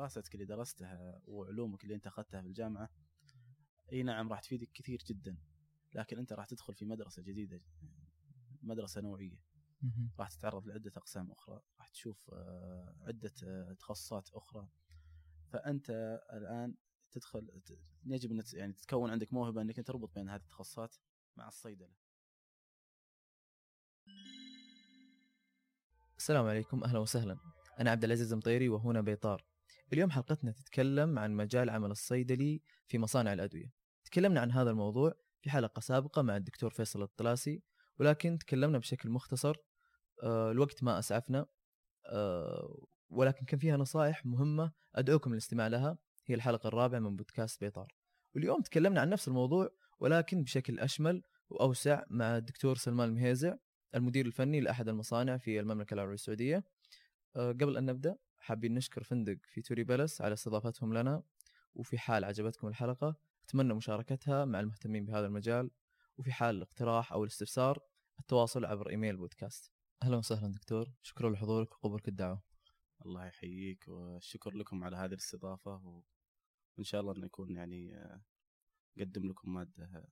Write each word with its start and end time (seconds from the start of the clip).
دراستك 0.00 0.34
اللي 0.34 0.44
درستها 0.44 1.20
وعلومك 1.26 1.84
اللي 1.84 1.94
انت 1.94 2.06
أخذتها 2.06 2.40
في 2.40 2.48
الجامعة 2.48 2.90
إي 3.92 4.02
نعم 4.02 4.28
راح 4.28 4.40
تفيدك 4.40 4.72
كثير 4.72 5.02
جدا. 5.06 5.38
لكن 5.94 6.18
أنت 6.18 6.32
راح 6.32 6.46
تدخل 6.46 6.74
في 6.74 6.84
مدرسة 6.84 7.22
جديدة 7.22 7.60
مدرسة 8.62 9.00
نوعية. 9.00 9.38
راح 10.18 10.28
تتعرض 10.28 10.66
لعدة 10.66 10.92
أقسام 10.96 11.30
أخرى 11.30 11.60
راح 11.78 11.88
تشوف 11.88 12.30
آه، 12.32 12.96
عدة 13.00 13.32
آه، 13.44 13.72
تخصصات 13.72 14.30
أخرى. 14.34 14.68
فأنت 15.52 15.90
الآن 16.32 16.74
تدخل 17.10 17.62
يجب 18.04 18.32
أن 18.32 18.42
يعني 18.52 18.72
تتكون 18.72 19.10
عندك 19.10 19.32
موهبة 19.32 19.62
أنك 19.62 19.86
تربط 19.86 20.14
بين 20.14 20.28
هذه 20.28 20.40
التخصصات 20.40 20.96
مع 21.36 21.48
الصيدلة. 21.48 21.94
السلام 26.16 26.46
عليكم. 26.46 26.84
أهلا 26.84 26.98
وسهلا. 26.98 27.38
أنا 27.80 27.90
عبد 27.90 28.04
العزيز 28.04 28.34
مطيري 28.34 28.68
وهنا 28.68 29.00
بيطار 29.00 29.49
اليوم 29.92 30.10
حلقتنا 30.10 30.52
تتكلم 30.52 31.18
عن 31.18 31.32
مجال 31.32 31.70
عمل 31.70 31.90
الصيدلي 31.90 32.62
في 32.86 32.98
مصانع 32.98 33.32
الأدوية. 33.32 33.72
تكلمنا 34.04 34.40
عن 34.40 34.52
هذا 34.52 34.70
الموضوع 34.70 35.14
في 35.40 35.50
حلقة 35.50 35.80
سابقة 35.80 36.22
مع 36.22 36.36
الدكتور 36.36 36.70
فيصل 36.70 37.02
الطلاسي 37.02 37.62
ولكن 37.98 38.38
تكلمنا 38.38 38.78
بشكل 38.78 39.10
مختصر 39.10 39.56
آه، 40.22 40.50
الوقت 40.50 40.82
ما 40.82 40.98
أسعفنا 40.98 41.46
آه، 42.06 42.86
ولكن 43.08 43.44
كان 43.44 43.58
فيها 43.58 43.76
نصائح 43.76 44.26
مهمة 44.26 44.72
أدعوكم 44.94 45.32
للاستماع 45.32 45.66
لها. 45.66 45.98
هي 46.26 46.34
الحلقة 46.34 46.68
الرابعة 46.68 46.98
من 46.98 47.16
بودكاست 47.16 47.60
بيطار. 47.60 47.94
واليوم 48.34 48.62
تكلمنا 48.62 49.00
عن 49.00 49.10
نفس 49.10 49.28
الموضوع 49.28 49.68
ولكن 49.98 50.42
بشكل 50.42 50.80
أشمل 50.80 51.22
وأوسع 51.48 52.04
مع 52.10 52.36
الدكتور 52.36 52.76
سلمان 52.76 53.08
المهيزع 53.08 53.56
المدير 53.94 54.26
الفني 54.26 54.60
لأحد 54.60 54.88
المصانع 54.88 55.36
في 55.36 55.60
المملكة 55.60 55.94
العربية 55.94 56.14
السعودية. 56.14 56.64
آه، 57.36 57.52
قبل 57.52 57.76
أن 57.76 57.86
نبدأ 57.86 58.16
حابين 58.40 58.74
نشكر 58.74 59.02
فندق 59.02 59.38
في 59.44 59.62
توري 59.62 59.84
بلس 59.84 60.20
على 60.20 60.32
استضافتهم 60.32 60.94
لنا 60.94 61.22
وفي 61.74 61.98
حال 61.98 62.24
عجبتكم 62.24 62.68
الحلقة 62.68 63.16
أتمنى 63.44 63.74
مشاركتها 63.74 64.44
مع 64.44 64.60
المهتمين 64.60 65.04
بهذا 65.04 65.26
المجال 65.26 65.70
وفي 66.18 66.32
حال 66.32 66.56
الاقتراح 66.56 67.12
أو 67.12 67.24
الاستفسار 67.24 67.78
التواصل 68.20 68.64
عبر 68.64 68.90
إيميل 68.90 69.16
بودكاست. 69.16 69.72
أهلا 70.02 70.16
وسهلا 70.16 70.52
دكتور 70.52 70.92
شكرا 71.02 71.30
لحضورك 71.30 71.72
وقبولك 71.72 72.08
الدعوة. 72.08 72.42
الله 73.06 73.26
يحييك 73.26 73.88
والشكر 73.88 74.54
لكم 74.54 74.84
على 74.84 74.96
هذه 74.96 75.12
الاستضافة 75.12 75.74
و... 75.74 76.02
وان 76.76 76.84
شاء 76.84 77.00
الله 77.00 77.14
نكون 77.18 77.56
يعني 77.56 78.04
نقدم 78.96 79.28
لكم 79.28 79.54
مادة 79.54 80.04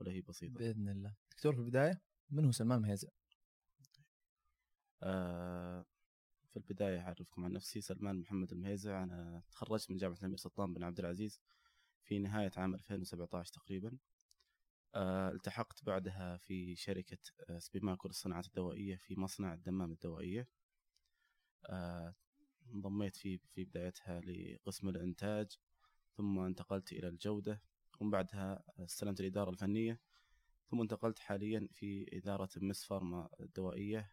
ولا 0.00 0.12
هي 0.12 0.20
بسيطة. 0.20 0.58
بإذن 0.58 0.88
الله. 0.88 1.14
دكتور 1.30 1.54
في 1.54 1.60
البداية 1.60 2.02
من 2.30 2.44
هو 2.44 2.52
سلمان 2.52 2.80
مهيزع 2.82 3.08
آه 5.02 5.84
في 6.52 6.56
البداية 6.56 7.00
أعرفكم 7.00 7.44
عن 7.44 7.52
نفسي 7.52 7.80
سلمان 7.80 8.16
محمد 8.16 8.52
المهيزع 8.52 9.02
أنا 9.02 9.42
تخرجت 9.50 9.90
من 9.90 9.96
جامعة 9.96 10.16
الأمير 10.18 10.36
سلطان 10.36 10.74
بن 10.74 10.82
عبد 10.82 10.98
العزيز 10.98 11.40
في 12.04 12.18
نهاية 12.18 12.50
عام 12.56 12.74
2017 12.74 13.52
تقريبا. 13.52 13.98
آه 14.94 15.30
التحقت 15.30 15.84
بعدها 15.84 16.36
في 16.36 16.76
شركة 16.76 17.18
آه 17.50 17.58
سبيماكو 17.58 18.08
للصناعات 18.08 18.46
الدوائية 18.46 18.96
في 18.96 19.20
مصنع 19.20 19.54
الدمام 19.54 19.92
الدوائية. 19.92 20.48
آه 21.66 22.14
انضميت 22.74 23.16
في 23.16 23.38
في 23.38 23.64
بدايتها 23.64 24.20
لقسم 24.20 24.88
الإنتاج 24.88 25.58
ثم 26.16 26.38
انتقلت 26.38 26.92
إلى 26.92 27.08
الجودة 27.08 27.62
ومن 28.00 28.10
بعدها 28.10 28.64
استلمت 28.78 29.20
الإدارة 29.20 29.50
الفنية 29.50 30.00
ثم 30.70 30.80
انتقلت 30.80 31.18
حاليا 31.18 31.68
في 31.72 32.06
إدارة 32.12 32.48
مس 32.56 32.84
فارما 32.84 33.28
الدوائية. 33.40 34.10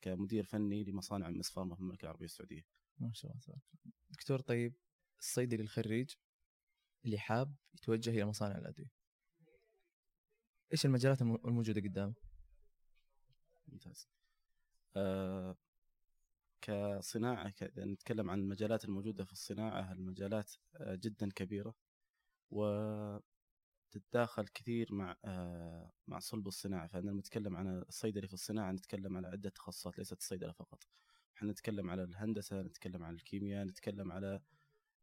كمدير 0.00 0.44
فني 0.44 0.84
لمصانع 0.84 1.30
مس 1.30 1.50
فارما 1.50 1.74
في 1.74 1.80
المملكة 1.80 2.02
العربية 2.02 2.24
السعودية 2.24 2.66
ما 2.98 3.12
شاء 3.12 3.30
الله 3.32 3.58
دكتور 4.10 4.40
طيب 4.40 4.74
الصيدلي 5.20 5.62
الخريج 5.62 6.14
اللي 7.04 7.18
حاب 7.18 7.54
يتوجه 7.74 8.10
إلى 8.10 8.24
مصانع 8.24 8.58
الأدوية 8.58 8.90
إيش 10.72 10.86
المجالات 10.86 11.22
الموجودة 11.22 11.80
قدامه؟ 11.80 12.14
ممتاز. 13.68 14.08
آه 14.96 15.56
كصناعة 16.60 17.54
نتكلم 17.62 18.30
عن 18.30 18.38
المجالات 18.40 18.84
الموجودة 18.84 19.24
في 19.24 19.32
الصناعة 19.32 19.92
المجالات 19.92 20.52
آه 20.76 20.94
جدا 20.94 21.30
كبيرة 21.30 21.74
وتتداخل 23.88 24.46
كثير 24.48 24.94
مع 24.94 25.16
آه 25.24 25.92
مع 26.06 26.18
صلب 26.18 26.46
الصناعة. 26.48 26.86
فانا 26.86 27.12
نتكلم 27.12 27.56
عن 27.56 27.78
الصيدلي 27.88 28.26
في 28.28 28.34
الصناعة 28.34 28.72
نتكلم 28.72 29.16
على 29.16 29.28
عدة 29.28 29.50
تخصصات 29.50 29.98
ليست 29.98 30.18
الصيدلة 30.18 30.52
فقط. 30.52 30.82
إحنا 31.36 31.50
نتكلم 31.52 31.90
على 31.90 32.02
الهندسة، 32.02 32.62
نتكلم 32.62 33.04
عن 33.04 33.14
الكيمياء، 33.14 33.64
نتكلم 33.64 34.12
على 34.12 34.40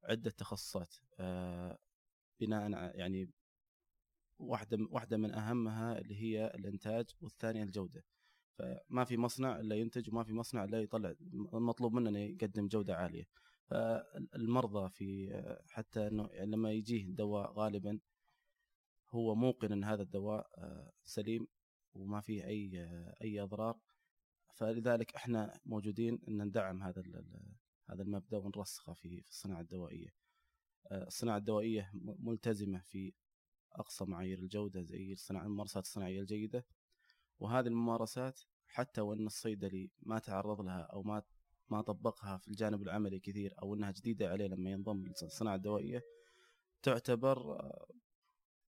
عدة 0.03 0.31
تخصصات. 0.31 0.95
آه 1.19 1.78
بناء 2.40 2.72
يعني 2.97 3.29
واحدة 4.40 4.78
واحدة 4.91 5.18
من 5.18 5.34
أهمها 5.34 5.97
اللي 6.00 6.16
هي 6.22 6.47
الإنتاج 6.47 7.06
والثانية 7.22 7.63
الجودة. 7.63 8.03
فما 8.57 9.03
في 9.03 9.18
مصنع 9.18 9.59
إلا 9.59 9.75
ينتج 9.75 10.09
وما 10.09 10.24
في 10.24 10.34
مصنع 10.34 10.63
إلا 10.63 10.81
يطلع 10.81 11.13
المطلوب 11.53 11.94
منه 11.94 12.09
إنه 12.09 12.19
يقدم 12.19 12.68
جودة 12.68 12.95
عالية. 12.95 13.25
فالمرضى 13.66 14.90
في 14.90 15.29
حتى 15.69 16.07
إنه 16.07 16.29
يعني 16.31 16.51
لما 16.51 16.72
يجيه 16.72 17.12
دواء 17.12 17.51
غالبا 17.51 18.00
هو 19.12 19.36
موقن 19.36 19.72
أن 19.72 19.84
هذا 19.84 20.02
الدواء 20.02 20.50
آه، 20.58 20.92
سليم 21.04 21.48
وما 21.94 22.22
فيه 22.22 22.46
أي 22.46 22.90
أي 23.22 23.40
أضرار 23.40 23.80
فلذلك 24.56 25.16
إحنا 25.16 25.60
موجودين 25.66 26.20
إن 26.28 26.42
ندعم 26.44 26.84
هذا 26.84 27.04
هذا 27.90 28.04
المبدأ 28.04 28.38
ونرسخه 28.38 28.94
في 28.94 29.22
في 29.22 29.30
الصناعة 29.30 29.62
الدوائية. 29.62 30.10
آه، 30.92 31.08
الصناعة 31.08 31.38
الدوائية 31.38 31.92
ملتزمة 32.20 32.80
في 32.80 33.14
أقصى 33.72 34.06
معايير 34.06 34.40
الجودة 34.40 34.82
زي 34.82 35.12
الصناعه 35.14 35.44
الممارسات 35.44 35.84
الصناعية 35.84 36.22
الجيدة 36.22 36.66
وهذه 37.40 37.68
الممارسات 37.68 38.42
حتى 38.68 39.02
وإن 39.02 39.26
الصيدلي 39.26 39.92
ما 40.04 40.20
تعرض 40.20 40.62
لها 40.62 40.82
أو 40.82 41.04
ما 41.04 41.24
ما 41.70 41.82
طبقها 41.82 42.38
في 42.38 42.48
الجانب 42.48 42.82
العملي 42.82 43.20
كثير 43.20 43.54
أو 43.62 43.76
إنها 43.76 43.92
جديدة 43.92 44.30
عليه 44.30 44.48
لما 44.48 44.72
ينضم 44.72 45.06
للصناعه 45.06 45.56
الدوائية 45.56 46.04
تعتبر 46.84 47.60
آه، 47.60 47.88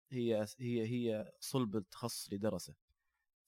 هي 0.08 0.46
هي 0.58 0.86
هي 0.86 1.32
صلب 1.40 1.76
التخصص 1.76 2.26
اللي 2.26 2.38
درسه 2.38 2.74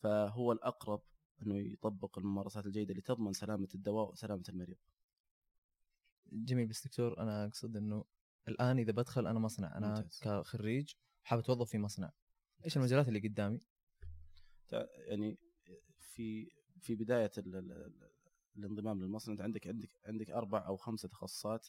فهو 0.03 0.53
الأقرب 0.53 1.03
إنه 1.43 1.59
يطبق 1.59 2.19
الممارسات 2.19 2.67
الجيدة 2.67 2.91
اللي 2.91 3.03
تضمن 3.03 3.33
سلامة 3.33 3.69
الدواء 3.75 4.11
وسلامة 4.11 4.43
المريض. 4.49 4.77
جميل 6.33 6.67
بس 6.67 6.87
دكتور 6.87 7.19
أنا 7.21 7.44
أقصد 7.44 7.77
إنه 7.77 8.05
الآن 8.49 8.78
إذا 8.78 8.93
بدخل 8.93 9.27
أنا 9.27 9.39
مصنع 9.39 9.77
أنا 9.77 9.89
ممتاز. 9.89 10.21
كخريج 10.22 10.93
حابب 11.22 11.43
أتوظف 11.43 11.71
في 11.71 11.78
مصنع 11.78 12.12
إيش 12.65 12.77
المجالات 12.77 13.09
اللي 13.09 13.28
قدامي؟ 13.28 13.61
يعني 14.97 15.38
في 16.00 16.50
في 16.81 16.94
بداية 16.94 17.31
الانضمام 18.56 19.00
للمصنع 19.00 19.33
أنت 19.33 19.41
عندك 19.41 19.67
عندك 19.67 19.91
عندك 20.06 20.31
أربع 20.31 20.67
أو 20.67 20.77
خمسة 20.77 21.09
تخصصات 21.09 21.69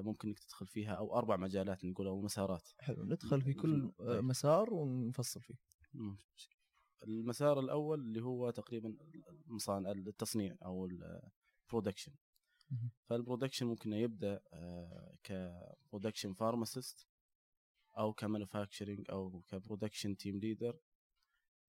ممكن 0.00 0.28
إنك 0.28 0.38
تدخل 0.38 0.66
فيها 0.66 0.92
أو 0.92 1.18
أربع 1.18 1.36
مجالات 1.36 1.84
نقول 1.84 2.06
أو 2.06 2.20
مسارات. 2.20 2.68
حلو 2.78 3.04
ندخل 3.04 3.42
في 3.42 3.54
كل 3.54 3.92
طيب. 3.98 4.24
مسار 4.24 4.74
ونفصل 4.74 5.40
فيه. 5.40 5.54
المسار 7.02 7.60
الأول 7.60 8.00
اللي 8.00 8.22
هو 8.22 8.50
تقريبا 8.50 8.96
مصانع 9.46 9.90
التصنيع 9.90 10.56
أو 10.64 10.86
ال 10.86 10.98
production 10.98 12.12
فال 13.04 13.14
production 13.14 13.66
ممكن 13.66 13.92
يبدأ 13.92 14.40
آه، 14.52 15.16
ك 15.22 15.32
production 15.32 16.32
pharmacist 16.32 17.06
أو 17.98 18.12
ك 18.12 18.19
manufacturing 18.19 19.10
أو 19.10 19.40
ك 19.40 19.47
production 19.47 20.16
team 20.16 20.38
leader 20.38 20.78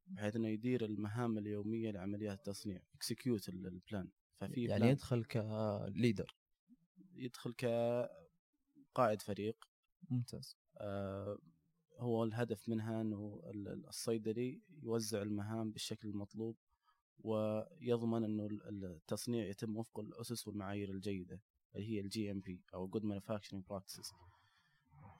بحيث 0.07 0.35
إنه 0.35 0.47
يدير 0.47 0.85
المهام 0.85 1.37
اليومية 1.37 1.91
لعمليات 1.91 2.37
التصنيع 2.37 2.81
execute 2.95 3.49
ال 3.49 3.61
plan 3.61 4.09
ففي 4.35 4.63
يعني 4.63 4.89
يدخل 4.89 5.23
ك 5.25 5.41
leader 5.41 6.35
يدخل 7.17 7.53
كقائد 7.53 9.21
فريق. 9.21 9.65
ممتاز. 10.09 10.57
آه 10.77 11.37
هو 11.99 12.23
الهدف 12.23 12.69
منها 12.69 13.01
إنه 13.01 13.41
الصيدلي 13.87 14.61
يوزع 14.69 15.21
المهام 15.21 15.71
بالشكل 15.71 16.07
المطلوب 16.09 16.57
ويضمن 17.19 18.23
إنه 18.23 18.47
التصنيع 18.69 19.47
يتم 19.47 19.77
وفق 19.77 19.99
الأسس 19.99 20.47
والمعايير 20.47 20.89
الجيدة 20.89 21.41
اللي 21.75 21.87
هي 21.87 21.99
ال 21.99 22.31
GMP 22.31 22.63
أو 22.73 22.87
good 22.87 23.03
manufacturing 23.03 23.63
practices 23.65 24.11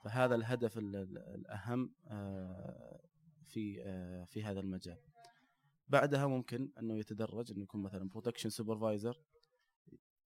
فهذا 0.04 0.34
الهدف 0.34 0.78
الأهم 0.78 1.94
آه، 2.06 3.00
في 3.46 3.82
آه، 3.82 4.24
في 4.24 4.44
هذا 4.44 4.60
المجال. 4.60 4.98
بعدها 5.88 6.26
ممكن 6.26 6.72
إنه 6.78 6.98
يتدرج 6.98 7.52
إنه 7.52 7.62
يكون 7.62 7.82
مثلا 7.82 8.08
production 8.08 8.50
supervisor 8.50 9.20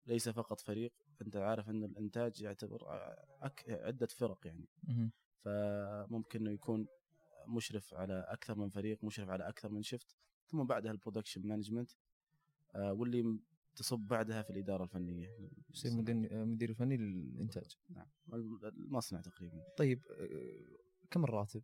ليس 0.06 0.29
فقط 0.29 0.61
فريق 0.61 0.93
انت 1.22 1.36
عارف 1.36 1.70
ان 1.70 1.84
الإنتاج 1.84 2.42
يعتبر 2.42 2.84
عدة 3.68 4.06
فرق 4.06 4.46
يعني. 4.46 4.68
فممكن 5.44 6.40
إنه 6.40 6.50
يكون 6.50 6.86
مشرف 7.48 7.94
على 7.94 8.26
أكثر 8.28 8.58
من 8.58 8.70
فريق 8.70 9.04
مشرف 9.04 9.28
على 9.28 9.48
أكثر 9.48 9.68
من 9.68 9.82
shift 9.82 10.17
ثم 10.46 10.64
بعدها 10.64 10.92
ال 10.93 10.97
production 10.97 11.46
management 11.46 11.90
آه، 12.74 12.92
واللي 12.92 13.38
تصب 13.76 13.98
بعدها 13.98 14.42
في 14.42 14.50
الإدارة 14.50 14.84
الفنية. 14.84 15.36
يصير 15.70 15.92
مدير 15.92 16.44
مدير 16.44 16.74
فني 16.74 16.96
للإنتاج. 16.96 17.76
نعم 17.88 18.06
المصنع 18.64 19.20
تقريبا. 19.20 19.64
طيب 19.76 20.04
آه، 20.10 21.06
كم 21.10 21.24
الراتب؟ 21.24 21.62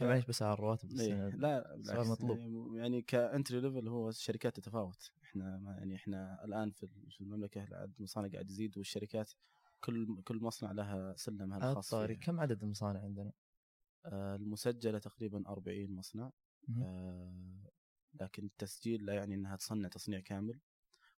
ك- 0.00 0.02
معليش 0.08 0.24
بس 0.26 0.42
على 0.42 0.52
الرواتب 0.54 0.88
بس؟ 0.88 1.00
أنا- 1.00 1.34
لا 1.34 1.76
بالعكس، 1.76 2.08
مطلوب. 2.08 2.74
يعني 2.76 3.02
ك 3.02 3.12
entry 3.12 3.60
level 3.60 3.88
هو 3.88 4.08
الشركات 4.08 4.56
تتفاوت 4.56 5.10
إحنا 5.24 5.58
ما 5.58 5.70
يعني 5.72 5.96
إحنا 5.96 6.44
الآن 6.44 6.70
في 6.70 6.88
المملكة 7.20 7.60
عدد 7.72 7.94
المصانع 7.98 8.28
قاعد 8.32 8.50
يزيد 8.50 8.78
والشركات 8.78 9.32
كل 9.80 10.22
كل 10.22 10.40
مصنع 10.42 10.72
لها 10.72 11.14
سلمها 11.16 11.58
الخاص 11.58 11.94
فيها. 11.94 12.16
كم 12.16 12.40
عدد 12.40 12.62
المصانع 12.62 13.00
عندنا؟ 13.00 13.32
آه، 14.04 14.36
المسجلة 14.36 14.98
تقريبا 14.98 15.48
40 15.48 15.90
مصنع. 15.94 16.30
آه، 16.82 17.70
لكن 18.20 18.44
التسجيل 18.44 19.06
لا 19.06 19.14
يعني 19.14 19.34
إنها 19.34 19.56
تصنع 19.56 19.88
تصنيع 19.88 20.20
كامل 20.20 20.60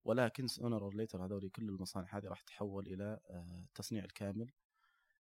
ولكن 0.04 0.48
sooner 0.48 0.84
or 0.84 0.96
later 0.96 1.26
هذول 1.26 1.50
كل 1.50 1.70
المصانع 1.70 2.18
هذه 2.18 2.28
راح 2.28 2.42
تحول 2.42 2.88
إلى 2.88 3.20
آه، 3.30 3.64
التصنيع 3.68 4.04
الكامل 4.04 4.52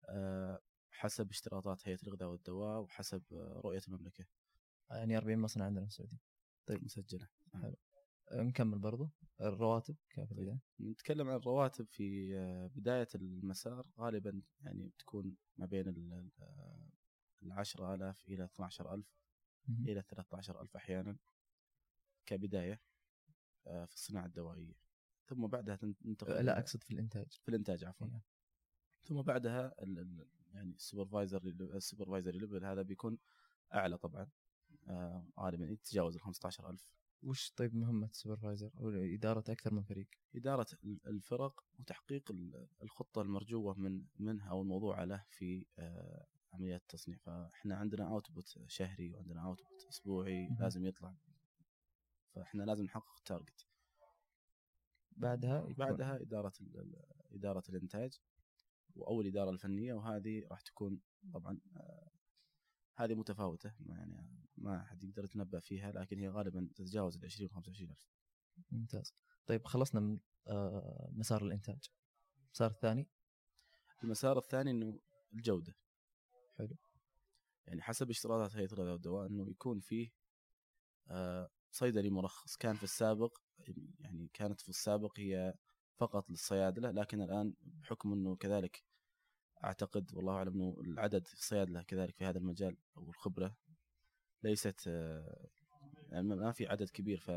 آه، 0.09 0.61
حسب 0.99 1.29
اشتراطات 1.29 1.87
هيئة 1.87 1.99
الغذاء 2.03 2.29
والدواء 2.29 2.81
وحسب 2.81 3.23
رؤية 3.33 3.81
المملكة. 3.87 4.25
يعني 4.91 5.17
40 5.17 5.39
مصنع 5.39 5.65
عندنا 5.65 5.85
في 5.85 5.91
السعودية. 5.91 6.17
طيب. 6.65 6.83
مسجلة. 6.83 7.27
آه، 7.55 8.41
نكمل 8.43 8.79
برضو. 8.79 9.09
الرواتب 9.41 9.95
كيف 10.09 10.33
طيب. 10.33 10.59
نتكلم 10.79 11.29
عن 11.29 11.35
الرواتب 11.35 11.87
في 11.91 12.33
بداية 12.75 13.07
المسار. 13.15 13.87
غالبا 13.99 14.41
يعني 14.61 14.87
بتكون 14.87 15.35
ما 15.57 15.65
بين 15.65 15.87
ال- 15.87 16.13
ال- 16.13 16.89
العشرة 17.43 17.93
آلاف 17.95 18.25
إلى 18.27 18.43
12 18.43 18.93
ألف. 18.93 19.07
إلى 19.69 20.01
13 20.01 20.61
ألف 20.61 20.75
أحيانا 20.75 21.17
كبداية 22.25 22.81
آه، 23.67 23.85
في 23.85 23.93
الصناعة 23.93 24.25
الدوائية. 24.25 24.73
ثم 25.25 25.47
بعدها 25.47 25.75
تن- 25.75 25.95
ننتقل 26.05 26.31
آه، 26.31 26.41
لا 26.41 26.59
أقصد 26.59 26.83
في 26.83 26.91
الإنتاج. 26.93 27.27
في 27.31 27.49
الإنتاج 27.49 27.83
عفوا. 27.83 28.07
إيه. 28.07 28.23
ثم 29.03 29.21
بعدها 29.21 29.75
يعني 30.53 30.73
ال 30.75 30.81
supervisor 30.81 31.41
ال 31.61 31.68
supervisor 31.68 32.31
level 32.35 32.65
هذا 32.65 32.81
بيكون 32.81 33.17
أعلى 33.73 33.97
طبعا. 33.97 34.27
آه، 34.87 35.27
غالبا 35.39 35.65
يتجاوز 35.65 36.15
ال 36.15 36.21
15 36.21 36.69
ألف. 36.69 36.93
وش 37.23 37.51
طيب 37.51 37.75
مهمة 37.75 38.07
ال 38.07 38.13
supervisor 38.13 38.71
أو 38.77 38.89
إدارة 38.89 39.43
أكثر 39.49 39.73
من 39.73 39.83
فريق؟ 39.83 40.07
إدارة 40.35 40.67
ال- 40.83 41.07
الفرق 41.07 41.63
وتحقيق 41.79 42.31
ال- 42.31 42.67
الخطة 42.83 43.21
المرجوة 43.21 43.73
من 43.79 44.03
منها 44.19 44.49
أو 44.49 44.61
الموضوعة 44.61 45.05
له 45.05 45.25
في 45.29 45.65
آه، 45.79 46.25
عمليات 46.53 46.81
التصنيع. 46.81 47.17
فإحنا 47.17 47.75
عندنا 47.75 48.07
output 48.07 48.59
شهري 48.67 49.11
وعندنا 49.13 49.45
output 49.45 49.85
أسبوعي 49.89 50.47
مهم. 50.47 50.57
لازم 50.59 50.85
يطلع. 50.85 51.15
فإحنا 52.35 52.63
لازم 52.63 52.83
نحقق 52.83 53.17
ال 53.17 53.24
target 53.24 53.67
بعدها 55.11 55.59
يكون- 55.59 55.73
بعدها 55.73 56.21
إدارة 56.21 56.53
إدارة 57.31 57.63
الإنتاج. 57.69 58.19
أو 58.97 59.21
الإدارة 59.21 59.49
الفنية 59.49 59.93
وهذه 59.93 60.43
راح 60.51 60.61
تكون 60.61 60.99
طبعا 61.33 61.59
آه، 61.77 62.11
هذه 62.95 63.15
متفاوتة 63.15 63.73
ما 63.79 63.95
يعني 63.95 64.29
ما 64.57 64.83
حد 64.83 65.03
يقدر 65.03 65.23
يتنبأ 65.23 65.59
فيها 65.59 65.91
لكن 65.91 66.19
هي 66.19 66.29
غالبا 66.29 66.69
تتجاوز 66.75 67.17
ال 67.17 67.25
20 67.25 67.49
25 67.49 67.91
ألف. 67.91 68.09
ممتاز. 68.71 69.13
طيب 69.45 69.65
خلصنا 69.65 70.01
من 70.01 70.19
آه، 70.47 71.09
مسار 71.11 71.41
الإنتاج. 71.41 71.89
المسار 72.45 72.71
الثاني؟ 72.71 73.07
المسار 74.03 74.37
الثاني 74.37 74.71
إنه 74.71 74.99
الجودة. 75.33 75.75
حلو. 76.57 76.75
يعني 77.67 77.81
حسب 77.81 78.09
اشتراطات 78.09 78.55
هيئة 78.55 78.73
الغذاء 78.73 78.93
والدواء 78.93 79.27
إنه 79.27 79.49
يكون 79.49 79.79
فيه 79.79 80.11
آه، 81.07 81.49
صيدلي 81.71 82.09
مرخص. 82.09 82.57
كان 82.57 82.75
في 82.75 82.83
السابق 82.83 83.37
يعني 83.99 84.29
كانت 84.33 84.61
في 84.61 84.69
السابق 84.69 85.19
هي 85.19 85.53
فقط 85.99 86.29
للصيادله 86.29 86.91
لكن 86.91 87.21
الآن 87.21 87.53
بحكم 87.61 88.13
إنه 88.13 88.35
كذلك 88.35 88.83
أعتقد 89.63 90.13
والله 90.13 90.33
أعلم 90.33 90.53
إنه 90.53 90.75
العدد 90.81 91.27
في 91.27 91.33
الصيادله 91.33 91.81
كذلك 91.83 92.15
في 92.15 92.25
هذا 92.25 92.37
المجال 92.37 92.77
أو 92.97 93.09
الخبرة 93.09 93.55
ليست 94.43 94.87
يعني 96.09 96.23
ما 96.35 96.51
في 96.51 96.67
عدد 96.67 96.89
كبير. 96.89 97.19
ف 97.19 97.31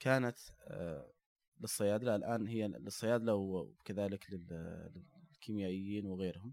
كانت 0.00 0.38
آه، 0.64 1.12
للصيادله 1.60 2.16
الآن 2.16 2.46
هي 2.46 2.68
للصيادله 2.68 3.34
وكذلك 3.34 4.30
لل- 4.32 4.90
للكيميائيين 5.30 6.06
وغيرهم. 6.06 6.52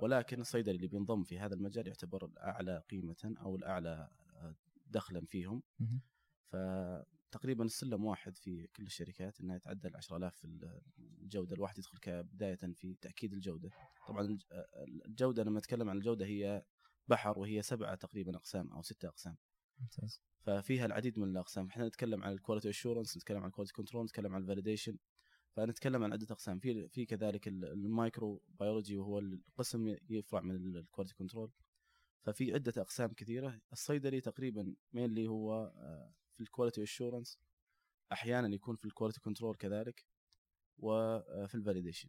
ولكن 0.00 0.40
الصيدلي 0.40 0.76
اللي 0.76 0.86
بينضم 0.88 1.22
في 1.24 1.38
هذا 1.38 1.54
المجال 1.54 1.86
يعتبر 1.86 2.24
الأعلى 2.24 2.82
قيمة 2.90 3.34
أو 3.40 3.56
الأعلى 3.56 4.08
آه، 4.36 4.54
دخلا 4.86 5.26
فيهم. 5.26 5.62
مهم. 5.80 6.00
فتقريبا 7.30 7.64
السلم 7.64 8.04
واحد 8.04 8.36
في 8.36 8.66
كل 8.66 8.82
الشركات 8.82 9.40
إنها 9.40 9.56
يتعدى 9.56 9.88
ال 9.88 9.96
10000 9.96 10.36
في 10.36 10.44
الجودة 10.98 11.54
الواحد 11.56 11.78
يدخل 11.78 11.98
كبداية 11.98 12.54
في 12.74 12.94
تأكيد 13.00 13.32
الجودة. 13.32 13.70
طبعا 14.08 14.20
الج- 14.26 14.42
الجودة 15.06 15.42
لما 15.44 15.58
أتكلم 15.58 15.90
عن 15.90 15.96
الجودة 15.96 16.26
هي 16.26 16.64
بحر 17.08 17.38
وهي 17.38 17.62
سبعة 17.62 17.94
تقريبا 17.94 18.36
أقسام 18.36 18.72
أو 18.72 18.82
ستة 18.82 19.08
أقسام. 19.08 19.36
ممتاز. 19.80 20.20
ففيها 20.40 20.86
العديد 20.86 21.18
من 21.18 21.28
الأقسام. 21.30 21.66
إحنا 21.66 21.88
نتكلم 21.88 22.24
عن 22.24 22.32
ال 22.32 22.37
quality 22.37 22.68
assurance 22.68 23.16
نتكلم 23.16 23.38
عن 23.38 23.46
ال 23.48 23.51
quality 23.51 23.74
control 23.74 24.04
نتكلم 24.04 24.34
عن 24.34 24.40
ال 24.42 24.47
validation 24.47 24.98
فنتكلم 25.52 26.04
عن 26.04 26.12
عدة 26.12 26.26
أقسام. 26.30 26.58
في 26.58 26.88
في 26.88 27.06
كذلك 27.06 27.48
ال- 27.48 27.64
ال 27.64 28.42
microbiology 28.48 28.96
وهو 28.96 29.18
القسم 29.18 29.96
يفرع 30.10 30.40
من 30.40 30.76
ال 30.76 30.81
quality 30.81 31.14
control 31.14 31.52
ففي 32.22 32.54
عدة 32.54 32.72
أقسام 32.82 33.12
كثيرة. 33.12 33.60
الصيدلي 33.72 34.20
تقريبا 34.20 34.74
mainly 34.92 35.26
هو 35.28 35.54
آه، 35.76 36.14
في 36.40 36.46
ال 36.46 36.51
quality 36.51 36.82
assurance 36.82 37.38
أحيانا 38.12 38.54
يكون 38.54 38.76
في 38.76 38.84
ال 38.84 38.89
quality 38.89 39.20
control 39.20 39.56
كذلك 39.56 40.06
وفي 40.78 41.54
ال 41.54 41.59
validation 41.59 42.08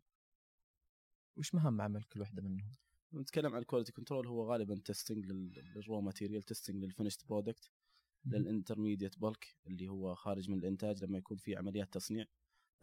وش 1.38 1.56
مهام 1.56 1.81
عمل 1.81 2.04
كل 2.04 2.19
واحدة 2.19 2.42
منهم؟ 2.42 2.75
نتكلم 3.13 3.54
عن 3.54 3.62
ال 3.62 3.65
quality 3.65 3.92
control 3.92 4.28
هو 4.28 4.51
غالبا 4.51 4.75
testing 4.86 5.25
لل 5.25 5.56
raw 5.56 6.01
material 6.01 6.44
testing 6.44 6.83
لل 6.83 6.92
finished 6.92 7.28
product 7.28 7.72
لل 8.25 8.39
intermediate 8.39 9.19
bulk 9.19 9.56
اللي 9.68 9.88
هو 9.88 10.16
خارج 10.16 10.50
من 10.50 10.57
الإنتاج 10.57 11.04
لما 11.04 11.18
يكون 11.18 11.38
في 11.38 11.56
عمليات 11.56 11.94
تصنيع. 11.94 12.25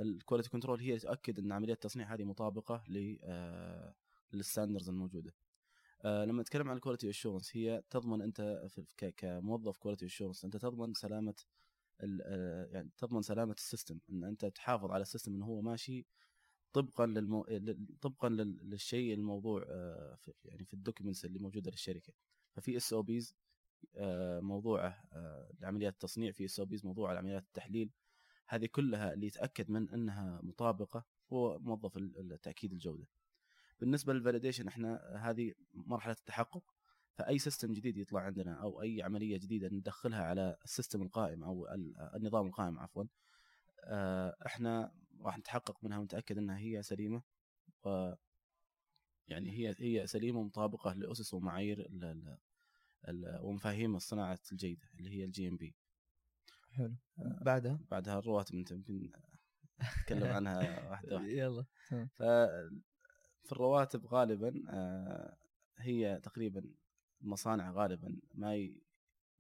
ال 0.01 0.07
quality 0.07 0.51
control 0.51 0.81
هي 0.81 0.99
تأكد 0.99 1.39
إن 1.39 1.53
عمليات 1.53 1.77
التصنيع 1.77 2.15
هذه 2.15 2.25
مطابقة 2.25 2.85
آه، 3.23 3.95
لل 4.33 4.43
standards 4.43 4.89
الموجودة. 4.89 5.35
آه، 6.05 6.25
لما 6.25 6.43
نتكلم 6.43 6.69
عن 6.71 6.77
ال 6.77 6.81
quality 6.81 7.11
assurance 7.11 7.57
هي 7.57 7.83
تضمن 7.91 8.23
أنت 8.23 8.67
كموظف 9.17 9.77
quality 9.77 10.07
assurance 10.07 10.45
أنت 10.45 10.57
تضمن 10.57 10.95
سلامة 10.95 11.35
آه، 12.23 12.67
يعني 12.73 12.91
تضمن 12.99 13.23
سلامة 13.23 13.53
ال 13.53 13.59
system 13.59 13.99
إن 14.11 14.25
أنت 14.25 14.45
تحافظ 14.47 14.91
على 14.91 15.03
ال 15.03 15.07
system 15.07 15.35
إنه 15.35 15.47
هو 15.47 15.61
ماشي 15.63 16.07
طبقا 16.73 17.07
للمو... 17.07 17.45
لل- 17.51 17.87
طبقا 18.01 18.29
لل- 18.29 18.71
للشيء 18.71 19.15
الموضوع 19.15 19.65
آه، 19.69 20.15
في 20.21 20.33
يعني 20.45 20.65
في 20.65 20.75
ال 20.75 20.80
documents 20.80 21.25
اللي 21.25 21.39
موجودة 21.39 21.71
للشركة. 21.71 22.13
ففي 22.53 22.77
SOPs 22.77 23.35
موضوعه 24.41 25.03
آه، 25.13 25.51
لعمليات 25.61 25.93
التصنيع 25.93 26.33
في 26.33 26.45
SOPs 26.45 26.87
موضوع 26.87 27.19
عمليات 27.19 27.43
التحليل. 27.43 27.91
هذه 28.49 28.67
كلها 28.67 29.13
اللي 29.15 29.27
يتأكد 29.27 29.71
من 29.71 29.91
أنها 29.91 30.41
مطابقة 30.43 31.05
هو 31.33 31.59
موظف 31.59 31.99
تأكيد 32.43 32.73
الجودة. 32.73 33.07
بالنسبة 33.81 34.13
لل 34.13 34.22
validation 34.22 34.69
إحنا 34.69 35.17
هذه 35.23 35.55
مرحلة 35.75 36.13
التحقق 36.13 36.75
فأي 37.15 37.39
system 37.39 37.73
جديد 37.73 37.97
يطلع 37.97 38.21
عندنا 38.21 38.55
أو 38.55 38.83
أي 38.83 39.03
عملية 39.03 39.39
جديدة 39.39 39.69
ندخلها 39.73 40.23
على 40.25 40.57
ال 40.65 40.70
system 40.70 41.03
القائم 41.03 41.45
أو 41.45 41.67
ال- 41.75 41.97
النظام 42.15 42.47
القائم 42.47 42.79
عفوا 42.79 43.05
آه، 43.85 44.37
إحنا 44.47 44.93
راح 45.21 45.39
نتحقق 45.39 45.85
منها 45.85 45.99
ونتأكد 45.99 46.39
إنها 46.39 46.59
هي 46.59 46.83
سليمة 46.83 47.23
و 47.85 48.13
يعني 49.29 49.51
هي 49.51 49.75
هي 49.79 50.07
سليمة 50.07 50.39
ومطابقة 50.41 50.93
لأسس 50.93 51.35
ومعايير 51.35 51.81
ال- 51.81 52.05
ال- 52.05 52.39
ال- 53.09 53.41
ومفاهيم 53.43 53.97
الصناعة 53.97 54.39
الجيدة 54.53 54.89
اللي 54.99 55.11
هي 55.11 55.25
ال 55.25 55.49
GMP 55.49 55.75
حلو. 56.73 56.95
بعدها؟ 57.19 57.81
بعدها 57.91 58.19
الرواتب 58.19 58.55
أنت 58.55 58.71
يمكن 58.71 59.11
نتكلم 60.01 60.27
عنها 60.33 60.89
واحدة 60.91 61.15
واحدة. 61.17 61.29
يلا 61.43 61.65
ف 62.15 62.23
في 63.49 63.53
الرواتب 63.53 64.07
غالبا 64.07 64.63
آه، 64.69 65.37
هي 65.79 66.21
تقريبا 66.23 66.65
المصانع 67.23 67.71
غالبا 67.73 68.21
ما 68.35 68.71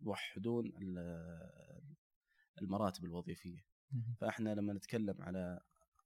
يوحدون 0.00 0.66
ال- 0.66 1.82
المراتب 2.62 3.04
الوظيفية. 3.04 3.64
فإحنا 4.20 4.54
لما 4.54 4.72
نتكلم 4.72 5.22
على 5.22 5.60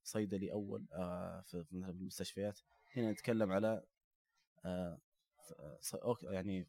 صيدلي 0.05 0.53
اول 0.53 0.87
آه، 0.93 1.41
في 1.41 1.67
المستشفيات 1.73 2.61
هنا 2.97 3.13
نتكلم 3.13 3.53
على 3.53 3.83
آه، 4.65 5.01
يعني 6.23 6.69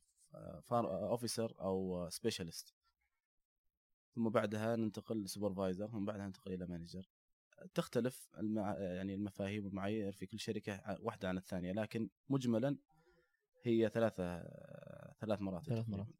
officer 0.74 1.56
أو 1.60 2.08
specialist 2.10 2.74
ثم 4.16 4.30
بعدها 4.30 4.76
ننتقل 4.76 5.24
ل 5.24 5.29
supervisor 5.29 5.88
ثم 5.88 6.06
بعدها 6.06 6.26
ننتقل 6.26 6.54
إلى 6.54 6.66
manager 6.66 7.10
تختلف 7.74 8.30
المع... 8.38 8.78
يعني 8.78 9.16
المفاهيم 9.16 9.66
والمعايير 9.66 10.12
في 10.12 10.26
كل 10.26 10.40
شركة 10.40 10.98
واحدة 11.00 11.28
عن 11.28 11.38
الثانية 11.38 11.72
لكن 11.72 12.10
مجملا 12.30 12.78
هي 13.64 13.90
ثلاثة 13.90 14.44
ثلاث 15.20 15.42
مراتب 15.42 15.70
ثلاث. 15.70 15.90
مراتب. 15.90 16.14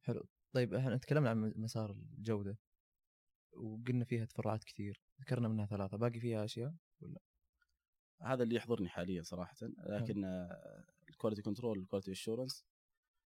حلو 0.00 0.28
طيب 0.52 0.74
إحنا 0.74 0.96
تكلمنا 0.96 1.30
عن 1.30 1.52
مسار 1.56 1.90
الجودة 1.90 2.58
وقلنا 3.52 4.04
فيها 4.04 4.24
تفرعات 4.24 4.64
كثير 4.64 5.02
ذكرنا 5.20 5.48
منها 5.48 5.66
ثلاثة 5.66 5.96
باقي 5.96 6.20
فيها 6.20 6.44
أشياء 6.44 6.74
هذا 8.22 8.42
اللي 8.42 8.54
يحضرني 8.54 8.88
حاليا 8.88 9.22
صراحة 9.22 9.56
لكن 9.86 10.24
ال 11.08 11.12
quality 11.12 11.42
control 11.42 11.78
ال 11.78 11.82
quality 11.82 12.12
assurance 12.12 12.64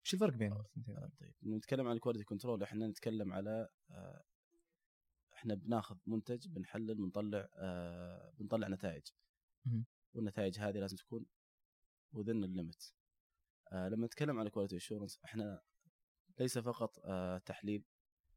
إيش 0.04 0.14
الفرق 0.14 0.34
بينهم؟ 0.34 0.64
آه، 0.88 1.10
طيب 1.20 1.34
نتكلم 1.42 1.86
عن 1.86 1.96
ال 1.96 2.00
quality 2.00 2.24
control 2.24 2.62
إحنا 2.62 2.86
نتكلم 2.86 3.32
على 3.32 3.68
آه، 3.90 4.22
إحنا 5.40 5.54
بناخذ 5.54 5.96
منتج 6.06 6.48
بنحلل 6.48 6.94
بنطلع 6.94 7.48
آه، 7.54 8.32
بنطلع 8.38 8.68
نتائج. 8.68 9.02
والنتائج 10.14 10.58
هذه 10.58 10.78
لازم 10.78 10.96
تكون 10.96 11.26
within 12.12 12.44
ال 12.44 12.52
limit 12.52 12.94
لما 13.72 14.06
نتكلم 14.06 14.38
عن 14.38 14.46
ال 14.46 14.50
quality 14.50 14.76
assurance 14.76 15.20
إحنا 15.24 15.62
ليس 16.40 16.58
فقط 16.58 16.98
آه، 17.04 17.38
تحليل 17.38 17.84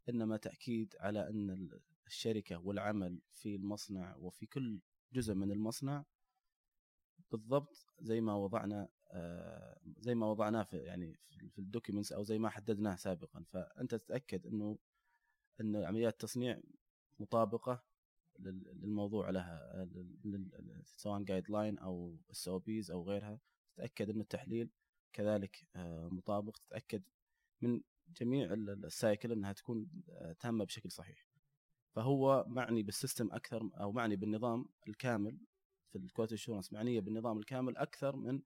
إنما 0.09 0.37
تأكيد 0.37 0.95
على 0.99 1.29
إن 1.29 1.49
ال- 1.49 1.81
الشركة 2.07 2.57
والعمل 2.57 3.21
في 3.33 3.55
المصنع 3.55 4.15
وفي 4.15 4.45
كل 4.45 4.81
جزء 5.13 5.33
من 5.33 5.51
المصنع 5.51 6.05
بالضبط 7.31 7.85
زي 7.99 8.21
ما 8.21 8.35
وضعنا 8.35 8.89
آه، 9.11 9.79
زي 9.97 10.15
ما 10.15 10.25
وضعناه 10.27 10.63
في 10.63 10.77
يعني 10.77 11.19
في- 11.29 11.49
في 11.49 11.59
ال 11.59 11.64
documents 11.64 12.11
أو 12.13 12.23
زي 12.23 12.37
ما 12.39 12.49
حددناه 12.49 12.95
سابقا. 12.95 13.43
فأنت 13.49 13.95
تتأكد 13.95 14.47
إنه 14.47 14.77
إن 15.61 15.75
عمليات 15.75 16.13
التصنيع 16.13 16.61
مطابقة 17.19 17.83
لل- 18.39 18.79
للموضوع 18.81 19.29
لها 19.29 19.87
سواء 20.83 21.23
guideline 21.23 21.79
أو 21.79 22.17
SOPs 22.31 22.91
أو 22.91 23.03
غيرها. 23.09 23.39
تتأكد 23.75 24.09
إن 24.09 24.21
التحليل 24.21 24.69
كذلك 25.13 25.67
آه، 25.75 26.09
مطابق. 26.11 26.57
تتأكد 26.57 27.03
من 27.61 27.81
جميع 28.07 28.53
ال- 28.53 28.69
ال- 28.69 28.85
ال 28.85 28.93
cycle 28.93 29.31
إنها 29.31 29.53
تكون 29.53 29.89
آه، 30.09 30.33
تامة 30.33 30.65
بشكل 30.65 30.91
صحيح. 30.91 31.27
فهو 31.95 32.45
معني 32.47 32.83
بال 32.83 32.95
system 32.95 33.31
أكثر 33.31 33.69
أو 33.79 33.91
معني 33.91 34.15
بالنظام 34.15 34.65
الكامل 34.87 35.39
في 35.91 35.97
ال 35.97 36.02
quality 36.02 36.35
assurance 36.35 36.73
معنية 36.73 36.99
بالنظام 37.01 37.37
الكامل 37.39 37.77
أكثر 37.77 38.15
من 38.15 38.41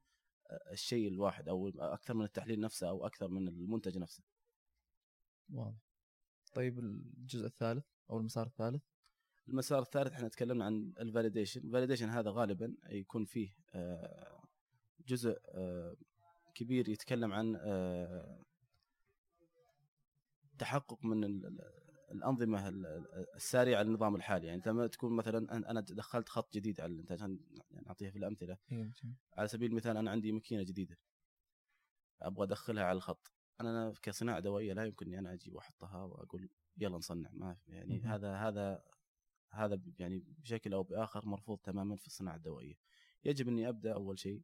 آه، 0.49 0.71
الشيء 0.71 1.07
الواحد 1.07 1.49
أو 1.49 1.67
أكثر 1.69 2.13
من 2.13 2.25
التحليل 2.25 2.59
نفسه 2.59 2.89
أو 2.89 3.05
أكثر 3.05 3.27
من 3.27 3.47
المنتج 3.47 3.97
نفسه. 3.97 4.23
واضح. 5.53 5.77
طيب 6.53 6.79
الجزء 6.79 7.45
الثالث؟ 7.45 7.85
أو 8.09 8.17
المسار 8.19 8.47
الثالث؟ 8.47 8.83
المسار 9.47 9.81
الثالث 9.81 10.13
إحنا 10.13 10.27
تكلمنا 10.27 10.65
عن 10.65 10.93
ال 10.99 11.05
validation 11.05 11.61
ال 11.61 11.65
validation 11.65 12.09
هذا 12.09 12.31
غالبا 12.31 12.75
يكون 12.89 13.25
فيه 13.25 13.55
آه، 13.73 14.41
جزء 15.07 15.39
آه، 15.45 15.95
كبير 16.55 16.89
يتكلم 16.89 17.33
عن 17.33 17.55
آه، 17.55 18.43
تحقق 20.59 21.05
من 21.05 21.23
ال- 21.23 21.45
ال- 21.45 21.87
الأنظمة 22.11 22.67
ال- 22.67 22.85
ال- 22.85 23.35
الساريه 23.35 23.77
على 23.77 23.87
النظام 23.87 24.15
الحالي. 24.15 24.47
يعني 24.47 24.61
لما 24.65 24.87
تكون 24.87 25.15
مثلا 25.15 25.57
أنا 25.71 25.81
دخلت 25.81 26.29
خط 26.29 26.53
جديد 26.53 26.81
على 26.81 26.93
الإنتاج 26.93 27.17
عشان 27.17 27.39
يعني 27.71 27.87
أعطيها 27.87 28.09
في 28.11 28.17
الأمثلة. 28.17 28.57
إيه، 28.71 28.91
على 29.33 29.47
سبيل 29.47 29.71
المثال 29.71 29.97
أنا 29.97 30.11
عندي 30.11 30.31
ماكينة 30.31 30.63
جديدة. 30.63 30.97
أبغى 32.21 32.43
أدخلها 32.45 32.83
على 32.83 32.95
الخط. 32.97 33.31
أنا 33.61 33.93
كصناعة 34.01 34.39
دوائيه 34.39 34.73
لا 34.73 34.85
يمكن 34.85 35.05
اني 35.05 35.19
أنا 35.19 35.33
أجي 35.33 35.51
وأحطها 35.51 36.03
وأقول 36.03 36.49
يلا 36.77 36.97
نصنع 36.97 37.29
ما 37.33 37.57
يعني 37.67 37.99
مهم. 37.99 38.11
هذا 38.11 38.35
هذا 38.35 38.83
هذا 39.51 39.81
يعني 39.99 40.23
بشكل 40.39 40.73
أو 40.73 40.83
بآخر 40.83 41.25
مرفوض 41.25 41.57
تماما 41.57 41.95
في 41.95 42.07
الصناعة 42.07 42.35
الدوائية. 42.35 42.75
يجب 43.23 43.47
أني 43.47 43.69
أبدأ 43.69 43.93
أول 43.93 44.19
شيء 44.19 44.41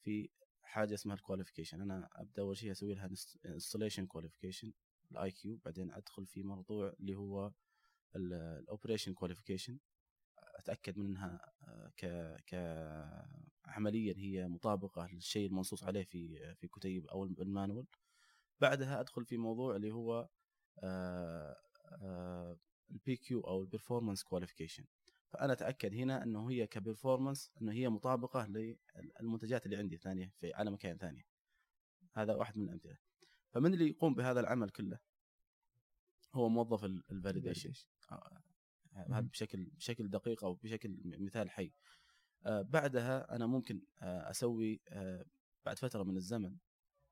في 0.00 0.30
حاجة 0.62 0.94
اسمها 0.94 1.14
ال 1.14 1.19
qualification 1.19 1.80
أنا 1.80 2.08
أبدأ 2.12 2.42
أول 2.42 2.56
شيء 2.56 2.70
أسوي 2.70 2.94
لها 2.94 3.10
installation 3.46 4.06
qualification 4.06 4.72
ال 5.10 5.30
IQ 5.30 5.60
بعدين 5.64 5.92
أدخل 5.92 6.26
في 6.26 6.42
موضوع 6.42 6.94
اللي 7.00 7.14
هو 7.14 7.52
ال 8.16 8.26
operation 8.26 9.14
qualification 9.14 9.78
أتأكد 10.60 10.98
من 10.98 11.06
انها 11.06 11.52
آه، 11.62 11.92
ك 11.96 12.06
ك 12.46 12.54
عمليا 13.64 14.14
هي 14.16 14.48
مطابقة 14.48 15.08
للشيء 15.12 15.46
المنصوص 15.46 15.84
عليه 15.84 16.04
في 16.04 16.54
في 16.54 16.68
كتيب 16.68 17.06
أو 17.06 17.24
ال 17.24 17.32
manual. 17.32 17.86
بعدها 18.60 19.00
أدخل 19.00 19.24
في 19.24 19.36
موضوع 19.36 19.76
اللي 19.76 19.90
هو 19.90 20.28
ال 22.90 23.16
PQ 23.16 23.40
أو 23.40 23.62
ال 23.62 23.67
performance 23.67 24.22
qualification 24.22 24.84
فأنا 25.28 25.52
أتأكد 25.52 25.94
هنا 25.94 26.22
إنه 26.22 26.50
هي 26.50 26.66
ك 26.66 26.73
performance 26.73 27.52
إنه 27.62 27.72
هي 27.72 27.88
مطابقة 27.88 28.46
للمنتجات 28.46 29.66
اللي 29.66 29.76
عندي 29.76 29.96
ثانية 29.96 30.32
في 30.40 30.54
على 30.54 30.70
مكاين 30.70 30.98
ثانية 30.98 31.26
هذا 32.12 32.34
واحد 32.34 32.58
من 32.58 32.64
الأمثلة. 32.64 32.96
فمن 33.50 33.74
اللي 33.74 33.88
يقوم 33.88 34.14
بهذا 34.14 34.40
العمل 34.40 34.70
كله؟ 34.70 34.98
هو 36.34 36.48
موظف 36.48 36.84
ال 36.84 36.92
validation 36.92 37.72
هذا. 38.92 39.20
بشكل 39.20 39.64
بشكل 39.64 40.08
دقيق 40.10 40.44
أو 40.44 40.54
بشكل 40.54 40.96
مثال 41.04 41.50
حي 41.50 41.72
آه، 42.46 42.62
بعدها 42.62 43.36
أنا 43.36 43.46
ممكن 43.46 43.82
آه، 44.02 44.30
أسوي 44.30 44.80
آه، 44.88 45.24
بعد 45.66 45.78
فترة 45.78 46.02
من 46.02 46.16
الزمن 46.16 46.56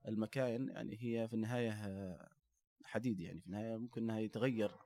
المكاين 0.09 0.69
يعني 0.69 0.97
هي 1.01 1.29
في 1.29 1.35
النهاية 1.35 1.73
حديد 2.85 3.21
يعني 3.21 3.41
في 3.41 3.47
النهاية 3.47 3.77
ممكن 3.77 4.03
إنها 4.03 4.19
يتغير 4.21 4.77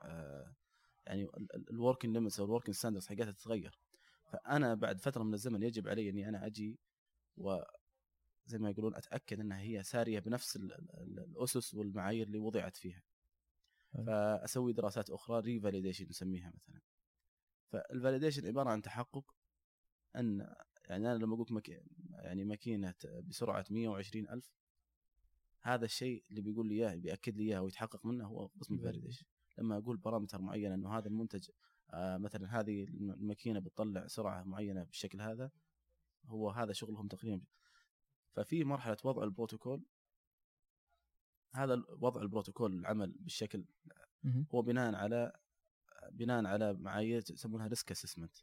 يعني 1.07 1.29
ال 1.71 1.76
working 1.76 2.15
limits 2.15 2.41
أو 2.41 2.47
ال 2.47 2.51
working 2.51 2.77
standards 2.77 3.07
حقتها 3.07 3.31
تتغير 3.33 3.79
فأنا 4.33 4.75
بعد 4.75 5.01
فترة 5.01 5.23
من 5.23 5.35
الزمن 5.35 5.63
يجب 5.63 5.89
علي 5.89 6.09
إني 6.11 6.29
أنا 6.29 6.47
أجي 6.47 6.79
و 7.37 7.59
زي 8.47 8.59
ما 8.59 8.71
يقولون 8.71 8.95
أتأكد 8.97 9.41
إنها 9.41 9.61
هي 9.61 9.83
سارية 9.83 10.19
بنفس 10.19 10.57
ال- 10.57 10.73
ال- 10.73 11.19
الأسس 11.19 11.75
والمعايير 11.75 12.27
اللي 12.27 12.39
وضعت 12.39 12.77
فيها. 12.77 13.03
فأسوي 13.93 14.73
دراسات 14.73 15.11
أخرى 15.11 15.41
revalidation 15.41 16.09
نسميها 16.09 16.53
مثلا. 16.55 16.81
فال 17.69 17.82
validation 17.82 18.47
عبارة 18.47 18.71
عن 18.71 18.83
تحقق 18.83 19.35
أن 20.17 20.55
يعني 20.89 21.13
أنا 21.13 21.19
لما 21.19 21.35
أقول 21.35 21.47
مك... 21.51 21.69
يعني 22.11 22.45
ماكينة 22.45 22.95
بسرعة 23.25 23.65
120 23.71 24.29
ألف 24.29 24.53
هذا 25.63 25.85
الشيء 25.85 26.25
اللي 26.31 26.41
بيقول 26.41 26.69
لي 26.69 26.75
إياه 26.75 26.95
بيأكد 26.95 27.37
لي 27.37 27.45
إياه 27.45 27.63
ويتحقق 27.63 28.07
منه 28.07 28.27
هو 28.27 28.47
قسم 28.47 28.75
ال 28.75 28.80
validation 28.80 29.27
لما 29.59 29.79
أقول 29.79 29.97
parameter 29.97 30.41
معين 30.41 30.73
إنه 30.73 30.99
هذا 30.99 31.09
المنتج 31.09 31.49
آه 31.91 32.17
مثلا 32.17 32.61
هذه 32.61 32.85
الماكينة 32.85 33.61
بتطلع 33.61 34.07
سرعة 34.07 34.43
معينة 34.43 34.83
بالشكل 34.83 35.21
هذا 35.21 35.51
هو 36.27 36.51
هذا 36.51 36.73
شغلهم 36.73 37.09
تقريبا. 37.09 37.45
ففي 38.33 38.65
مرحلة 38.65 38.97
وضع 39.05 39.23
البروتوكول 39.23 39.85
هذا 41.53 41.83
وضع 41.89 42.23
البروتوكول 42.23 42.79
العمل 42.79 43.13
بالشكل. 43.21 43.65
هو 44.55 44.63
بناء 44.63 44.95
على 44.95 45.33
بناء 46.11 46.47
على 46.47 46.73
معايير 46.73 47.23
يسمونها 47.31 47.67
risk 47.67 47.91
assessment 47.91 48.37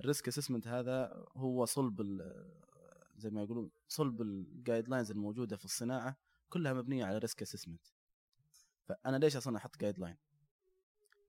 ال 0.00 0.06
risk 0.06 0.28
assessment 0.28 0.68
هذا 0.68 1.24
هو 1.36 1.64
صلب 1.64 2.22
زي 3.16 3.30
ما 3.30 3.42
يقولون 3.42 3.70
صلب 3.88 4.22
ال 4.22 4.88
guidelines 4.88 5.10
الموجودة 5.10 5.56
في 5.56 5.64
الصناعة 5.64 6.16
كلها 6.48 6.72
مبنية 6.72 7.04
على 7.04 7.18
risk 7.18 7.42
assessment 7.42 7.86
فأنا 8.84 9.16
ليش 9.16 9.36
أصلا 9.36 9.56
أحط 9.56 9.80
guideline 9.80 10.16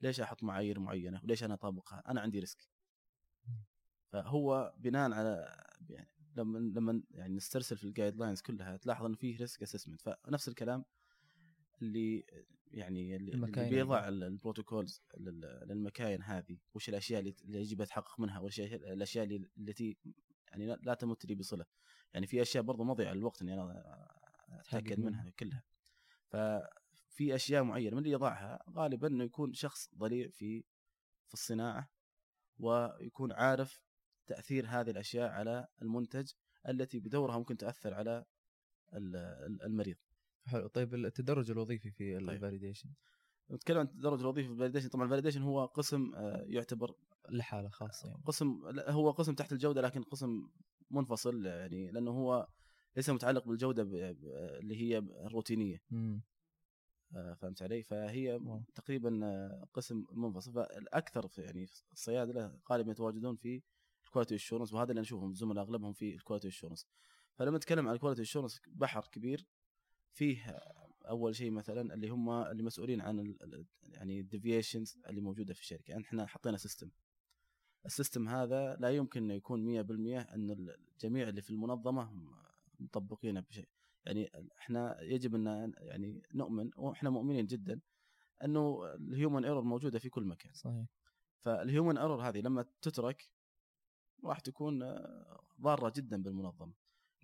ليش 0.02 0.20
أحط 0.20 0.44
معايير 0.44 0.80
معينة؟ 0.80 1.22
وليش 1.24 1.44
أنا 1.44 1.54
أطابقها؟ 1.54 2.04
أنا 2.08 2.22
عندي 2.22 2.40
risk 2.40 2.70
فهو 4.12 4.74
بناء 4.78 5.12
على 5.12 5.64
يعني 5.90 6.10
لما 6.36 6.58
لما 6.58 7.04
يعني 7.12 7.36
نسترسل 7.36 7.78
في 7.78 7.84
ال 7.84 8.16
guidelines 8.16 8.42
كلها 8.42 8.78
تلاحظ 8.78 9.06
انه 9.06 9.16
فيه 9.16 9.38
risk 9.38 9.64
assessment 9.64 10.02
فنفس 10.02 10.48
الكلام 10.48 10.86
اللي 11.82 12.26
يعني 12.72 13.16
اللي, 13.16 13.32
اللي 13.34 13.70
بيضع 13.70 14.08
ال- 14.08 14.24
ال 14.24 14.32
protocols 14.32 15.02
لل- 15.18 15.64
للمكاين 15.68 16.22
هذه 16.24 16.58
وش 16.74 16.90
الأشياء 16.90 17.20
اللي 17.20 17.36
يجب 17.62 17.82
اتحقق 17.82 18.20
منها 18.20 18.40
وش 18.40 18.60
الأشياء 18.60 19.24
اللي 19.26 19.50
التي 19.58 19.98
يعني 20.52 20.66
لا- 20.82 20.94
تمت 20.94 21.26
لي 21.26 21.36
بصلة. 21.36 21.66
يعني 22.14 22.28
في 22.28 22.42
أشياء 22.42 22.64
برضو 22.64 22.84
مضيعة 22.84 23.14
للوقت 23.14 23.42
إني 23.42 23.54
أنا 23.54 23.84
أتأكد 24.50 25.00
منها 25.00 25.30
كلها. 25.40 25.64
ففي 26.28 27.36
أشياء 27.36 27.64
معينة 27.64 27.92
من 27.92 27.98
اللي 27.98 28.12
يضعها 28.12 28.64
غالبا 28.70 29.08
إنه 29.08 29.24
يكون 29.24 29.54
شخص 29.54 29.96
ضليع 29.96 30.28
في 30.30 30.64
في 31.28 31.34
الصناعة 31.34 31.90
ويكون 32.60 33.32
عارف 33.32 33.82
تأثير 34.28 34.66
هذه 34.68 34.90
الأشياء 34.90 35.30
على 35.30 35.68
المنتج 35.82 36.32
التي 36.70 37.00
بدورها 37.00 37.38
ممكن 37.38 37.58
تأثر 37.58 37.94
على 37.94 38.26
ال- 38.94 39.16
ال- 39.16 39.64
المريض. 39.64 39.96
حلو. 40.46 40.68
طيب 40.68 40.94
التدرج 40.94 41.52
الوظيفي 41.52 41.92
في 41.92 42.18
طيب. 42.18 42.30
الفاليديشن 42.30 42.90
نتكلم 43.52 43.78
عن 43.78 43.86
التدرج 43.86 44.20
الوظيفي 44.20 44.48
في 44.48 44.54
ال 44.54 44.57
validation 44.57 44.90
طبعا 44.90 45.06
ال 45.06 45.09
validation 45.09 45.42
هو 45.42 45.66
قسم 45.66 46.16
آه، 46.16 46.46
يعتبر 46.48 46.96
لحالة 47.30 47.70
خاصة 47.70 48.08
يعني. 48.10 48.22
قسم 48.26 48.62
هو 48.88 49.12
قسم 49.12 49.36
تحت 49.36 49.54
الجودة 49.54 49.82
لكن 49.82 50.04
قسم 50.04 50.50
منفصل 50.92 51.46
يعني 51.46 51.92
لأنه 51.92 52.12
هو 52.12 52.48
ليس 52.96 53.10
متعلق 53.10 53.48
بالجودة 53.48 53.84
اللي 54.60 54.76
هي 54.76 54.98
الروتينية. 54.98 55.82
آه، 57.16 57.34
فهمت 57.34 57.62
علي؟ 57.62 57.84
فهي. 57.84 58.40
تقريبا 58.76 59.20
آه، 59.24 59.68
قسم 59.74 60.06
منفصل. 60.12 60.54
فالأكثر 60.54 61.28
في 61.28 61.42
يعني 61.42 61.66
في 61.68 61.94
الصيادله 61.94 62.60
غالبا 62.72 62.92
يتواجدون 62.92 63.36
في 63.36 63.62
ال 64.06 64.10
quality 64.10 64.36
assurance 64.36 64.74
وهذا 64.74 64.90
اللي 64.90 65.02
نشوفهم 65.02 65.30
الزملاء 65.30 65.64
أغلبهم 65.64 65.94
في 65.94 66.16
ال 66.16 66.20
quality 66.20 66.48
assurance 66.48 66.88
فلما 67.36 67.58
نتكلم 67.58 67.88
عن 67.88 67.94
ال 67.94 67.97
quality 67.97 68.22
assurance 68.22 68.62
بحر 68.68 69.08
كبير 69.12 69.46
فيه 70.16 70.60
أول 71.10 71.36
شيء 71.36 71.52
مثلا 71.52 71.94
اللي 71.94 72.10
هم 72.10 72.30
اللي 72.30 72.64
مسؤولين 72.64 73.02
عن 73.02 73.36
يعني 73.84 74.20
ال 74.20 74.27
deviations 74.27 74.98
اللي 75.08 75.22
موجودة 75.22 75.54
في 75.54 75.60
الشركة. 75.60 75.92
يعني 75.92 76.04
إحنا 76.04 76.26
حطينا 76.26 76.58
system 76.58 76.90
ال 77.86 77.92
system 77.92 78.30
هذا 78.30 78.76
لا 78.76 78.90
يمكن 78.90 79.24
إنه 79.24 79.34
يكون 79.34 79.84
100% 79.84 80.34
إن 80.34 80.52
الجميع 80.52 81.30
اللي 81.30 81.42
في 81.42 81.50
المنظمة 81.50 82.12
مطبقينه 82.80 83.40
بشيء. 83.40 83.68
يعني 84.06 84.32
إحنا 84.60 85.02
يجب 85.02 85.36
إن 85.36 85.74
يعني 85.78 86.22
نؤمن 86.34 86.72
وإحنا 86.78 87.10
مؤمنين 87.10 87.46
جدا 87.46 87.82
إنه 88.44 88.94
ال 88.96 89.04
human 89.04 89.46
error 89.46 89.64
موجودة 89.64 90.00
في 90.00 90.10
كل 90.10 90.26
مكان. 90.26 90.54
صحيح. 90.54 90.86
فال 91.40 91.56
human 91.56 91.98
error 91.98 92.22
هذه 92.22 92.42
لما 92.42 92.66
تترك 92.82 93.32
راح 94.24 94.40
تكون 94.40 94.96
ضارة 95.62 95.94
جدا 95.96 96.24
بالمنظمة. 96.24 96.74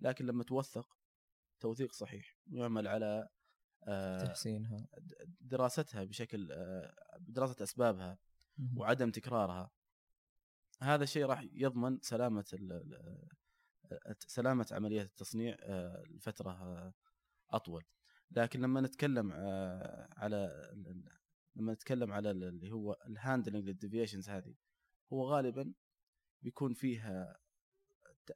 لكن 0.00 0.26
لما 0.26 0.44
توثق 0.44 1.01
توثيق 1.62 1.92
صحيح 1.92 2.36
ويعمل 2.52 2.88
على 2.88 3.28
آه، 3.88 4.18
تحسينها. 4.24 4.86
دراستها 5.40 6.04
بشكل 6.04 6.52
آه، 6.52 6.94
دراسة 7.20 7.62
أسبابها. 7.62 8.18
وعدم 8.76 9.10
تكرارها. 9.10 9.70
هذا 10.82 11.04
الشيء 11.04 11.26
راح 11.26 11.44
يضمن 11.52 11.98
سلامة 12.00 12.44
آه، 13.92 14.16
سلامة 14.26 14.66
عملية 14.72 15.02
التصنيع 15.02 15.56
لفترة 16.10 16.94
أطول. 17.50 17.84
لكن 18.30 18.60
لما 18.60 18.80
نتكلم 18.80 19.32
على 20.16 20.70
لما 21.56 21.72
نتكلم 21.72 22.12
على 22.12 22.30
ال- 22.30 22.44
اللي 22.44 22.70
هو 22.72 22.96
ال 23.06 23.12
handling 23.12 23.64
لل 23.68 23.78
deviations 23.78 24.28
هذه 24.28 24.54
هو 25.12 25.24
غالبا 25.30 25.74
بيكون 26.42 26.74
فيها 26.74 27.36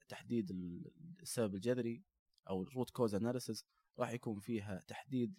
تحديد 0.08 0.50
ال- 0.50 0.90
السبب 1.22 1.54
الجذري 1.54 2.04
أو 2.48 2.62
ال 2.62 2.68
root 2.68 2.90
cause 2.90 3.14
analysis 3.14 3.64
راح 3.98 4.12
يكون 4.12 4.40
فيها 4.40 4.82
تحديد 4.88 5.34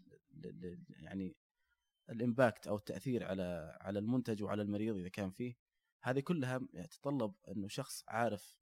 يعني 0.89 1.35
ال 2.09 2.18
impact 2.18 2.67
أو 2.67 2.75
التأثير 2.75 3.23
على 3.23 3.77
على 3.81 3.99
المنتج 3.99 4.43
وعلى 4.43 4.61
المريض 4.61 4.95
إذا 4.95 5.09
كان 5.09 5.31
فيه. 5.31 5.55
هذه 6.01 6.19
كلها 6.19 6.59
تتطلب 6.73 7.33
إنه 7.47 7.67
شخص 7.67 8.03
عارف 8.07 8.57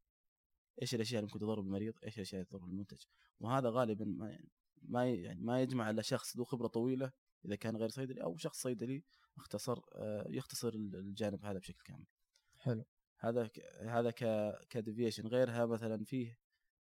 إيش 0.81 0.95
الأشياء 0.95 1.19
اللي 1.19 1.27
ممكن 1.27 1.39
تضر 1.39 1.59
بالمريض 1.59 1.93
إيش 2.03 2.15
الأشياء 2.15 2.41
اللي 2.41 2.49
تضر 2.49 2.65
بالمنتج. 2.65 3.03
وهذا 3.39 3.69
غالبا 3.69 4.05
ما 4.05 4.39
ما 4.81 5.09
يعني 5.09 5.41
ما 5.41 5.61
يجمع 5.61 5.89
إلا 5.89 6.01
شخص 6.01 6.37
ذو 6.37 6.43
خبرة 6.43 6.67
طويلة 6.67 7.11
إذا 7.45 7.55
كان 7.55 7.77
غير 7.77 7.89
صيدلي 7.89 8.23
أو 8.23 8.37
شخص 8.37 8.61
صيدلي 8.61 9.03
اختصر 9.37 9.81
آه، 9.95 10.27
يختصر 10.29 10.73
الجانب 10.73 11.45
هذا 11.45 11.59
بشكل 11.59 11.83
كامل. 11.83 12.05
حلو. 12.57 12.85
هذا. 13.19 13.49
هذا 13.81 14.11
ك 14.69 14.75
deviation 14.75 15.27
غيرها 15.27 15.65
مثلا 15.65 16.03
فيه 16.03 16.37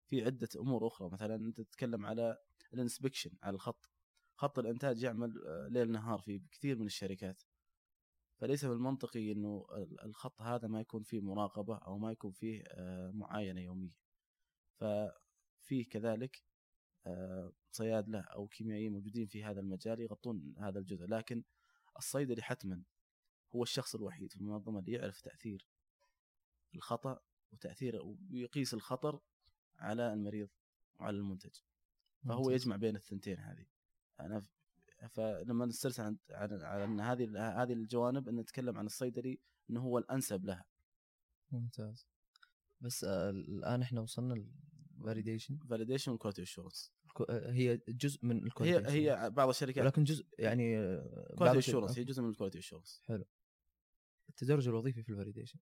في 0.07 0.25
عدة 0.25 0.49
أمور 0.59 0.87
أخرى. 0.87 1.09
مثلا 1.09 1.35
أنت 1.35 1.61
تتكلم 1.61 2.05
على 2.05 2.37
ال 2.73 2.78
inspection 2.78 3.31
على 3.43 3.53
الخط. 3.55 3.89
خط 4.35 4.59
الإنتاج 4.59 5.03
يعمل 5.03 5.43
آه، 5.47 5.67
ليل 5.67 5.91
نهار 5.91 6.19
في 6.19 6.39
كثير 6.51 6.77
من 6.79 6.85
الشركات. 6.85 7.43
فليس 8.37 8.63
من 8.63 8.71
المنطقي 8.71 9.31
إنه 9.31 9.65
ال- 9.71 10.01
الخط 10.01 10.41
هذا 10.41 10.67
ما 10.67 10.79
يكون 10.81 11.03
فيه 11.03 11.21
مراقبة 11.21 11.77
أو 11.77 11.97
ما 11.97 12.11
يكون 12.11 12.31
فيه 12.31 12.63
آه، 12.67 13.11
معاينة 13.11 13.61
يومية. 13.61 13.93
ففيه 14.75 15.89
كذلك 15.91 16.43
آه، 17.07 17.53
صيادله 17.71 18.19
أو 18.19 18.47
كيميائيين 18.47 18.91
موجودين 18.91 19.27
في 19.27 19.43
هذا 19.43 19.59
المجال 19.59 19.99
يغطون 19.99 20.55
هذا 20.57 20.79
الجزء. 20.79 21.05
لكن 21.05 21.43
الصيدلي 21.97 22.41
حتما 22.41 22.83
هو 23.55 23.63
الشخص 23.63 23.95
الوحيد 23.95 24.31
في 24.31 24.37
المنظمة 24.41 24.79
اللي 24.79 24.91
يعرف 24.91 25.21
تأثير 25.21 25.67
الخطأ 26.75 27.19
وتأثير 27.51 28.01
ويقيس 28.31 28.73
الخطر 28.73 29.19
على 29.79 30.13
المريض 30.13 30.49
وعلى 30.99 31.17
المنتج. 31.17 31.55
فهو. 32.27 32.49
يجمع 32.49 32.75
بين 32.75 32.95
الثنتين 32.95 33.37
هذه. 33.39 33.65
أنا 34.19 34.45
فلما 35.09 35.65
نسترسل 35.65 36.03
عن 36.03 36.17
إن 36.31 36.99
هذه 36.99 37.61
هذه 37.63 37.73
الجوانب 37.73 38.29
إن 38.29 38.35
نتكلم 38.35 38.77
عن 38.77 38.85
الصيدلي 38.85 39.39
إنه 39.69 39.81
هو 39.81 39.97
الأنسب 39.97 40.45
لها. 40.45 40.65
ممتاز. 41.51 42.07
بس 42.81 43.03
آه، 43.03 43.29
الآن 43.29 43.81
إحنا 43.81 44.01
وصلنا 44.01 44.45
ال 44.97 45.03
validation 45.03 45.57
validation 45.69 46.11
و 46.11 46.15
quality 46.15 46.41
assurance 46.41 46.93
هي 47.29 47.77
جزء 47.87 48.25
من 48.25 48.35
هي 48.37 48.43
ال 48.45 48.51
quality 48.51 48.89
هي 49.11 49.29
بعض 49.29 49.49
الشركات. 49.49 49.83
ولكن 49.83 50.03
جزء 50.03 50.25
يعني 50.39 50.77
آه، 50.79 51.33
quality 51.37 51.57
الشر- 51.57 51.69
assurance 51.69 51.99
هي 51.99 52.03
جزء 52.03 52.21
من 52.21 52.29
الكواليتي 52.29 52.59
اشورنس 52.59 53.01
التدرج 54.29 54.67
الوظيفي 54.67 55.03
في 55.03 55.09
الفاليديشن 55.09 55.59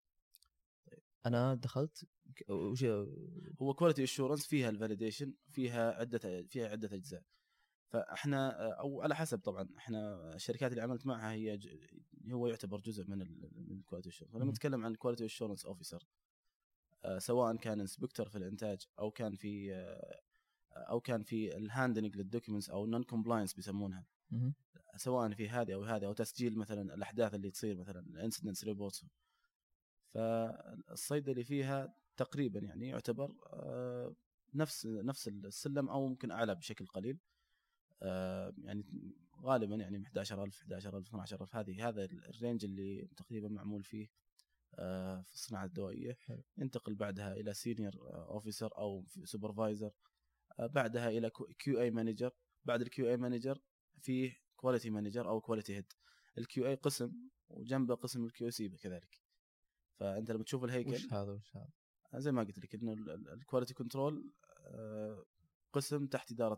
أنا 1.27 1.55
دخلت 1.55 2.07
وش 2.49 2.83
هو 3.61 3.73
quality 3.73 4.03
assurance 4.03 4.47
فيها 4.47 4.69
ال 4.69 4.75
validation 4.75 5.33
فيها 5.51 5.91
عدة 5.91 6.43
فيها 6.43 6.67
عدة 6.67 6.95
أجزاء 6.95 7.23
فإحنا 7.89 8.49
أو 8.79 9.01
على 9.01 9.15
حسب 9.15 9.39
طبعا 9.39 9.69
إحنا 9.77 10.31
الشركات 10.35 10.71
اللي 10.71 10.81
عملت 10.81 11.05
معها 11.05 11.31
هي. 11.31 11.59
هو 12.31 12.47
يعتبر 12.47 12.79
جزء 12.79 13.05
من. 13.07 13.17
من 13.67 13.77
ال 13.77 13.81
quality 13.81 14.09
assurance 14.09 14.33
فلما. 14.33 14.51
نتكلم 14.51 14.85
عن 14.85 14.91
ال 14.91 14.95
quality 14.95 15.25
assurance 15.25 15.65
officer 15.65 16.07
سواء 17.17 17.55
كان 17.55 17.79
inspector 17.79 18.29
في 18.29 18.37
الإنتاج 18.37 18.87
أو 18.99 19.11
كان 19.11 19.35
في 19.35 19.75
آه، 19.75 20.19
أو 20.75 20.99
كان 20.99 21.23
في 21.23 21.57
ال 21.57 21.64
handling 21.64 22.15
لل 22.17 22.27
documents 22.27 22.69
أو 22.69 22.85
non 22.85 23.03
compliance 23.03 23.53
بيسمونها. 23.53 24.05
سواء 24.95 25.31
في 25.33 25.49
هذه 25.49 25.73
أو 25.73 25.83
هذه 25.83 26.05
أو 26.05 26.13
تسجيل 26.13 26.57
مثلا 26.57 26.93
الأحداث 26.93 27.33
اللي 27.33 27.51
تصير 27.51 27.77
مثلا 27.77 27.99
ال 27.99 28.06
incidents 28.06 28.63
reports 28.63 29.05
فالصيدلي 30.17 31.43
فيها 31.43 31.95
تقريبا 32.17 32.59
يعني 32.59 32.87
يعتبر 32.87 33.35
آه، 33.53 34.15
نفس 34.53 34.85
نفس 34.85 35.27
السلم 35.27 35.89
أو 35.89 36.07
ممكن 36.07 36.31
أعلى 36.31 36.55
بشكل 36.55 36.85
قليل. 36.85 37.19
آه، 38.01 38.53
يعني 38.63 38.85
غالبا 39.41 39.75
يعني 39.75 39.97
11000 39.97 40.63
11000 40.63 41.07
12000 41.07 41.55
هذه 41.55 41.89
هذا 41.89 42.05
ال 42.05 42.15
range 42.15 42.65
اللي 42.65 43.07
تقريبا 43.17 43.47
معمول 43.47 43.83
فيه 43.83 44.07
آه، 44.75 45.21
في 45.21 45.33
الصناعة 45.33 45.65
الدوائية. 45.65 46.17
حلو. 46.19 46.43
ينتقل 46.57 46.95
بعدها 46.95 47.33
إلى 47.33 47.53
senior 47.53 47.93
officer 48.29 48.77
أو 48.77 49.05
supervisor 49.23 49.91
بعدها 50.59 51.09
إلى 51.09 51.31
QA 51.59 51.81
manager 51.81 52.31
بعد 52.65 52.81
ال 52.81 53.09
QA 53.09 53.17
manager 53.17 53.59
فيه 54.01 54.37
quality 54.55 54.89
manager 54.89 55.29
أو 55.29 55.41
quality 55.41 55.75
head 55.75 55.93
ال 56.37 56.67
QA 56.67 56.75
قسم 56.75 57.13
وجنبه 57.49 57.95
قسم 57.95 58.25
ال 58.25 58.49
QC 58.49 58.69
كذلك. 58.69 59.26
فأنت 59.99 60.31
لما 60.31 60.43
تشوف 60.43 60.63
الهيكل 60.63 60.93
وش 60.93 61.13
هذا 61.13 61.31
وش 61.31 61.55
هذا؟ 61.55 61.69
زي 62.19 62.31
ما 62.31 62.43
قلت 62.43 62.59
لك 62.59 62.75
إنه 62.75 62.93
ال 63.33 63.38
quality 63.38 63.73
control 63.73 64.31
قسم 65.73 66.07
تحت 66.07 66.31
إدارة 66.31 66.57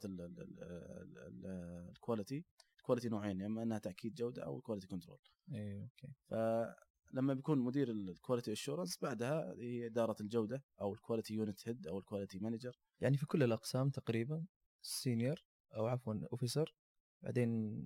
ال 1.95 2.02
quality 2.02 2.45
ال 2.77 2.81
quality 2.81 3.09
نوعين 3.09 3.39
يا 3.39 3.45
إما 3.45 3.63
إنها 3.63 3.77
تأكيد 3.77 4.13
جودة 4.13 4.43
أو 4.43 4.61
quality 4.61 4.87
control 4.87 5.19
اي 5.53 5.81
okay. 5.81 6.13
فلما 6.27 7.33
بيكون 7.33 7.59
مدير 7.59 7.91
ال 7.91 7.99
quality 7.99 8.51
assurance 8.51 8.97
بعدها 9.01 9.53
هي 9.53 9.85
إدارة 9.85 10.15
الجودة 10.21 10.63
أو 10.81 10.93
ال 10.93 10.98
quality 10.98 11.33
unit 11.33 11.67
head 11.67 11.87
أو 11.87 11.99
ال 11.99 12.04
quality 12.04 12.39
manager 12.39 12.79
يعني 13.01 13.17
في 13.17 13.25
كل 13.25 13.43
الأقسام 13.43 13.89
تقريبا 13.89 14.45
senior 14.81 15.45
أو 15.75 15.87
عفوا 15.87 16.13
officer 16.31 16.75
بعدين 17.23 17.85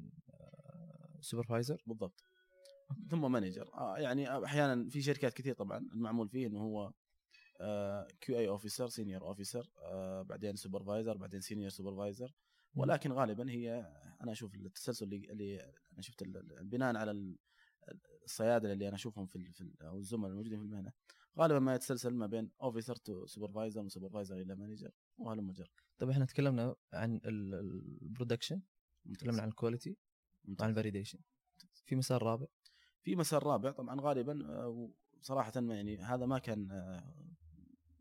supervisor 1.22 1.84
بالضبط. 1.88 2.24
ثم 3.10 3.32
manager. 3.32 3.70
آه 3.74 3.98
يعني 3.98 4.46
أحيانا 4.46 4.90
في 4.90 5.02
شركات 5.02 5.34
كثير 5.34 5.54
طبعا 5.56 5.78
المعمول 5.78 6.30
فيه 6.30 6.48
إنه 6.48 6.60
هو 6.60 6.94
QA 8.22 8.38
officer 8.38 8.88
senior 8.88 9.22
officer 9.22 9.70
بعدين 10.24 10.56
supervisor 10.56 11.18
بعدين 11.18 11.42
senior 11.42 11.70
supervisor. 11.70 12.34
ولكن 12.76 13.12
غالبا 13.12 13.52
هي 13.52 13.92
أنا 14.22 14.32
أشوف 14.32 14.56
التسلسل 14.56 15.06
اللي, 15.06 15.32
اللي 15.32 15.62
أنا 15.94 16.02
شفت 16.02 16.24
بناء 16.62 16.96
على 16.96 17.12
ال- 17.12 17.38
الصيادلة 18.24 18.74
اللي 18.74 18.88
أنا 18.88 18.96
أشوفهم 18.96 19.26
في 19.26 19.36
ال- 19.36 19.54
في 19.54 19.62
ال- 19.62 19.82
أو 19.84 19.98
الزملاء 19.98 20.30
الموجودين 20.32 20.60
في 20.60 20.66
المهنة 20.66 20.92
غالبا 21.40 21.60
ما 21.60 21.76
يتسلسل 21.76 22.14
ما 22.14 22.28
بين 22.28 22.52
officer 22.62 22.96
to 22.96 23.26
supervisor 23.26 23.82
من 23.82 23.90
supervisor 23.90 24.36
إلى 24.42 24.56
manager 24.56 24.92
وهلم 25.18 25.52
جر 25.52 25.70
طيب 26.00 26.10
إحنا 26.10 26.26
تكلمنا 26.26 26.76
عن 26.94 27.20
ال 27.26 27.38
production 27.38 28.62
تكلمنا 29.14 29.42
عن 29.42 29.48
ال 29.48 29.54
quality 29.54 29.98
وعن 30.60 30.70
ال 30.70 30.74
validation 30.74 31.20
في 31.86 31.96
مسار 31.96 32.24
رابع. 32.24 32.46
في 33.04 33.16
مسار 33.16 33.44
رابع 33.44 33.72
طبعا 33.72 34.02
غالبا 34.02 34.50
آه، 34.50 34.90
صراحة 35.22 35.62
ما 35.62 35.76
يعني 35.76 35.98
هذا 35.98 36.26
ما 36.26 36.40
كان 36.40 36.72
آه، 36.72 37.04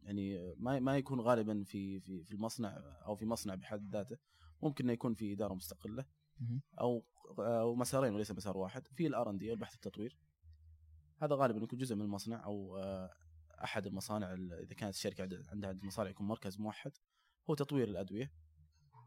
يعني 0.02 0.54
ما 0.56 0.80
ما 0.80 0.96
يكون 0.96 1.20
غالبا 1.20 1.64
في 1.64 2.00
في 2.00 2.24
في 2.24 2.32
المصنع 2.34 2.68
أو 3.06 3.16
في 3.16 3.26
مصنع 3.26 3.54
بحد 3.54 3.88
ذاته. 3.92 4.16
ممكن 4.62 4.84
إنه 4.84 4.92
يكون 4.92 5.14
في 5.14 5.32
إدارة 5.32 5.54
مستقلة. 5.54 6.04
أو 6.80 7.04
أو 7.38 7.74
مسارين 7.74 8.14
وليس 8.14 8.30
مسار 8.32 8.56
واحد 8.56 8.88
في 8.88 9.06
الار 9.06 9.30
ان 9.30 9.38
دي 9.38 9.52
البحث 9.52 9.74
التطوير. 9.74 10.16
هذا 11.22 11.34
غالبا 11.34 11.62
يكون 11.64 11.78
جزء 11.78 11.94
من 11.94 12.02
المصنع 12.02 12.44
أو 12.44 12.78
آه، 12.78 13.10
أحد 13.64 13.86
المصانع 13.86 14.32
ال- 14.32 14.52
إذا 14.52 14.74
كانت 14.74 14.94
الشركة 14.94 15.22
عند- 15.22 15.44
عندها 15.48 15.72
مصانع 15.82 16.10
يكون 16.10 16.26
مركز 16.26 16.58
موحد 16.60 16.92
هو 17.50 17.54
تطوير 17.54 17.88
الأدوية. 17.88 18.32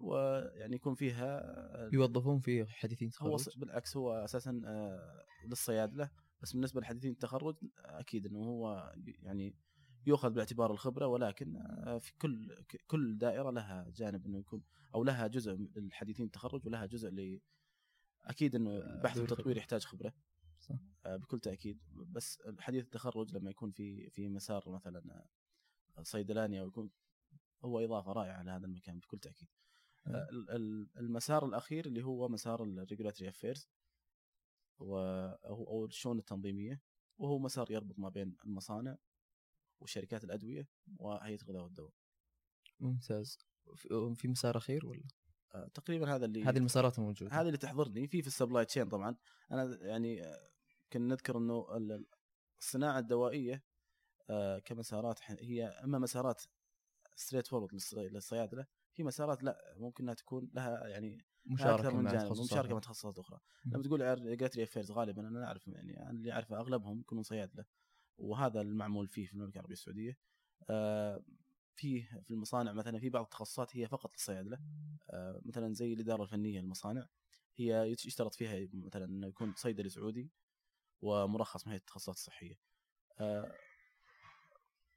ويعني 0.02 0.76
يكون 0.76 0.96
فيها 0.96 1.40
آه، 1.86 1.90
يوظفون 1.94 2.40
فيه 2.40 2.66
حديثين 2.66 3.10
هو 3.22 3.38
تخرج؟ 3.38 3.60
بالعكس 3.60 3.98
هو 3.98 4.14
أساسا 4.14 4.62
آه، 4.66 5.26
للصيادله 5.46 6.10
بس 6.42 6.54
بالنسبة 6.54 6.82
لحديثين 6.82 7.12
التخرج 7.12 7.56
أكيد 7.80 8.26
إنه 8.26 8.40
هو 8.40 8.94
يعني 9.06 9.56
يؤخذ 10.06 10.30
باعتبار 10.30 10.72
الخبرة 10.72 11.08
ولكن 11.08 11.56
آه، 11.56 11.98
في 11.98 12.14
كل 12.18 12.66
كل 12.88 13.18
دائرة 13.18 13.52
لها 13.52 13.92
جانب 13.96 14.26
إنه 14.26 14.40
يكون 14.40 14.64
أو 14.96 15.04
لها 15.04 15.28
جزء 15.28 15.52
للحديثين 15.52 16.26
التخرج 16.26 16.66
ولها 16.66 16.86
جزء 16.86 17.10
ل 17.10 17.42
أكيد 18.24 18.56
إنه 18.56 18.78
البحث 18.78 19.18
والتطوير. 19.18 19.58
يحتاج 19.58 19.86
خبرة. 19.86 20.14
صح. 20.60 20.76
بكل 21.06 21.40
تأكيد. 21.40 21.80
بس 21.92 22.42
حديث 22.60 22.86
التخرج 22.86 23.36
لما 23.36 23.50
يكون 23.50 23.72
في 23.72 24.10
في 24.10 24.30
مسار 24.30 24.70
مثلا 24.70 25.26
صيدلاني 26.02 26.62
أو 26.62 26.68
يكون 26.68 26.90
هو 27.66 27.80
إضافة 27.80 28.12
رائعة 28.12 28.44
لهذا 28.44 28.66
المكان 28.66 29.00
بكل 29.00 29.20
تأكيد. 29.20 29.48
آه، 30.08 30.28
ال- 30.32 30.90
المسار 30.98 31.46
الأخير 31.46 31.86
اللي 31.86 32.04
هو 32.04 32.30
مسار 32.30 32.64
ال 32.64 32.70
regulatory 32.70 33.30
affairs 33.30 33.70
أو 34.82 35.86
الشؤون 35.86 36.20
التنظيمية 36.20 36.82
وهو 37.18 37.40
مسار 37.40 37.72
يربط 37.72 38.00
ما 38.00 38.10
بين 38.10 38.36
المصانع 38.46 38.98
وشركات 39.80 40.24
الأدوية 40.24 40.68
وهيئة 40.98 41.42
الغذاء 41.42 41.64
والدواء. 41.64 41.92
ممتاز. 42.80 43.38
في- 43.76 44.28
مسار 44.28 44.58
أخير 44.58 44.86
ولا؟ 44.86 45.04
آه، 45.56 45.68
تقريبا 45.68 46.16
هذا 46.16 46.26
اللي 46.26 46.44
هذه 46.44 46.58
المسارات 46.58 47.00
الموجوده 47.00 47.32
هذه 47.42 47.46
اللي 47.48 47.58
تحضرني. 47.58 48.08
في 48.08 48.22
في 48.22 48.28
ال 48.28 48.33
supply 48.33 48.66
chain 48.66 48.90
طبعا. 48.90 49.16
أنا 49.52 49.78
يعني 49.86 50.24
آه، 50.24 50.50
كنا 50.94 51.08
نذكر 51.08 51.38
إنه 51.38 51.78
ال- 51.78 52.06
الصناعة 52.60 53.00
الدوائية 53.00 53.64
كمسارات 54.66 55.20
هي 55.32 55.66
أما 55.68 56.00
مسارات 56.00 56.42
straight 57.16 57.48
forward 57.48 57.74
للصيادلة 57.94 58.66
في 58.96 59.04
مسارات 59.04 59.44
لا 59.44 59.76
ممكن 59.78 60.04
إنها 60.04 60.14
تكون 60.14 60.50
لها 60.54 60.88
يعني 60.88 61.26
مشاركة 61.46 61.76
أكثر 61.76 61.96
من 61.96 62.12
جانب 62.12 62.32
ومشاركه 62.32 62.74
مع 62.74 62.80
تخصصات 62.80 63.20
أخرى. 63.20 63.40
لما 63.66 63.84
تقول 63.84 64.22
regulatory 64.22 64.64
affairs 64.64 64.92
غالبا 64.92 65.28
أنا 65.28 65.46
أعرف 65.48 65.68
يعني 65.68 66.10
اللي 66.10 66.32
أعرفه 66.32 66.58
أغلبهم 66.58 67.00
يكونون 67.00 67.24
صيادله 67.24 67.66
وهذا 68.18 68.62
المعمول 68.62 69.08
فيه 69.08 69.26
في 69.26 69.34
المملكة 69.34 69.56
العربية 69.56 69.74
السعودية. 69.74 70.18
آه، 70.70 71.24
فيه 71.76 72.22
في 72.24 72.32
المصانع 72.32 72.74
مثلا 72.74 73.00
في 73.00 73.10
بعض 73.10 73.24
التخصصات 73.24 73.78
هي 73.78 73.88
فقط 73.88 74.14
للصيادلة. 74.14 74.60
آه، 75.10 75.42
مثلا 75.46 75.74
زي 75.74 75.94
الإدارة 75.94 76.24
الفنية 76.24 76.60
للمصانع. 76.60 77.08
هي 77.56 77.92
يشترط 77.92 78.36
فيها 78.36 78.68
مثلا 78.74 79.06
إنه 79.06 79.28
يكون 79.28 79.54
صيدلي 79.56 79.90
سعودي 79.90 80.32
ومرخص 81.02 81.68
من 81.68 81.72
هيئه 81.72 81.80
التخصصات 81.80 82.16
الصحية. 82.16 82.60
آه، 83.20 83.52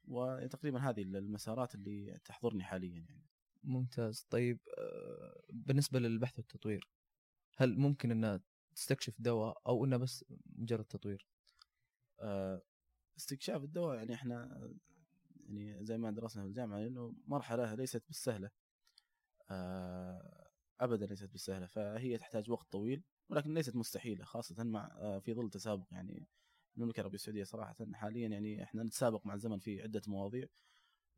وتقريبا 0.07 0.79
هذه 0.79 1.01
المسارات 1.01 1.75
اللي 1.75 2.19
تحضرني 2.25 2.63
حاليا 2.63 3.05
يعني. 3.09 3.28
ممتاز. 3.63 4.27
طيب 4.29 4.59
آه، 4.77 5.41
بالنسبة 5.49 5.99
للبحث 5.99 6.39
والتطوير 6.39 6.89
هل 7.57 7.79
ممكن 7.79 8.11
إنها 8.11 8.41
تستكشف 8.75 9.13
دواء 9.19 9.61
أو 9.67 9.85
إنها 9.85 9.97
بس 9.97 10.25
مجرد 10.45 10.85
تطوير؟ 10.85 11.27
آه، 12.19 12.61
استكشاف 13.17 13.63
الدواء 13.63 13.95
يعني 13.97 14.13
إحنا 14.13 14.69
يعني 15.45 15.85
زي 15.85 15.97
ما 15.97 16.11
درسنا 16.11 16.43
في 16.43 16.49
الجامعة 16.49 16.77
إنه 16.87 17.13
مرحلة 17.27 17.73
ليست 17.73 18.03
بالسهلة. 18.07 18.49
آه، 19.51 20.49
ابدا 20.79 21.05
ليست 21.05 21.31
بالسهلة 21.31 21.67
فهي 21.67 22.17
تحتاج 22.17 22.51
وقت 22.51 22.71
طويل 22.71 23.03
ولكن 23.29 23.53
ليست 23.53 23.75
مستحيلة 23.75 24.25
خاصة 24.25 24.63
مع 24.63 25.19
في 25.19 25.33
ظل 25.33 25.49
تسابق 25.49 25.85
يعني 25.91 26.27
المملكة 26.77 26.99
العربيه 26.99 27.15
السعودية 27.15 27.43
صراحة 27.43 27.75
حاليا 27.93 28.27
يعني 28.27 28.63
إحنا 28.63 28.83
نتسابق 28.83 29.25
مع 29.25 29.33
الزمن 29.33 29.59
في 29.59 29.81
عدة 29.81 30.01
مواضيع. 30.07 30.47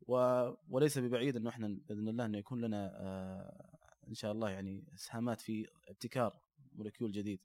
و... 0.08 0.14
وليس 0.68 0.98
ببعيد 0.98 1.36
إنه 1.36 1.50
إحنا 1.50 1.68
بإذن 1.88 2.08
الله 2.08 2.24
إنه 2.26 2.38
يكون 2.38 2.60
لنا 2.60 2.92
آه، 3.00 3.78
إن 4.08 4.14
شاء 4.14 4.32
الله 4.32 4.50
يعني 4.50 4.84
اسهامات 4.94 5.40
في 5.40 5.66
ابتكار 5.88 6.40
molecule 6.72 7.12
جديد. 7.12 7.40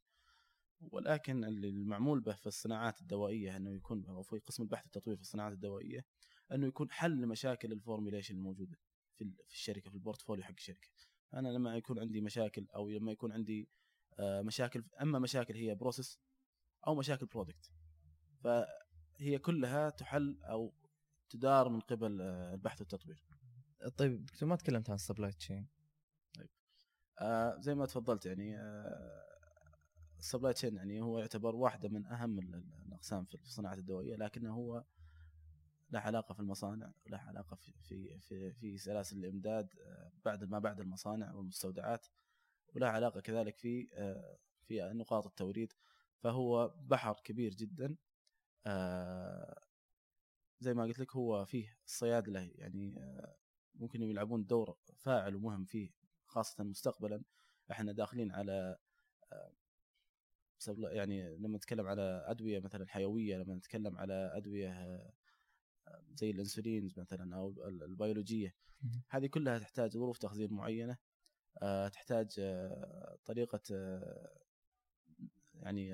ولكن 0.91 1.43
المعمول 1.45 2.19
به 2.19 2.33
في 2.33 2.47
الصناعات 2.47 3.01
الدوائية 3.01 3.57
إنه 3.57 3.71
يكون 3.71 4.05
أو 4.05 4.21
في 4.21 4.39
قسم 4.39 4.63
البحث 4.63 4.83
والتطوير 4.83 5.15
في 5.15 5.21
الصناعات 5.21 5.53
الدوائية 5.53 6.05
إنه 6.51 6.67
يكون 6.67 6.91
حل 6.91 7.11
لمشاكل 7.21 7.71
ال 7.71 7.76
formulation 7.76 8.35
الموجودة 8.35 8.77
في 9.15 9.23
ال- 9.23 9.35
في 9.47 9.53
الشركة 9.53 9.89
في 9.89 9.95
ال 9.95 10.00
portfolio 10.00 10.43
حق 10.43 10.53
الشركة. 10.57 10.87
أنا 11.33 11.47
لما 11.49 11.77
يكون 11.77 11.99
عندي 11.99 12.21
مشاكل 12.21 12.67
أو 12.75 12.89
لما 12.89 13.11
يكون 13.11 13.31
عندي 13.31 13.69
آه، 14.19 14.41
مشاكل 14.41 14.83
أما 15.01 15.19
مشاكل 15.19 15.55
هي 15.55 15.75
process 15.75 16.19
أو 16.87 16.95
مشاكل 16.95 17.25
product 17.25 17.71
فهي 18.43 19.37
كلها 19.39 19.89
تحل 19.89 20.39
أو 20.43 20.73
تدار 21.29 21.69
من 21.69 21.79
قبل 21.79 22.21
آه، 22.21 22.53
البحث 22.53 22.79
والتطوير 22.81 23.23
طيب 23.97 24.25
دكتور 24.25 24.49
ما 24.49 24.55
تكلمت 24.55 24.89
عن 24.89 24.95
ال 24.95 25.00
supply 25.00 25.31
chain 25.31 25.67
آه 27.19 27.57
زي 27.59 27.75
ما 27.75 27.85
تفضلت 27.85 28.25
يعني 28.25 28.57
آه 28.59 29.27
ال 30.19 30.24
supply 30.24 30.53
chain 30.53 30.75
يعني 30.75 31.01
هو 31.01 31.19
يعتبر 31.19 31.55
واحدة 31.55 31.89
من 31.89 32.05
أهم 32.05 32.39
ال- 32.39 32.55
ال- 32.55 32.83
الأقسام 32.87 33.25
في 33.25 33.35
الصناعة 33.35 33.73
الدوائية 33.73 34.15
لكنه 34.15 34.53
هو 34.53 34.83
له 35.89 35.99
علاقة 35.99 36.33
في 36.33 36.39
المصانع 36.39 36.91
له 37.07 37.17
علاقة 37.17 37.55
في 37.55 37.73
في 37.81 38.19
في, 38.19 38.53
في 38.53 38.77
سلاسل 38.77 39.17
الإمداد 39.17 39.69
آه، 39.81 40.11
بعد 40.25 40.43
ما 40.43 40.59
بعد 40.59 40.79
المصانع 40.79 41.33
والمستودعات 41.33 42.07
وله 42.75 42.87
علاقة 42.87 43.21
كذلك 43.21 43.57
في 43.57 43.89
آه، 43.93 44.37
في 44.65 44.81
نقاط 44.93 45.25
التوريد. 45.27 45.73
فهو 46.19 46.73
بحر 46.81 47.13
كبير 47.23 47.53
جدا 47.53 47.95
آه، 48.65 49.66
زي 50.59 50.73
ما 50.73 50.83
قلت 50.83 50.99
لك 50.99 51.15
هو 51.15 51.45
فيه 51.45 51.77
الصيادله 51.85 52.39
يعني 52.55 52.97
آه، 52.99 53.35
ممكن 53.75 54.01
يلعبون 54.01 54.45
دور 54.45 54.77
فاعل 54.97 55.35
ومهم 55.35 55.65
فيه 55.65 55.89
خاصة 56.25 56.63
مستقبلا 56.63 57.23
إحنا 57.71 57.91
داخلين 57.91 58.31
على 58.31 58.77
آه، 59.31 59.51
يعني 60.91 61.37
لما 61.37 61.57
نتكلم 61.57 61.87
على 61.87 62.23
أدوية 62.27 62.59
مثلا 62.59 62.87
حيوية 62.87 63.37
لما 63.37 63.55
نتكلم 63.55 63.97
على 63.97 64.31
أدوية 64.33 64.69
آه، 64.71 65.13
زي 66.13 66.29
الانسولين 66.31 66.93
مثلا 66.97 67.35
أو 67.35 67.49
ال- 67.49 67.83
البيولوجية. 67.83 68.55
هذه 69.09 69.27
كلها 69.27 69.59
تحتاج 69.59 69.91
ظروف 69.97 70.17
تخزين 70.17 70.53
معينة 70.53 70.97
تحتاج 71.93 72.41
طريقة 73.25 73.61
يعني 75.53 75.93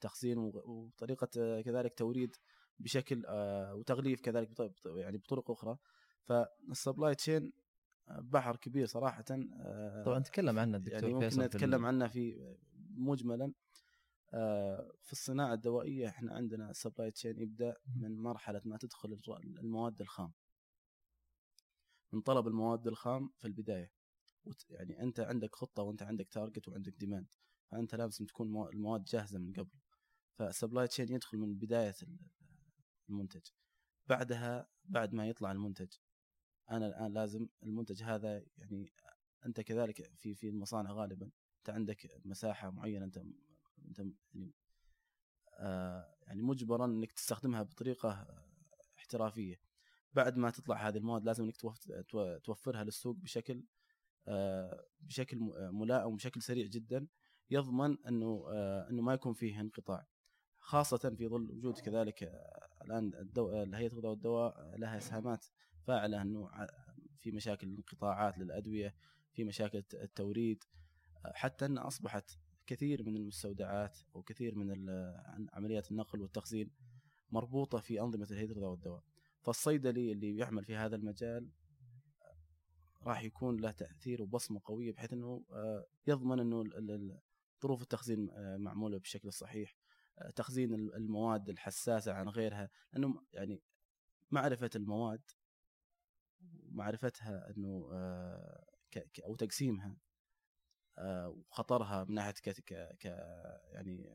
تخزين 0.00 0.38
وطريقة 0.38 1.60
كذلك 1.62 1.94
توريد 1.98 2.36
بشكل 2.78 3.26
آه، 3.26 3.74
وتغليف 3.74 4.20
كذلك 4.20 4.72
يعني 4.86 5.18
بطرق 5.18 5.50
أخرى. 5.50 5.78
فال 6.24 6.46
supply 6.46 7.14
chain 7.14 7.52
بحر 8.08 8.56
كبير 8.56 8.86
صراحة 8.86 9.24
آه، 9.30 10.02
طبعا 10.04 10.18
تكلم 10.18 10.58
عنه 10.58 10.76
الدكتور 10.76 11.02
يعني 11.02 11.14
ممكن 11.14 11.40
نتكلم 11.40 11.86
عنه 11.86 12.08
في 12.08 12.56
مجملا. 12.90 13.52
آه، 14.34 14.92
في 15.02 15.12
الصناعة 15.12 15.54
الدوائية 15.54 16.08
إحنا 16.08 16.34
عندنا 16.34 16.70
ال 16.70 16.76
supply 16.76 17.10
chain 17.10 17.38
يبدأ 17.38 17.76
من 17.96 18.18
مرحلة 18.18 18.62
ما 18.64 18.76
تدخل 18.76 19.18
المواد 19.60 20.00
الخام. 20.00 20.32
من 22.12 22.20
طلب 22.20 22.46
المواد 22.48 22.86
الخام 22.86 23.30
في 23.36 23.44
البداية. 23.44 23.92
يعني 24.70 25.02
أنت 25.02 25.20
عندك 25.20 25.54
خطة 25.54 25.82
وأنت 25.82 26.02
عندك 26.02 26.28
target 26.28 26.68
وعندك 26.68 26.94
demand 26.98 27.26
فأنت 27.70 27.94
لازم 27.94 28.26
تكون 28.26 28.48
مو- 28.48 28.68
المواد 28.68 29.04
جاهزة 29.04 29.38
من 29.38 29.52
قبل. 29.52 29.70
فال 30.34 30.47
supply 30.47 30.86
chain 30.86 31.12
يدخل 31.12 31.38
من 31.38 31.54
بداية 31.54 31.94
المنتج. 33.10 33.46
بعدها 34.06 34.68
بعد 34.84 35.12
ما 35.14 35.28
يطلع 35.28 35.52
المنتج 35.52 35.88
أنا 36.70 36.86
الآن 36.86 37.12
لازم 37.12 37.48
المنتج 37.62 38.02
هذا 38.02 38.44
يعني 38.58 38.92
أنت 39.46 39.60
كذلك 39.60 40.12
في 40.16 40.34
في 40.34 40.48
المصانع 40.48 40.92
غالبا 40.92 41.30
أنت 41.58 41.70
عندك 41.70 42.20
مساحة 42.24 42.70
معينة 42.70 43.04
أنت 43.04 43.18
أنت 43.88 43.98
يعني 44.34 44.54
آه 45.58 46.16
يعني 46.22 46.42
مجبرا 46.42 46.84
إنك 46.86 47.12
تستخدمها 47.12 47.62
بطريقة 47.62 48.26
احترافية. 48.98 49.60
بعد 50.12 50.36
ما 50.36 50.50
تطلع 50.50 50.88
هذه 50.88 50.96
المواد 50.96 51.24
لازم 51.24 51.44
إنك 51.44 51.56
توف- 51.56 51.92
تو- 52.08 52.38
توفرها 52.38 52.84
للسوق 52.84 53.16
بشكل 53.16 53.64
آه 54.26 54.86
بشكل 55.00 55.38
ملائم 55.72 56.12
وبشكل 56.12 56.42
سريع 56.42 56.66
جدا 56.66 57.06
يضمن 57.50 57.96
إنه 58.06 58.44
آه 58.52 58.90
إنه 58.90 59.02
ما 59.02 59.14
يكون 59.14 59.32
فيه 59.32 59.60
انقطاع. 59.60 60.06
خاصة 60.58 61.14
في 61.16 61.28
ظل 61.28 61.50
وجود 61.50 61.78
كذلك 61.78 62.32
الآن 62.88 63.14
الدو... 63.14 63.50
هيئه 63.74 63.86
الغذاء 63.92 64.10
والدواء 64.10 64.76
لها 64.78 64.98
اسهامات 64.98 65.46
فاعلة 65.82 66.22
إنه 66.22 66.50
في 67.18 67.30
مشاكل 67.32 67.66
الانقطاعات 67.68 68.38
للأدوية 68.38 68.94
في 69.32 69.44
مشاكل 69.44 69.78
الت- 69.78 69.94
التوريد 69.94 70.64
حتى 71.34 71.66
إن 71.66 71.78
أصبحت 71.78 72.30
كثير 72.66 73.02
من 73.02 73.16
المستودعات 73.16 73.98
أو 74.16 74.22
كثير 74.22 74.54
من 74.54 74.86
عمليات 75.52 75.90
النقل 75.90 76.20
والتخزين 76.20 76.70
مربوطة 77.30 77.78
في 77.78 78.00
أنظمة 78.00 78.26
هيئه 78.30 78.44
الغذاء 78.52 78.70
والدواء 78.70 79.02
فالصيدلي 79.42 80.12
اللي 80.12 80.36
يعمل 80.36 80.64
في 80.64 80.76
هذا 80.76 80.96
المجال 80.96 81.48
راح 83.02 83.22
يكون 83.22 83.60
له 83.60 83.70
تأثير 83.70 84.22
وبصمة 84.22 84.60
قوية 84.64 84.92
بحيث 84.92 85.12
إنه 85.12 85.44
آه، 85.52 85.86
يضمن 86.06 86.40
إنه 86.40 86.64
ظروف 87.62 87.82
التخزين 87.82 88.30
آه، 88.30 88.56
معمولة 88.56 88.98
بالشكل 88.98 89.28
الصحيح 89.28 89.76
تخزين 90.36 90.74
ال- 90.74 90.94
المواد 90.94 91.48
الحساسة 91.48 92.12
عن 92.12 92.28
غيرها 92.28 92.70
لأنه 92.92 93.22
يعني 93.32 93.62
معرفة 94.30 94.70
المواد 94.76 95.22
ومعرفتها 96.40 97.50
إنه 97.50 97.88
آه، 97.92 98.64
أو 99.24 99.36
تقسيمها 99.36 99.96
آه، 100.98 101.28
وخطرها 101.28 102.04
من 102.04 102.14
ناحية 102.14 102.32
ك 102.32 103.04
يعني 103.72 104.14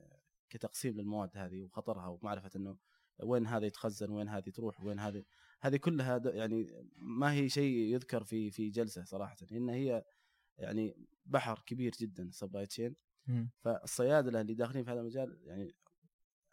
كتقسيم 0.49 0.93
للمواد 0.97 1.37
هذه 1.37 1.63
وخطرها 1.63 2.07
ومعرفة 2.07 2.49
إنه 2.55 2.77
وين 3.23 3.47
هذا 3.47 3.65
يتخزن 3.65 4.09
وين 4.09 4.29
هذه 4.29 4.49
تروح 4.49 4.81
وين 4.81 4.99
هذه 4.99 5.23
هذه 5.61 5.77
كلها 5.77 6.21
يعني 6.25 6.67
ما 6.95 7.33
هي 7.33 7.49
شيء 7.49 7.77
يذكر 7.77 8.23
في 8.23 8.51
في 8.51 8.69
جلسة 8.69 9.03
صراحة 9.03 9.35
لأن 9.51 9.69
هي 9.69 10.03
يعني 10.57 11.07
بحر 11.25 11.63
كبير 11.65 11.91
جدا 11.99 12.29
supply 12.31 12.65
chain 12.65 12.95
فالصيادلة 13.59 14.41
اللي 14.41 14.53
داخلين 14.53 14.83
في 14.83 14.91
هذا 14.91 14.99
المجال 14.99 15.39
يعني 15.43 15.75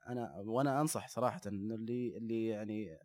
أنا 0.09 0.37
وأنا 0.37 0.81
أنصح 0.81 1.09
صراحة 1.09 1.41
إنه 1.47 1.75
اللي 1.75 2.17
اللي 2.17 2.47
يعني 2.47 2.99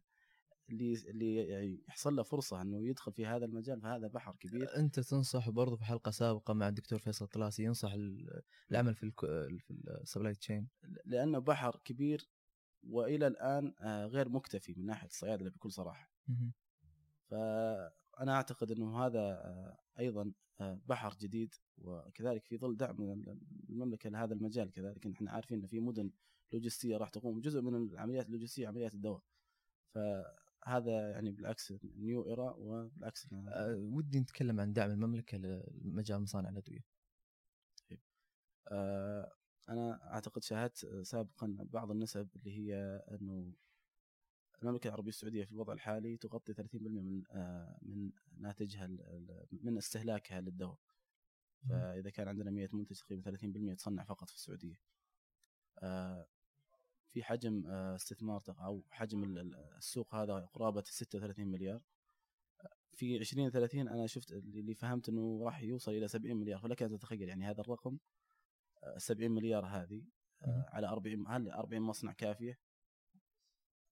اللي 0.69 0.93
اللي 1.09 1.35
يعني 1.35 1.83
يحصل 1.87 2.15
له 2.15 2.23
فرصة 2.23 2.61
إنه 2.61 2.87
يدخل 2.87 3.11
في 3.11 3.25
هذا 3.25 3.45
المجال 3.45 3.81
فهذا 3.81 4.07
بحر 4.07 4.35
كبير. 4.35 4.75
أنت 4.77 4.99
تنصح 4.99 5.49
برضو 5.49 5.75
في 5.75 5.85
حلقة 5.85 6.11
سابقة 6.11 6.53
مع 6.53 6.67
الدكتور 6.67 6.99
فيصل 6.99 7.27
طلاسي 7.27 7.63
ينصح 7.63 7.93
العمل 8.71 8.95
في 8.95 9.11
في 9.59 9.73
ال 9.87 9.94
supply 9.94 10.35
chain 10.35 10.67
لأنه 11.05 11.39
بحر 11.39 11.79
كبير 11.83 12.29
وإلى 12.83 13.27
الآن 13.27 13.73
آه، 13.81 14.05
غير 14.05 14.29
مكتفي 14.29 14.73
من 14.77 14.85
ناحية 14.85 15.07
الصيادلة 15.07 15.49
بكل 15.49 15.71
صراحة. 15.71 16.11
فأنا 17.27 18.35
أعتقد 18.35 18.71
إنه 18.71 19.05
هذا 19.05 19.19
آه، 19.19 19.77
أيضا 19.99 20.31
آه، 20.61 20.81
بحر 20.85 21.15
جديد 21.21 21.53
وكذلك 21.77 22.45
في 22.45 22.57
ظل 22.57 22.77
دعم 22.77 23.23
المملكة 23.69 24.09
لهذا 24.09 24.33
المجال 24.33 24.71
كذلك 24.71 25.07
إحنا 25.07 25.31
عارفين 25.31 25.59
ان 25.59 25.67
في 25.67 25.79
مدن 25.79 26.11
لوجستيه 26.53 26.97
راح 26.97 27.09
تقوم 27.09 27.39
جزء 27.39 27.61
من 27.61 27.75
العمليات 27.75 28.25
اللوجستية 28.25 28.67
عمليات 28.67 28.93
الدواء. 28.93 29.21
فهذا 29.93 31.09
يعني 31.11 31.31
بالعكس 31.31 31.73
new 31.83 32.29
era 32.29 32.51
وبالعكس 32.51 33.33
أه 33.33 33.75
ودي 33.75 34.19
نتكلم 34.19 34.59
عن 34.59 34.73
دعم 34.73 34.91
المملكة 34.91 35.37
لمجال 35.37 36.21
مصانع 36.21 36.49
الأدوية. 36.49 36.85
طيب. 37.89 37.99
أه 38.67 39.31
أنا 39.69 40.13
أعتقد 40.13 40.43
شاهدت 40.43 41.01
سابقا 41.03 41.57
بعض 41.59 41.91
النسب 41.91 42.29
اللي 42.35 42.57
هي 42.57 42.75
أنه 43.11 43.53
المملكة 44.63 44.87
العربية 44.87 45.09
السعودية 45.09 45.43
في 45.45 45.51
الوضع 45.51 45.73
الحالي 45.73 46.17
تغطي 46.17 46.53
30% 46.53 47.01
من 47.01 47.23
آه 47.31 47.77
من 47.81 48.11
ناتجها 48.37 48.87
من 49.51 49.77
استهلاكها 49.77 50.41
للدواء. 50.41 50.79
فإذا 51.69 52.09
كان 52.09 52.27
عندنا 52.27 52.51
100 52.51 52.69
منتج 52.73 52.99
تقريبا 52.99 53.37
30% 53.37 53.71
يتصنع 53.71 54.03
فقط 54.03 54.29
في 54.29 54.35
السعودية. 54.35 54.79
آه 55.79 56.27
في 57.15 57.23
حجم 57.23 57.63
آه 57.67 57.95
استثمار 57.95 58.43
أو 58.49 58.83
حجم 58.89 59.37
السوق 59.77 60.15
هذا 60.15 60.39
قرابة 60.53 60.83
36 60.85 61.47
مليار. 61.47 61.81
في 62.93 63.17
2030 63.17 63.87
أنا 63.87 64.07
شفت 64.07 64.31
اللي 64.31 64.75
فهمت 64.75 65.09
إنه 65.09 65.43
راح 65.43 65.61
يوصل 65.61 65.91
إلى 65.91 66.07
70 66.07 66.37
مليار 66.37 66.59
فلك 66.59 66.83
ان 66.83 66.89
تتخيل 66.89 67.29
يعني 67.29 67.45
هذا 67.45 67.61
الرقم 67.61 67.97
70 68.97 69.31
مليار 69.31 69.65
هذه 69.65 70.03
آه، 70.41 70.65
على 70.69 70.87
40 70.87 71.27
هل 71.27 71.51
40 71.51 71.81
مصنع 71.81 72.11
كافية؟ 72.11 72.59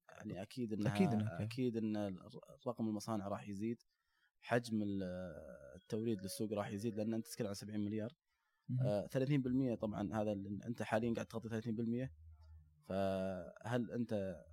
يعني 0.10 0.42
أكيد 0.42 0.74
إنها 0.74 0.96
أكيد 0.96 1.14
إنها 1.14 1.44
أكيد 1.44 1.78
إن 1.78 2.18
رقم 2.68 2.88
المصانع 2.88 3.28
راح 3.28 3.48
يزيد 3.50 3.82
حجم 4.42 4.84
التوريد 5.76 6.22
للسوق 6.22 6.54
راح 6.54 6.68
يزيد 6.68 6.96
لأن 6.96 7.14
أنت 7.14 7.28
تتكلم 7.28 7.48
عن 7.48 7.54
70 7.54 7.80
مليار. 7.80 8.14
آه 8.82 9.08
30% 9.08 9.76
طبعا 9.76 10.14
هذا 10.14 10.32
أنت 10.66 10.84
حاليا 10.84 11.14
قاعد 11.14 11.28
تغطي 11.28 11.50
30% 11.50 12.10
فهل 12.84 13.92
أنت 13.92 14.44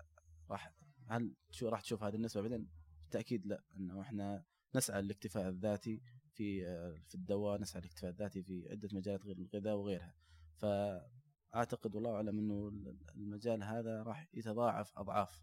راح 0.51 0.73
هل 1.07 1.35
شو 1.51 1.69
راح 1.69 1.81
تشوف 1.81 2.03
هذه 2.03 2.14
النسبة 2.14 2.43
بعدين؟ 2.43 2.69
بالتأكيد 3.03 3.47
لا 3.47 3.62
إنه 3.77 4.01
إحنا 4.01 4.45
نسعى 4.75 5.03
للاكتفاء 5.03 5.49
الذاتي 5.49 6.03
في 6.35 6.66
آه، 6.66 6.95
في 7.09 7.14
الدواء 7.14 7.61
نسعى 7.61 7.81
للاكتفاء 7.81 8.11
الذاتي 8.11 8.43
في 8.43 8.69
عدة 8.71 8.88
مجالات 8.93 9.25
غير 9.25 9.37
الغذاء 9.37 9.77
وغيرها. 9.77 10.14
فأعتقد 10.57 11.95
والله 11.95 12.11
أعلم 12.11 12.38
إنه 12.38 12.73
المجال 13.16 13.62
هذا 13.62 14.03
راح 14.03 14.29
يتضاعف 14.35 14.99
أضعاف. 14.99 15.43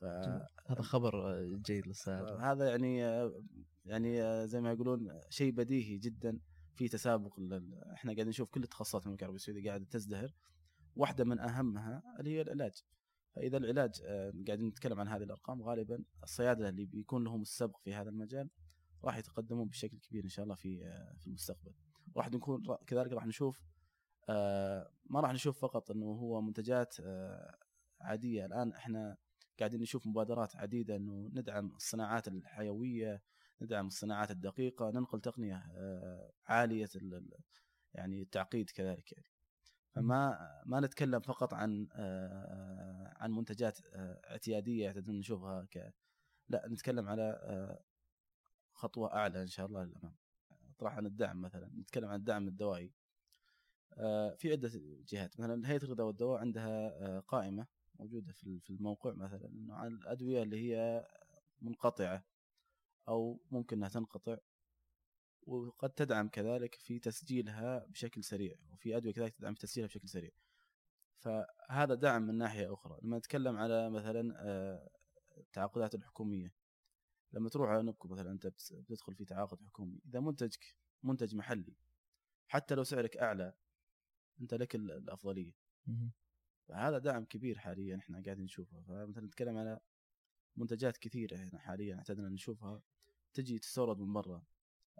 ف... 0.00 0.04
هذا 0.66 0.82
خبر 0.82 1.42
جيد 1.56 1.86
للسائل. 1.86 2.40
هذا 2.40 2.70
يعني 2.70 2.98
يعني 3.84 4.46
زي 4.46 4.60
ما 4.60 4.72
يقولون 4.72 5.20
شيء 5.30 5.52
بديهي 5.52 5.98
جدا 5.98 6.40
في 6.74 6.88
تسابق 6.88 7.38
إحنا 7.92 8.12
قاعدين 8.12 8.28
نشوف 8.28 8.48
كل 8.48 8.62
التخصصات 8.62 9.00
في 9.00 9.06
المملكه 9.06 9.22
العربيه 9.22 9.36
السعوديه 9.36 9.68
قاعدة 9.68 9.84
تزدهر. 9.84 10.32
واحدة 10.96 11.24
من 11.24 11.38
أهمها 11.38 12.02
اللي 12.18 12.30
هي 12.30 12.40
العلاج. 12.40 12.82
فإذا 13.34 13.56
العلاج 13.56 14.02
قاعدين 14.46 14.66
نتكلم 14.66 15.00
عن 15.00 15.08
هذه 15.08 15.22
الأرقام 15.22 15.62
غالبا 15.62 16.04
الصيادلة 16.22 16.68
اللي 16.68 16.86
بيكون 16.86 17.24
لهم 17.24 17.42
السبق 17.42 17.80
في 17.80 17.94
هذا 17.94 18.10
المجال 18.10 18.50
راح 19.04 19.16
يتقدمون 19.16 19.68
بشكل 19.68 19.98
كبير 19.98 20.24
إن 20.24 20.28
شاء 20.28 20.42
الله 20.42 20.54
في 20.54 20.78
في 21.20 21.26
المستقبل. 21.26 21.72
راح 22.16 22.30
نكون 22.30 22.62
كذلك 22.86 23.12
راح 23.12 23.26
نشوف 23.26 23.62
آه، 24.28 24.90
ما 25.10 25.20
راح 25.20 25.32
نشوف 25.32 25.60
فقط 25.60 25.90
إنه 25.90 26.06
هو 26.06 26.40
منتجات 26.40 26.96
آه، 27.00 27.58
عادية. 28.00 28.46
الآن 28.46 28.72
إحنا 28.72 29.16
قاعدين 29.58 29.80
نشوف 29.80 30.06
مبادرات 30.06 30.56
عديدة 30.56 30.96
إنه 30.96 31.30
ندعم 31.34 31.66
الصناعات 31.76 32.28
الحيوية 32.28 33.22
ندعم 33.62 33.86
الصناعات 33.86 34.30
الدقيقة 34.30 34.90
ننقل 34.90 35.20
تقنية 35.20 35.56
آه، 35.56 36.32
عالية 36.46 36.88
يعني 37.94 38.22
التعقيد 38.22 38.70
كذلك 38.70 39.12
يعني. 39.12 39.35
فما 39.96 40.38
ما 40.66 40.80
نتكلم 40.80 41.20
فقط 41.20 41.54
عن 41.54 41.88
عن 43.16 43.32
منتجات 43.32 43.78
اعتيادية 44.30 44.94
نشوفها 45.08 45.64
ك 45.64 45.94
لا 46.48 46.68
نتكلم 46.68 47.08
على 47.08 47.78
خطوة 48.72 49.14
أعلى 49.14 49.42
إن 49.42 49.46
شاء 49.46 49.66
الله 49.66 49.84
للأمام. 49.84 50.14
طرح 50.78 50.96
عن 50.96 51.06
الدعم 51.06 51.40
مثلا 51.40 51.70
نتكلم 51.80 52.08
عن 52.08 52.18
الدعم 52.18 52.48
الدوائي. 52.48 52.92
آه، 53.98 54.34
في 54.34 54.52
عدة 54.52 54.70
جهات 55.08 55.40
مثلا 55.40 55.68
هيئة 55.70 55.82
الغذاء 55.82 56.06
والدواء 56.06 56.40
عندها 56.40 56.88
آه، 56.88 57.20
قائمة 57.20 57.66
موجودة 57.98 58.32
في 58.32 58.60
في 58.60 58.70
الموقع 58.70 59.12
مثلا 59.12 59.48
إنه 59.48 59.74
عن 59.74 59.92
الأدوية 59.92 60.42
اللي 60.42 60.56
هي 60.56 61.06
منقطعة 61.62 62.24
أو 63.08 63.40
ممكن 63.50 63.76
إنها 63.76 63.88
تنقطع. 63.88 64.36
وقد 65.46 65.90
تدعم 65.90 66.28
كذلك 66.28 66.74
في 66.74 66.98
تسجيلها 66.98 67.86
بشكل 67.86 68.24
سريع 68.24 68.56
وفي 68.72 68.96
أدوية 68.96 69.12
كذلك 69.12 69.34
تدعم 69.34 69.54
في 69.54 69.60
تسجيلها 69.60 69.88
بشكل 69.88 70.08
سريع. 70.08 70.30
فهذا 71.18 71.94
دعم 71.94 72.22
من 72.22 72.34
ناحية 72.38 72.72
أخرى. 72.74 72.98
لما 73.02 73.18
نتكلم 73.18 73.56
على 73.56 73.90
مثلا 73.90 74.34
آه، 74.38 74.90
التعاقدات 75.38 75.94
الحكومية 75.94 76.54
لما 77.32 77.48
تروح 77.48 77.70
على 77.70 77.82
نبكو 77.82 78.08
مثلا 78.08 78.30
أنت 78.30 78.46
بتدخل 78.72 79.14
في 79.14 79.24
تعاقد 79.24 79.62
حكومي 79.62 80.00
إذا 80.06 80.20
منتجك 80.20 80.76
منتج 81.02 81.34
محلي 81.36 81.76
حتى 82.48 82.74
لو 82.74 82.84
سعرك 82.84 83.16
أعلى 83.16 83.54
أنت 84.40 84.54
لك 84.54 84.74
الأفضلية. 84.74 85.52
فهذا 86.68 86.98
دعم 86.98 87.24
كبير 87.24 87.58
حاليا 87.58 87.96
إحنا 87.96 88.22
قاعدين 88.24 88.44
نشوفه 88.44 88.82
فمثلا 88.82 89.26
نتكلم 89.26 89.56
على 89.56 89.80
منتجات 90.56 90.96
كثيرة 90.96 91.36
إحنا 91.36 91.58
حاليا 91.58 91.96
اعتدنا 91.96 92.28
نشوفها 92.28 92.82
تجي 93.34 93.58
تستورد 93.58 93.98
من 93.98 94.12
برا. 94.12 94.44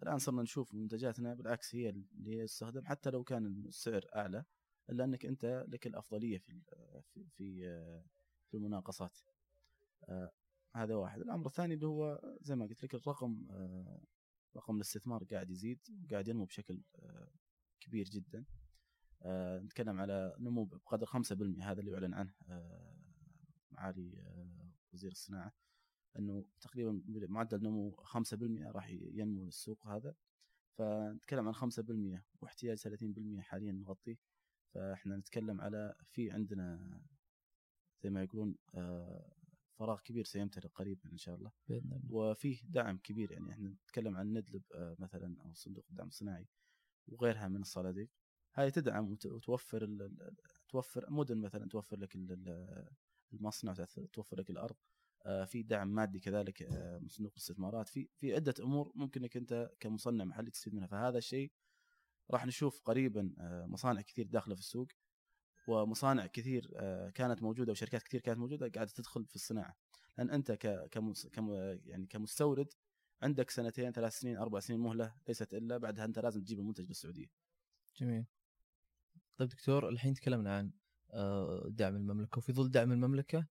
الآن 0.02 0.18
صرنا 0.18 0.42
نشوف 0.42 0.74
منتجاتنا 0.74 1.34
بالعكس 1.34 1.74
هي 1.74 1.88
اللي 1.88 2.46
تستخدم 2.46 2.84
حتى 2.84 3.10
لو 3.10 3.24
كان 3.24 3.46
السعر 3.46 4.06
أعلى 4.16 4.44
إلا 4.90 5.04
أنك 5.04 5.26
أنت 5.26 5.64
لك 5.68 5.86
الأفضلية 5.86 6.38
في 6.38 6.62
في 7.02 7.24
في, 7.28 7.62
في 8.50 8.56
المناقصات. 8.56 9.18
آه 10.08 10.32
هذا 10.74 10.94
واحد. 10.94 11.20
الأمر 11.20 11.46
الثاني 11.46 11.74
اللي 11.74 11.86
هو 11.86 12.20
زي 12.40 12.56
ما 12.56 12.66
قلت 12.66 12.84
لك 12.84 12.94
الرقم 12.94 13.46
آه 13.50 14.02
رقم 14.56 14.76
الاستثمار 14.76 15.24
قاعد 15.24 15.50
يزيد 15.50 15.80
وقاعد 16.04 16.28
ينمو 16.28 16.44
بشكل 16.44 16.82
آه 16.96 17.30
كبير 17.80 18.04
جدا. 18.04 18.44
نتكلم 19.64 20.00
على 20.00 20.36
نمو 20.38 20.64
بقدر 20.64 21.06
5% 21.06 21.62
هذا 21.62 21.80
اللي 21.80 21.90
يعلن 21.90 22.14
عنه 22.14 22.34
معالي 23.70 24.22
وزير 24.92 25.10
الصناعة. 25.10 25.52
إنه 26.18 26.44
تقريبا 26.60 27.02
معدل 27.08 27.62
نمو 27.62 27.90
5% 27.90 28.70
راح 28.70 28.90
ينمو 28.90 29.48
السوق 29.48 29.86
هذا. 29.86 30.14
فنتكلم 30.78 31.48
عن 31.48 31.54
5% 31.54 32.24
واحتياج 32.40 32.78
30% 32.78 33.40
حاليا 33.40 33.72
نغطيه 33.72 34.16
فإحنا 34.74 35.16
نتكلم 35.16 35.60
على 35.60 35.94
في 36.10 36.30
عندنا 36.30 37.00
زي 38.02 38.10
ما 38.10 38.22
يقولون 38.22 38.56
آه 38.74 39.36
فراغ 39.78 40.00
كبير 40.00 40.24
سيمتلئ 40.24 40.68
قريبا 40.68 41.12
إن 41.12 41.18
شاء 41.18 41.34
الله. 41.34 41.52
بإذن 41.68 41.92
الله. 41.92 42.14
وفيه 42.14 42.62
دعم 42.68 42.98
كبير 42.98 43.32
يعني 43.32 43.50
إحنا 43.52 43.68
نتكلم 43.68 44.16
عن 44.16 44.32
ندلب 44.32 44.62
آه، 44.74 44.96
مثلا 44.98 45.36
أو 45.40 45.54
صندوق 45.54 45.84
الدعم 45.90 46.08
الصناعي 46.08 46.48
وغيرها 47.08 47.48
من 47.48 47.60
الصناديق 47.60 48.08
هاي 48.54 48.70
تدعم 48.70 49.12
وتوفر 49.24 50.10
توفر 50.68 51.10
مدن 51.10 51.38
مثلا 51.38 51.68
توفر 51.68 51.98
لك 51.98 52.16
المصنع 53.32 53.74
توفر 54.12 54.40
لك 54.40 54.50
الأرض. 54.50 54.76
في 55.46 55.62
دعم 55.62 55.88
مادي 55.88 56.20
كذلك 56.20 56.62
آه، 56.62 56.98
من 56.98 57.08
صندوق 57.08 57.32
الاستثمارات 57.32 57.88
في 57.88 58.08
في 58.14 58.34
عدة 58.34 58.54
أمور 58.60 58.92
ممكن 58.94 59.20
انك 59.20 59.36
أنت 59.36 59.70
كمصنع 59.80 60.24
محلي 60.24 60.50
تستفيد 60.50 60.74
منها 60.74 60.86
فهذا 60.86 61.18
الشيء 61.18 61.52
راح 62.30 62.46
نشوف 62.46 62.80
قريبا 62.84 63.34
مصانع 63.68 64.00
كثير 64.00 64.26
داخلة 64.26 64.54
في 64.54 64.60
السوق 64.60 64.88
ومصانع 65.68 66.26
كثير 66.26 66.70
كانت 67.14 67.42
موجودة 67.42 67.72
وشركات 67.72 68.02
كثير 68.02 68.20
كانت 68.20 68.38
موجودة 68.38 68.68
قاعدة 68.68 68.90
تدخل 68.94 69.26
في 69.26 69.36
الصناعة 69.36 69.76
لأن 70.18 70.30
أنت 70.30 70.52
كم 70.90 71.12
يعني 71.84 72.06
كمستورد 72.06 72.72
عندك 73.22 73.50
سنتين 73.50 73.92
ثلاث 73.92 74.18
سنين 74.18 74.36
أربع 74.36 74.60
سنين 74.60 74.80
مهلة 74.80 75.14
ليست 75.28 75.54
إلا 75.54 75.78
بعدها 75.78 76.04
أنت 76.04 76.18
لازم 76.18 76.42
تجيب 76.42 76.58
المنتج 76.58 76.88
للسعودية. 76.88 77.26
جميل. 77.96 78.26
طيب 79.36 79.48
دكتور 79.48 79.88
الحين 79.88 80.14
تكلمنا 80.14 80.56
عن 80.56 80.72
آه، 81.10 81.68
دعم 81.70 81.96
المملكة 81.96 82.38
وفي 82.38 82.52
ظل 82.52 82.70
دعم 82.70 82.92
المملكة 82.92 83.46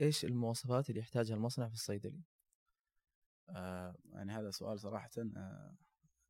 إيش 0.00 0.24
المواصفات 0.24 0.90
اللي 0.90 1.00
يحتاجها 1.00 1.34
المصنع 1.34 1.68
في 1.68 1.74
الصيدلي؟ 1.74 2.22
آه 3.48 3.96
يعني 4.12 4.32
هذا 4.32 4.50
سؤال 4.50 4.80
صراحة 4.80 5.10
آه 5.36 5.76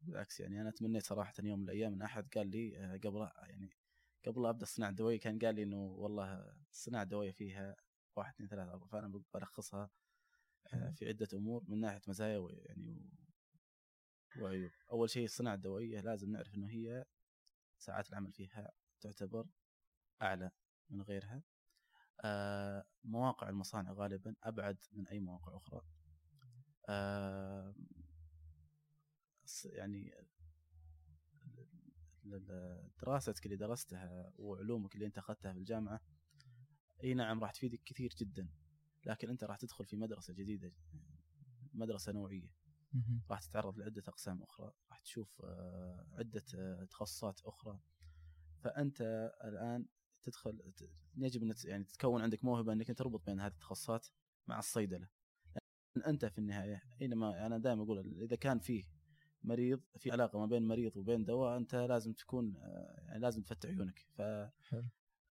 بالعكس 0.00 0.40
يعني 0.40 0.60
أنا 0.60 0.70
تمنيت 0.70 1.02
صراحة 1.02 1.34
يوم 1.42 1.58
من 1.58 1.64
الأيام 1.64 1.92
إن 1.92 2.02
أحد 2.02 2.28
قال 2.34 2.46
لي 2.46 2.78
آه 2.78 2.96
قبل 2.96 3.28
يعني 3.48 3.70
قبل 4.26 4.46
أبدأ 4.46 4.62
الصناعه 4.62 4.90
الدوائيه 4.90 5.20
كان 5.20 5.38
قال 5.38 5.54
لي 5.54 5.62
إنه 5.62 5.76
والله 5.76 6.54
الصناعه 6.70 7.02
الدوائيه 7.02 7.30
فيها 7.30 7.76
واحد 8.16 8.34
اثنين 8.34 8.48
ثلاثة 8.48 8.70
أربعة 8.70 8.88
فأنا 8.88 9.22
بلخصها 9.34 9.90
آه 10.74 10.90
في 10.90 11.08
عدة 11.08 11.28
أمور 11.34 11.64
من 11.68 11.80
ناحية 11.80 12.00
مزايا 12.08 12.38
ويعني 12.38 13.10
وعيوب. 14.40 14.70
أول 14.92 15.10
شيء 15.10 15.24
الصناعه 15.24 15.54
الدوائيه 15.54 16.00
لازم 16.00 16.30
نعرف 16.30 16.54
إنه 16.54 16.68
هي 16.68 17.04
ساعات 17.78 18.10
العمل 18.10 18.32
فيها 18.32 18.72
تعتبر 19.00 19.46
أعلى 20.22 20.50
من 20.90 21.02
غيرها. 21.02 21.42
مواقع 23.04 23.48
المصانع 23.48 23.92
غالبا 23.92 24.34
أبعد 24.42 24.78
من 24.92 25.08
أي 25.08 25.20
مواقع 25.20 25.56
أخرى. 25.56 25.82
آه 26.88 27.74
يعني 29.64 30.12
دراستك 33.02 33.46
اللي 33.46 33.56
درستها 33.56 34.32
وعلومك 34.38 34.94
اللي 34.94 35.06
أنت 35.06 35.18
أخذتها 35.18 35.52
في 35.52 35.58
الجامعة 35.58 36.00
أي 37.04 37.14
نعم 37.14 37.40
راح 37.40 37.50
تفيدك 37.50 37.80
كثير 37.84 38.14
جدا 38.18 38.48
لكن 39.06 39.28
أنت 39.28 39.44
راح 39.44 39.56
تدخل 39.56 39.86
في 39.86 39.96
مدرسة 39.96 40.34
جديدة 40.34 40.72
مدرسة 41.74 42.12
نوعية. 42.12 42.50
راح 43.30 43.40
تتعرض 43.40 43.78
لعدة 43.78 44.02
أقسام 44.08 44.42
أخرى 44.42 44.72
راح 44.90 44.98
تشوف 44.98 45.42
آه، 45.44 46.06
عدة 46.18 46.44
آه، 46.54 46.84
تخصصات 46.84 47.40
أخرى. 47.44 47.80
فأنت 48.64 49.00
الآن 49.44 49.86
تدخل 50.22 50.72
يجب 51.16 51.42
أن 51.42 51.54
يعني 51.64 51.84
تتكون 51.84 52.22
عندك 52.22 52.44
موهبة 52.44 52.72
أنك 52.72 52.98
تربط 52.98 53.26
بين 53.26 53.40
هذه 53.40 53.52
التخصصات 53.52 54.06
مع 54.46 54.58
الصيدلة. 54.58 55.08
لأن 55.96 56.04
أنت 56.04 56.24
في 56.24 56.38
النهاية 56.38 56.82
اينما 57.00 57.46
أنا 57.46 57.58
دائما 57.58 57.82
أقول 57.82 58.22
إذا 58.22 58.36
كان 58.36 58.58
فيه 58.58 58.84
مريض 59.42 59.80
في 59.96 60.10
علاقة 60.10 60.38
ما 60.38 60.46
بين 60.46 60.68
مريض 60.68 60.96
وبين 60.96 61.24
دواء 61.24 61.56
أنت 61.56 61.74
لازم 61.74 62.12
تكون 62.12 62.54
يعني 63.06 63.18
لازم 63.18 63.42
تفتح 63.42 63.68
عيونك. 63.68 63.98
ف 63.98 64.22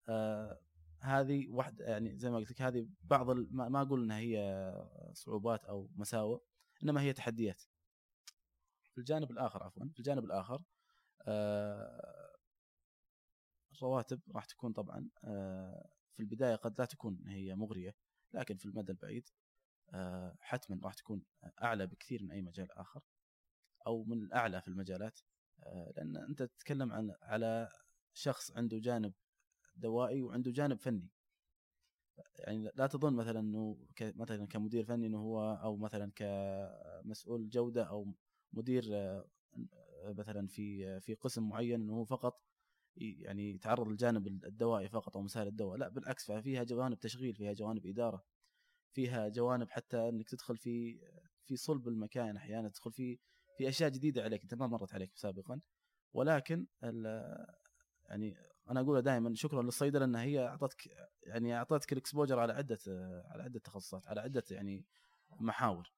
آه 0.10 0.60
هذه 1.00 1.48
واحدة 1.50 1.86
يعني 1.86 2.18
زي 2.18 2.30
ما 2.30 2.38
قلت 2.38 2.52
لك 2.52 2.62
هذه 2.62 2.88
بعض 3.04 3.32
ما 3.52 3.82
أقول 3.82 4.04
إنها 4.04 4.18
هي 4.18 4.74
صعوبات 5.14 5.66
أو 5.66 5.90
مساوئ 5.96 6.40
إنما 6.84 7.02
هي 7.02 7.14
تحديات. 7.14 7.62
في 8.92 8.98
الجانب 8.98 9.32
الآخر 9.32 9.64
عفوا 9.64 9.86
في 9.94 10.00
الجانب 10.00 10.26
الآخر 10.26 10.62
آه 11.28 12.19
الرواتب 13.84 14.20
راح 14.36 14.46
تكون 14.46 14.74
طبعا 14.74 15.10
آه 15.24 15.90
في 16.14 16.20
البداية 16.20 16.56
قد 16.56 16.80
لا 16.80 16.86
تكون 16.86 17.24
هي 17.28 17.56
مغرية 17.56 17.96
لكن 18.34 18.58
في 18.58 18.66
المدى 18.66 18.92
البعيد 18.92 19.30
آه 19.94 20.38
حتما 20.40 20.80
راح 20.84 20.94
تكون 20.94 21.24
أعلى 21.64 21.88
بكثير 21.88 22.24
من 22.24 22.32
أي 22.32 22.42
مجال 22.42 22.72
آخر 22.72 23.02
أو 23.88 24.04
من 24.04 24.24
الأعلى 24.24 24.62
في 24.62 24.68
المجالات. 24.68 25.20
آه 25.64 25.94
لأن 25.98 26.18
أنت 26.18 26.44
تتكلم 26.44 26.94
عن 26.94 27.16
على 27.22 27.70
شخص 28.14 28.52
عنده 28.52 28.78
جانب 28.78 29.14
دوائي 29.76 30.22
وعنده 30.22 30.52
جانب 30.52 30.80
فني. 30.80 31.10
يعني 32.40 32.72
لا 32.76 32.88
تظن 32.88 33.14
مثلا 33.14 33.40
إنه 33.40 33.88
مثلا 34.02 34.48
كمدير 34.48 34.84
فني 34.84 35.08
إنه 35.08 35.18
هو 35.18 35.54
أو 35.64 35.78
مثلا 35.78 36.12
كمسؤول 36.16 37.50
جودة 37.50 37.84
أو 37.84 38.14
مدير 38.54 38.84
مثلا 40.04 40.48
في 40.48 41.00
في 41.00 41.14
قسم 41.14 41.50
معين 41.50 41.82
إنه 41.82 41.94
هو 41.94 42.06
فقط 42.06 42.49
يعني 42.98 43.52
يتعرض 43.52 43.88
للجانب 43.88 44.28
الدوائي 44.28 44.90
فقط 44.90 45.18
أو 45.18 45.24
مسائل 45.24 45.48
الدواء 45.48 45.78
لا 45.78 45.90
بالعكس 45.90 46.32
فيها 46.32 46.64
جوانب 46.64 47.00
تشغيل 47.00 47.36
فيها 47.36 47.54
جوانب 47.54 47.86
إدارة 47.86 48.24
فيها 48.92 49.30
جوانب 49.30 49.70
حتى 49.70 50.10
إنك 50.10 50.30
تدخل 50.30 50.58
في 50.58 51.00
في 51.46 51.56
صلب 51.56 51.88
المكان 51.88 52.36
أحيانا 52.36 52.70
تدخل 52.70 52.92
في 52.92 53.20
في 53.58 53.70
أشياء 53.70 53.90
جديدة 53.90 54.24
عليك 54.24 54.42
أنت 54.42 54.54
ما 54.54 54.68
مرت 54.68 54.94
عليك 54.94 55.12
سابقا. 55.16 55.62
ولكن 56.14 56.68
يعني 58.10 58.36
أنا 58.70 58.80
اقولها 58.80 59.02
دائما 59.02 59.36
شكرا 59.36 59.64
للصيدلة 59.64 60.06
انها 60.06 60.22
هي 60.24 60.48
أعطتك 60.48 60.88
يعني 61.24 61.56
أعطتك 61.56 61.94
ال 61.94 61.99
exposure 61.99 62.40
على 62.40 62.54
عدة 62.54 62.80
على 63.26 63.44
عدة 63.44 63.60
تخصصات 63.60 64.08
على 64.08 64.22
عدة 64.22 64.44
يعني 64.52 64.86
محاور. 65.40 65.94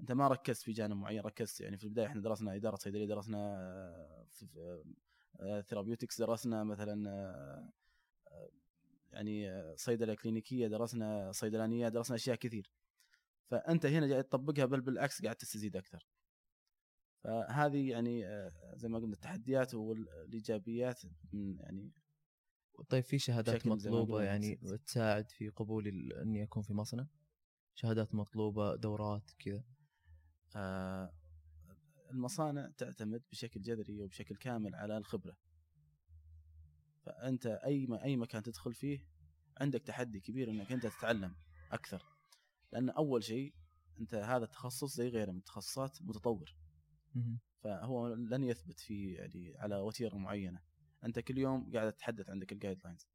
أنت 0.00 0.12
ما 0.12 0.28
ركزت 0.28 0.62
في 0.62 0.72
جانب 0.72 0.96
معين 0.96 1.20
ركزت 1.20 1.60
يعني 1.60 1.76
في 1.76 1.84
البداية 1.84 2.06
إحنا 2.06 2.22
درسنا 2.22 2.54
إدارة 2.56 2.76
صيدلية 2.76 3.06
درسنا 3.06 3.38
في 4.28 4.46
therapeutics 5.38 6.20
درسنا 6.20 6.64
مثلا 6.64 7.72
يعني 9.12 9.62
صيدلة 9.76 10.14
كلينيكية 10.14 10.68
درسنا 10.68 11.32
صيدلانية 11.32 11.88
درسنا 11.88 12.16
أشياء 12.16 12.36
كثير. 12.36 12.72
فأنت 13.46 13.86
هنا 13.86 14.06
جاي 14.06 14.22
تطبقها 14.22 14.64
بل 14.64 14.80
بالعكس 14.80 15.22
قاعد 15.22 15.36
تستزيد 15.36 15.76
أكثر. 15.76 16.06
فهذه 17.24 17.90
يعني 17.90 18.22
زي 18.74 18.88
ما 18.88 18.98
قلنا 18.98 19.14
التحديات 19.14 19.74
والإيجابيات 19.74 21.02
من 21.32 21.58
يعني 21.58 21.90
طيب 22.88 23.04
في 23.04 23.18
شهادات 23.18 23.66
مطلوبة 23.66 24.22
يعني 24.22 24.56
تساعد 24.86 25.30
في 25.30 25.48
قبول 25.48 26.12
اني 26.12 26.42
اكون 26.42 26.62
في 26.62 26.72
مصنع؟ 26.72 27.06
شهادات 27.74 28.14
مطلوبة 28.14 28.76
دورات 28.76 29.30
كذا. 29.38 29.64
آه 30.56 31.12
المصانع 32.10 32.70
تعتمد 32.78 33.22
بشكل 33.30 33.62
جذري 33.62 34.00
وبشكل 34.00 34.36
كامل 34.36 34.74
على 34.74 34.98
الخبرة. 34.98 35.36
فأنت 37.02 37.46
أي 37.46 37.86
ما 37.86 38.04
أي 38.04 38.16
مكان 38.16 38.42
تدخل 38.42 38.74
فيه 38.74 39.06
عندك 39.60 39.82
تحدي 39.82 40.20
كبير 40.20 40.50
إنك 40.50 40.72
أنت 40.72 40.86
تتعلم 40.86 41.36
أكثر. 41.72 42.02
لأن 42.72 42.90
أول 42.90 43.24
شيء 43.24 43.54
أنت 44.00 44.14
هذا 44.14 44.44
التخصص 44.44 44.96
زي 44.96 45.08
غيره 45.08 45.30
من 45.30 45.38
التخصصات 45.38 46.02
متطور. 46.02 46.54
فهو 47.58 48.14
لن 48.14 48.44
يثبت 48.44 48.80
في 48.80 49.12
يعني 49.12 49.58
على 49.58 49.76
وتيرة 49.76 50.16
معينة. 50.16 50.60
أنت 51.04 51.18
كل 51.18 51.38
يوم 51.38 51.72
قاعد 51.72 51.92
تتحدث 51.92 52.30
عندك 52.30 52.52
ال 52.52 52.78
guidelines 52.84 53.08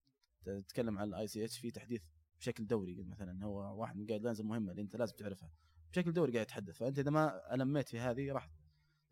تتكلم 0.45 0.97
عن 0.97 1.07
ال 1.07 1.27
ICH 1.27 1.57
في 1.57 1.71
تحديث 1.71 2.01
بشكل 2.39 2.67
دوري 2.67 3.03
مثلا. 3.03 3.45
هو 3.45 3.81
واحد 3.81 3.95
من 3.95 4.01
ال 4.01 4.21
guidelines 4.21 4.39
المهمة 4.39 4.71
اللي 4.71 4.81
أنت 4.81 4.95
لازم 4.95 5.15
تعرفها. 5.15 5.51
بشكل 5.91 6.13
دوري 6.13 6.33
قاعد 6.33 6.45
يتحدث. 6.45 6.77
فأنت 6.77 6.99
إذا 6.99 7.11
ما 7.11 7.53
ألميت 7.53 7.89
في 7.89 7.99
هذه 7.99 8.31
راح 8.31 8.49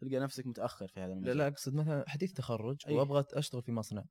تلقى 0.03 0.19
نفسك 0.19 0.47
متأخر 0.47 0.87
في 0.87 0.99
هذا 0.99 1.13
المجال. 1.13 1.37
لا 1.37 1.43
لا 1.43 1.47
أقصد 1.47 1.73
مثلا 1.73 2.09
حديث 2.09 2.33
تخرج 2.33 2.77
أي. 2.87 2.93
وأبغى 2.93 3.25
أشتغل 3.33 3.61
في 3.61 3.71
مصنع. 3.71 4.05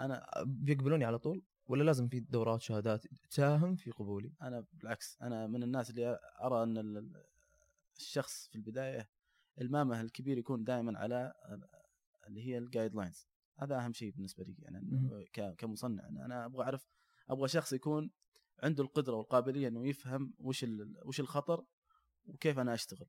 أنا 0.00 0.26
بيقبلوني 0.46 1.04
على 1.04 1.18
طول 1.18 1.42
ولا 1.66 1.82
لازم 1.82 2.08
في 2.08 2.20
دورات 2.20 2.62
شهادات؟ 2.62 3.06
تساهم 3.30 3.76
في 3.76 3.90
قبولي؟ 3.90 4.32
أنا 4.42 4.64
بالعكس 4.72 5.18
أنا 5.22 5.46
من 5.46 5.62
الناس 5.62 5.90
اللي 5.90 6.18
أرى 6.42 6.62
أن 6.62 7.12
الشخص 7.96 8.48
في 8.48 8.56
البداية 8.56 9.08
إلمامه 9.60 10.00
الكبير 10.00 10.38
يكون 10.38 10.64
دائما 10.64 10.98
على 10.98 11.32
اللي 12.26 12.46
هي 12.46 12.58
ال 12.58 12.94
guidelines 12.94 13.28
هذا 13.58 13.78
أهم 13.78 13.92
شيء 13.92 14.12
بالنسبة 14.12 14.44
لي 14.44 14.54
يعني 14.58 15.26
كمصنع. 15.58 16.08
أنا 16.08 16.44
أبغى 16.44 16.64
أعرف 16.64 16.88
أبغى 17.30 17.48
شخص 17.48 17.72
يكون 17.72 18.10
عنده 18.62 18.84
القدرة 18.84 19.14
والقابلية 19.14 19.68
إنه 19.68 19.88
يفهم 19.88 20.34
وش 20.38 20.66
وش 21.04 21.20
الخطر 21.20 21.64
وكيف 22.26 22.58
أنا 22.58 22.74
أشتغل. 22.74 23.06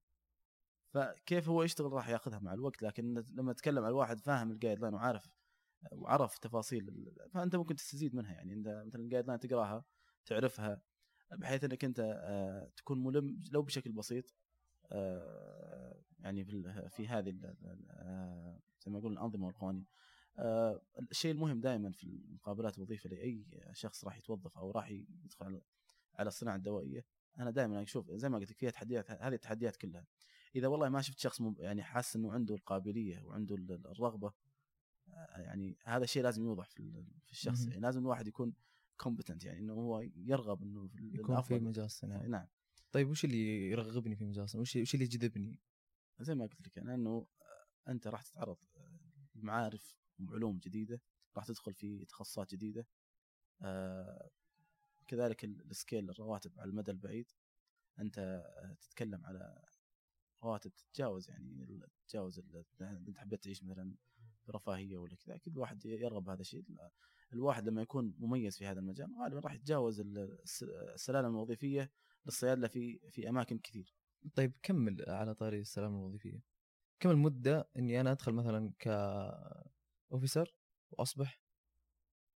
فكيف 0.93 1.49
هو 1.49 1.63
يشتغل 1.63 1.93
راح 1.93 2.09
ياخذها 2.09 2.39
مع 2.39 2.53
الوقت 2.53 2.83
لكن 2.83 3.23
لما 3.33 3.51
اتكلم 3.51 3.83
على 3.83 3.93
واحد 3.93 4.19
فاهم 4.19 4.51
ال 4.51 4.79
guideline 4.79 4.93
وعارف 4.93 5.29
وعرف 5.91 6.37
تفاصيل 6.37 7.11
فأنت 7.33 7.55
ممكن 7.55 7.75
تستزيد 7.75 8.15
منها. 8.15 8.33
يعني 8.33 8.53
إنت 8.53 8.83
مثلا 8.85 9.01
ال 9.01 9.27
guideline 9.27 9.39
تقراها 9.39 9.85
تعرفها 10.25 10.81
بحيث 11.31 11.63
إنك 11.63 11.85
أنت 11.85 11.99
آه، 11.99 12.71
تكون 12.77 13.03
ملم 13.03 13.43
لو 13.51 13.61
بشكل 13.61 13.91
بسيط 13.91 14.35
آه، 14.91 15.95
يعني 16.19 16.45
في 16.89 17.07
هذه 17.07 17.35
آه، 17.89 18.59
زي 18.85 18.91
ما 18.91 18.99
يقول 18.99 19.13
الأنظمة 19.13 19.45
والقوانين. 19.45 19.85
الشيء 21.11 21.31
المهم 21.31 21.61
دائما 21.61 21.91
في 21.91 22.03
المقابلات 22.03 22.77
الوظيفة 22.77 23.09
لأي 23.09 23.45
شخص 23.73 24.05
راح 24.05 24.17
يتوظف 24.17 24.57
أو 24.57 24.71
راح 24.71 24.89
يدخل 24.89 25.61
على 26.15 26.27
الصناعة 26.27 26.55
الدوائية 26.55 27.05
أنا 27.39 27.51
دائما 27.51 27.81
أشوف 27.81 28.11
زي 28.11 28.29
ما 28.29 28.37
قلت 28.37 28.51
لك 28.51 28.57
فيها 28.57 28.69
تحديات 28.69 29.11
هذه 29.11 29.33
التحديات 29.33 29.75
كلها. 29.75 30.05
إذا 30.55 30.67
والله 30.67 30.89
ما 30.89 31.01
شفت 31.01 31.19
شخص 31.19 31.41
يعني 31.57 31.83
حاسس 31.83 32.15
إنه 32.15 32.33
عنده 32.33 32.55
القابلية 32.55 33.23
وعنده 33.23 33.55
الرغبة 33.55 34.33
آه، 35.07 35.39
يعني 35.39 35.77
هذا 35.83 36.03
الشيء 36.03 36.23
لازم 36.23 36.43
يوضح 36.43 36.69
في 36.69 37.31
الشخص. 37.31 37.67
يعني 37.67 37.79
لازم 37.79 38.01
الواحد 38.01 38.27
يكون 38.27 38.53
competent 38.97 39.43
يعني 39.43 39.59
إنه 39.59 39.73
هو 39.73 40.01
يرغب 40.15 40.63
إنه 40.63 40.87
في 40.87 41.11
يكون 41.13 41.41
في 41.41 41.59
مجال 41.59 41.85
الصناعه 41.85 42.27
نعم. 42.27 42.47
طيب 42.91 43.09
وش 43.09 43.25
اللي 43.25 43.69
يرغبني 43.69 44.15
في 44.15 44.25
مجال 44.25 44.43
الصناعه؟ 44.43 44.61
وش 44.61 44.75
وش 44.75 44.93
اللي 44.93 45.05
يجذبني؟ 45.05 45.59
زي 46.19 46.35
ما 46.35 46.45
قلت 46.45 46.67
لك 46.67 46.77
أنا 46.77 46.95
إنه 46.95 47.27
أنت 47.87 48.07
راح 48.07 48.21
تتعرض 48.21 48.57
لمعارف 49.35 49.95
وعلوم 50.19 50.59
جديدة 50.59 51.01
راح 51.35 51.45
تدخل 51.45 51.73
في 51.73 52.05
تخصصات 52.05 52.51
جديدة 52.51 52.87
آه 53.61 54.29
كذلك 55.07 55.43
ال 55.45 55.56
scale 55.56 56.09
الرواتب 56.09 56.59
على 56.59 56.69
المدى 56.69 56.91
البعيد. 56.91 57.31
أنت 57.99 58.43
تتكلم 58.81 59.25
على 59.25 59.63
رواتب 60.43 60.71
تتجاوز 60.73 61.29
يعني 61.29 61.79
تتجاوز 62.07 62.39
انت 62.81 63.17
حبيت 63.17 63.43
تعيش 63.43 63.63
مثلا 63.63 63.95
برفاهيه 64.47 64.97
ولا 64.97 65.15
كذا 65.15 65.35
أكيد 65.35 65.53
الواحد 65.53 65.85
يرغب 65.85 66.29
هذا 66.29 66.41
الشيء. 66.41 66.65
الواحد 67.33 67.67
لما 67.67 67.81
يكون 67.81 68.15
مميز 68.17 68.57
في 68.57 68.65
هذا 68.65 68.79
المجال 68.79 69.15
غالبا 69.21 69.39
راح 69.39 69.53
يتجاوز 69.53 69.99
ال- 69.99 70.41
الس- 70.43 70.63
السلالم 70.93 71.29
الوظيفية 71.29 71.91
للصيادله 72.25 72.67
في 72.67 72.99
في 73.11 73.29
أماكن 73.29 73.59
كثير. 73.59 73.95
طيب 74.35 74.53
كمل 74.63 75.05
على 75.07 75.35
طاري 75.35 75.59
السلالم 75.59 75.97
الوظيفية. 75.97 76.43
كم 76.99 77.09
المده 77.09 77.69
إني 77.77 78.01
أنا 78.01 78.11
أدخل 78.11 78.33
مثلا 78.33 78.73
ك 78.79 78.87
officer 80.11 80.55
وأصبح 80.91 81.41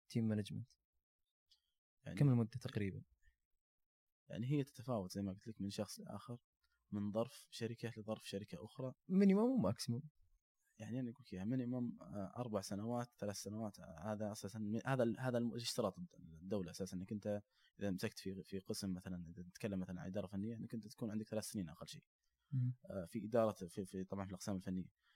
team 0.08 0.28
management 0.28 0.68
يعني 2.06 2.18
كم 2.18 2.28
المده 2.28 2.58
تقريبا. 2.60 3.02
يعني 4.28 4.46
هي 4.46 4.64
تتفاوت 4.64 5.12
زي 5.12 5.22
ما 5.22 5.32
قلت 5.32 5.48
لك 5.48 5.60
من 5.60 5.70
شخص 5.70 6.00
لآخر. 6.00 6.38
من 6.92 7.12
ظرف 7.12 7.46
شركة 7.50 7.92
لظرف 7.96 8.28
شركة 8.28 8.64
أخرى. 8.64 8.94
minimum 9.08 9.50
و 9.50 9.57
maximum 9.57 10.02
يعني 10.78 11.00
أنا 11.00 11.10
أقول 11.10 11.24
لك 11.26 11.32
إياها 11.34 11.44
مينيمم 11.44 11.98
آه، 12.02 12.32
أربع 12.36 12.60
سنوات 12.60 13.08
ثلاث 13.18 13.36
سنوات 13.36 13.80
آه، 13.80 14.12
هذا 14.12 14.32
أساسا 14.32 14.80
هذا 14.86 15.12
هذا 15.18 15.50
اشتراط 15.54 15.98
الدولة 16.18 16.70
أساسا؟ 16.70 16.96
إنك 16.96 17.12
أنت 17.12 17.42
إذا 17.80 17.90
مسكت 17.90 18.18
في 18.18 18.42
في 18.42 18.58
قسم 18.58 18.94
مثلا 18.94 19.24
إذا 19.30 19.42
تتكلم 19.42 19.80
مثلا 19.80 20.00
عن 20.00 20.06
إدارة 20.06 20.26
فنية 20.26 20.56
إنك 20.56 20.74
أنت 20.74 20.86
تكون 20.86 21.10
عندك 21.10 21.28
ثلاث 21.28 21.44
سنين 21.44 21.68
أقل 21.68 21.88
شيء. 21.88 22.02
آه، 22.90 23.04
في 23.04 23.24
إدارة 23.24 23.52
في, 23.52 23.84
في 23.86 24.04
طبعا 24.04 24.24
في 24.24 24.30
الأقسام 24.30 24.56
الفنية. 24.56 25.06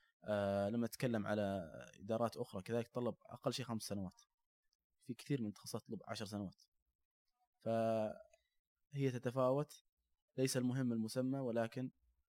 لما 0.69 0.87
تتكلم 0.87 1.27
على 1.27 1.71
إدارات 1.99 2.37
أخرى 2.37 2.61
كذلك 2.61 2.87
تطلب 2.87 3.15
أقل 3.25 3.53
شيء 3.53 3.65
خمس 3.65 3.83
سنوات. 3.83 4.21
في 5.07 5.13
كثير 5.13 5.41
من 5.41 5.47
التخصصات 5.47 5.81
تطلب 5.81 6.01
عشر 6.07 6.25
سنوات. 6.25 6.55
فهي 7.59 9.11
تتفاوت. 9.11 9.85
ليس 10.37 10.57
المهم 10.57 10.93
المسمى 10.93 11.39
ولكن 11.39 11.89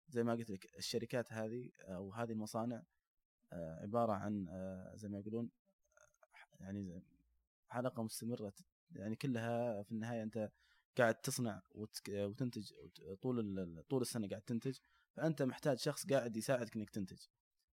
زي 0.09 0.23
ما 0.23 0.33
قلت 0.33 0.49
لك 0.51 0.77
الشركات 0.77 1.33
هذه 1.33 1.69
أو 1.79 2.13
هذه 2.13 2.31
المصانع 2.31 2.83
آه، 3.53 3.79
عبارة 3.81 4.13
عن 4.13 4.47
آه، 4.49 4.95
زي 4.95 5.07
ما 5.09 5.19
يقولون 5.19 5.49
آه، 5.97 6.63
يعني 6.63 7.03
حلقة 7.67 8.03
مستمرة 8.03 8.53
يعني 8.91 9.15
كلها 9.15 9.83
في 9.83 9.91
النهاية 9.91 10.23
أنت 10.23 10.51
قاعد 10.97 11.15
تصنع 11.15 11.61
وتنتج 11.75 12.73
وت- 12.83 13.19
طول 13.21 13.83
طول 13.89 14.01
السنة 14.01 14.27
قاعد 14.27 14.41
تنتج 14.41 14.77
فأنت 15.13 15.41
محتاج 15.41 15.79
شخص 15.79 16.05
قاعد 16.07 16.37
يساعدك 16.37 16.75
إنك 16.75 16.89
تنتج. 16.89 17.19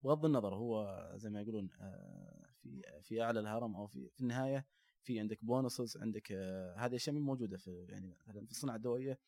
بغض 0.02 0.24
النظر 0.24 0.54
هو 0.54 1.02
زي 1.16 1.30
ما 1.30 1.40
يقولون 1.40 1.70
آه، 1.80 2.46
في 2.62 2.82
في 3.02 3.22
أعلى 3.22 3.40
الهرم 3.40 3.76
أو 3.76 3.86
في 3.86 4.08
في 4.10 4.20
النهاية 4.20 4.66
في 5.02 5.20
عندك 5.20 5.44
بونصز 5.44 5.96
عندك 5.96 6.32
آه، 6.32 6.74
هذه 6.76 6.96
أشياء 6.96 7.16
مو 7.16 7.20
موجودة 7.20 7.56
في 7.56 7.86
يعني 7.88 8.18
مثلا 8.26 8.46
في 8.46 8.50
الصناعة 8.52 8.76
الدوائية 8.76 9.18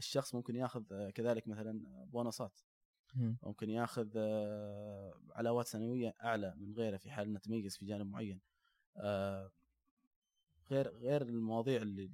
الشخص 0.00 0.34
ممكن 0.34 0.56
ياخذ 0.56 0.92
آه، 0.92 1.10
كذلك 1.10 1.48
مثلا 1.48 2.04
بونصات. 2.04 2.60
مم. 3.14 3.38
ممكن 3.42 3.70
ياخذ 3.70 4.08
آه، 4.16 5.20
علاوات 5.30 5.66
سنوية 5.66 6.14
أعلى 6.22 6.54
من 6.56 6.72
غيره 6.72 6.96
في 6.96 7.10
حال 7.10 7.26
إنه 7.26 7.38
تميز 7.38 7.76
في 7.76 7.86
جانب 7.86 8.06
معين. 8.06 8.40
آه، 8.96 9.50
غير 10.70 10.88
غير 10.88 11.22
المواضيع 11.22 11.82
اللي 11.82 12.10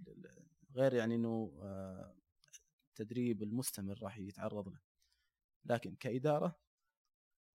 غير 0.74 0.94
يعني 0.94 1.14
إنه 1.14 1.52
آه، 1.62 2.14
التدريب 2.88 3.42
المستمر 3.42 4.02
راح 4.02 4.18
يتعرض 4.18 4.68
له. 4.68 4.80
لكن 5.64 5.94
كإدارة 5.94 6.56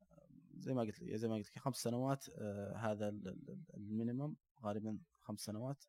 آه، 0.02 0.28
زي 0.58 0.74
ما 0.74 0.82
قلت 0.82 1.00
لي 1.02 1.18
زي 1.18 1.28
ما 1.28 1.36
قلت 1.36 1.48
لك 1.48 1.60
خمس 1.60 1.76
سنوات 1.76 2.26
آه، 2.30 2.76
هذا 2.76 3.10
ال- 3.10 3.28
ال- 3.28 3.64
المينيمم 3.74 4.36
غالبا 4.62 5.00
خمس 5.20 5.40
سنوات 5.40 5.84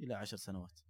إلى 0.00 0.14
عشر 0.14 0.36
سنوات. 0.36 0.80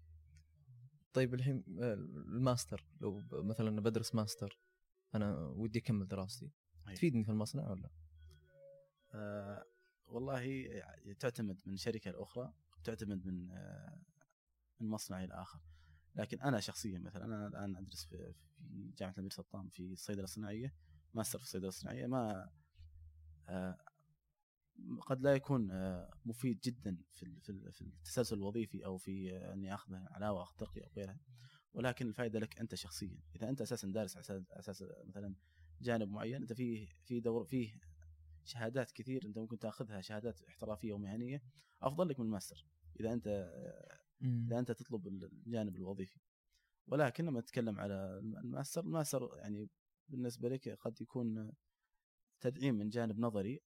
طيب 1.12 1.34
الحين 1.34 1.64
آه، 1.82 1.94
الماستر 1.94 2.84
لو 3.00 3.22
مثلا 3.32 3.80
بدرس 3.80 4.14
ماستر 4.14 4.58
أنا 5.14 5.38
ودي 5.38 5.78
أكمل 5.78 6.08
دراستي 6.08 6.50
أي. 6.88 6.94
تفيدني 6.94 7.24
في 7.24 7.30
المصنع 7.30 7.70
ولا 7.70 7.90
آه، 9.14 9.64
والله 10.06 10.68
تعتمد 11.18 11.62
من 11.66 11.76
شركة 11.76 12.10
لأخرى 12.10 12.52
تعتمد 12.84 13.26
من 13.26 13.50
آه، 13.50 13.98
من 14.80 14.88
مصنع 14.88 15.24
إلى 15.24 15.34
آخر 15.34 15.60
لكن 16.14 16.40
أنا 16.40 16.60
شخصيا 16.60 16.98
مثلا 16.98 17.24
أنا 17.24 17.46
الآن 17.46 17.76
أدرس 17.76 18.04
في 18.04 18.34
في 18.58 18.92
جامعة 18.98 19.12
الأمير 19.12 19.30
سلطان 19.30 19.68
في 19.68 19.92
الصيدلة 19.92 20.24
الصناعية 20.24 20.74
ماستر 21.14 21.38
في 21.38 21.44
الصيدلة 21.44 21.68
الصناعية 21.68 22.06
ما 22.06 22.50
آه، 23.48 23.78
قد 25.01 25.20
لا 25.23 25.35
يكون 25.35 25.70
آه، 25.70 26.11
مفيد 26.25 26.61
جدا 26.61 26.99
في 27.11 27.41
في 27.41 27.51
ال- 27.51 27.73
في 27.73 27.83
التسلسل 27.83 28.37
الوظيفي 28.37 28.85
أو 28.85 28.97
في 28.97 29.37
آه، 29.37 29.53
أني 29.53 29.75
أخذ 29.75 29.95
علاوة 29.95 30.43
اخذ 30.43 30.57
ترقية 30.57 30.83
أو 30.85 30.91
غيرها. 30.97 31.20
ولكن 31.75 32.09
الفائدة 32.09 32.39
لك 32.39 32.59
أنت 32.61 32.75
شخصيا. 32.75 33.18
إذا 33.37 33.49
أنت 33.49 33.61
أساسا 33.61 33.89
دارس 33.89 34.16
على 34.16 34.20
أساس 34.20 34.43
أساس 34.51 34.85
مثلا 35.05 35.35
جانب 35.81 36.09
معين 36.09 36.37
أنت 36.43 36.53
فيه 36.53 36.89
في 37.05 37.20
دور 37.20 37.45
فيه 37.45 37.81
شهادات 38.45 38.91
كثير 38.93 39.25
أنت 39.27 39.39
ممكن 39.39 39.59
تأخذها 39.59 40.01
شهادات 40.01 40.43
احترافية 40.43 40.93
ومهنية 40.93 41.43
أفضل 41.83 42.09
لك 42.09 42.20
من 42.20 42.27
الماستر. 42.27 42.66
إذا 43.01 43.12
أنت 43.12 43.27
إذا 44.23 44.59
أنت 44.59 44.73
تطلب 44.73 45.07
الجانب 45.07 45.77
الوظيفي. 45.77 46.20
ولكن 46.87 47.25
لما 47.25 47.41
تتكلم 47.41 47.81
على 47.81 48.18
الماستر 48.18 48.81
الماستر 48.81 49.29
يعني 49.39 49.68
بالنسبة 50.09 50.49
لك 50.49 50.68
قد 50.68 51.01
يكون 51.01 51.53
تدعيم 52.41 52.75
من 52.75 52.89
جانب 52.89 53.18
نظري 53.18 53.61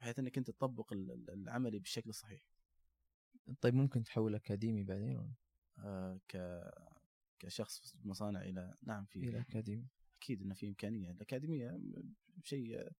بحيث 0.00 0.18
إنك 0.18 0.38
أنت 0.38 0.50
تطبق 0.50 0.92
ال- 0.92 1.10
ال- 1.10 1.30
العملي 1.30 1.78
بالشكل 1.78 2.10
الصحيح 2.10 2.42
طيب 3.60 3.74
ممكن 3.74 4.02
تحول 4.02 4.34
أكاديمي 4.34 4.84
بعدين 4.84 5.16
ولا؟ 5.16 5.34
آه، 5.78 6.20
ك 6.28 6.62
كشخص 7.38 7.78
في 7.78 7.94
المصانع 8.04 8.42
إلى 8.42 8.74
نعم 8.82 9.04
في 9.04 9.18
إلى 9.28 9.40
أكاديمي. 9.40 9.88
أكيد 10.22 10.42
إنه 10.42 10.54
في 10.54 10.68
إمكانية. 10.68 11.10
الأكاديمية 11.10 11.80
شيء 12.44 12.90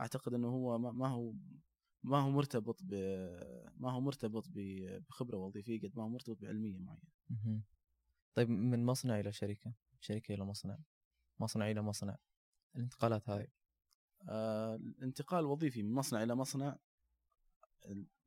أعتقد 0.00 0.34
إنه 0.34 0.48
هو 0.48 0.78
ما 0.78 1.08
هو 1.08 1.34
ما 2.02 2.18
هو 2.18 2.30
مرتبط 2.30 2.82
ب 2.82 2.94
ما 3.76 3.90
هو 3.92 4.00
مرتبط 4.00 4.48
ب- 4.50 5.02
بخبرة 5.08 5.36
وظيفية 5.36 5.80
قد 5.80 5.92
ما 5.96 6.02
هو 6.02 6.08
مرتبط 6.08 6.38
بعلمية 6.40 6.78
معينة. 6.78 7.62
طيب 8.34 8.50
من 8.50 8.84
مصنع 8.86 9.20
إلى 9.20 9.32
شركة؟ 9.32 9.74
شركة 10.00 10.34
إلى 10.34 10.44
مصنع. 10.44 10.78
مصنع 11.40 11.70
إلى 11.70 11.82
مصنع. 11.82 12.16
الانتقالات 12.76 13.28
هذه 13.30 13.42
آه، 13.42 13.48
الانتقال 14.28 15.40
الوظيفي 15.40 15.82
من 15.82 15.92
مصنع 15.92 16.22
إلى 16.22 16.34
مصنع 16.34 16.76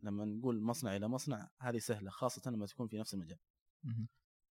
لما 0.02 0.26
نقول 0.26 0.62
مصنع 0.62 0.96
إلى 0.96 1.08
مصنع 1.08 1.50
هذه 1.60 1.78
سهلة 1.78 2.10
خاصة 2.12 2.52
لما 2.52 2.66
تكون 2.66 2.88
في 2.88 2.98
نفس 2.98 3.14
المجال. 3.14 3.40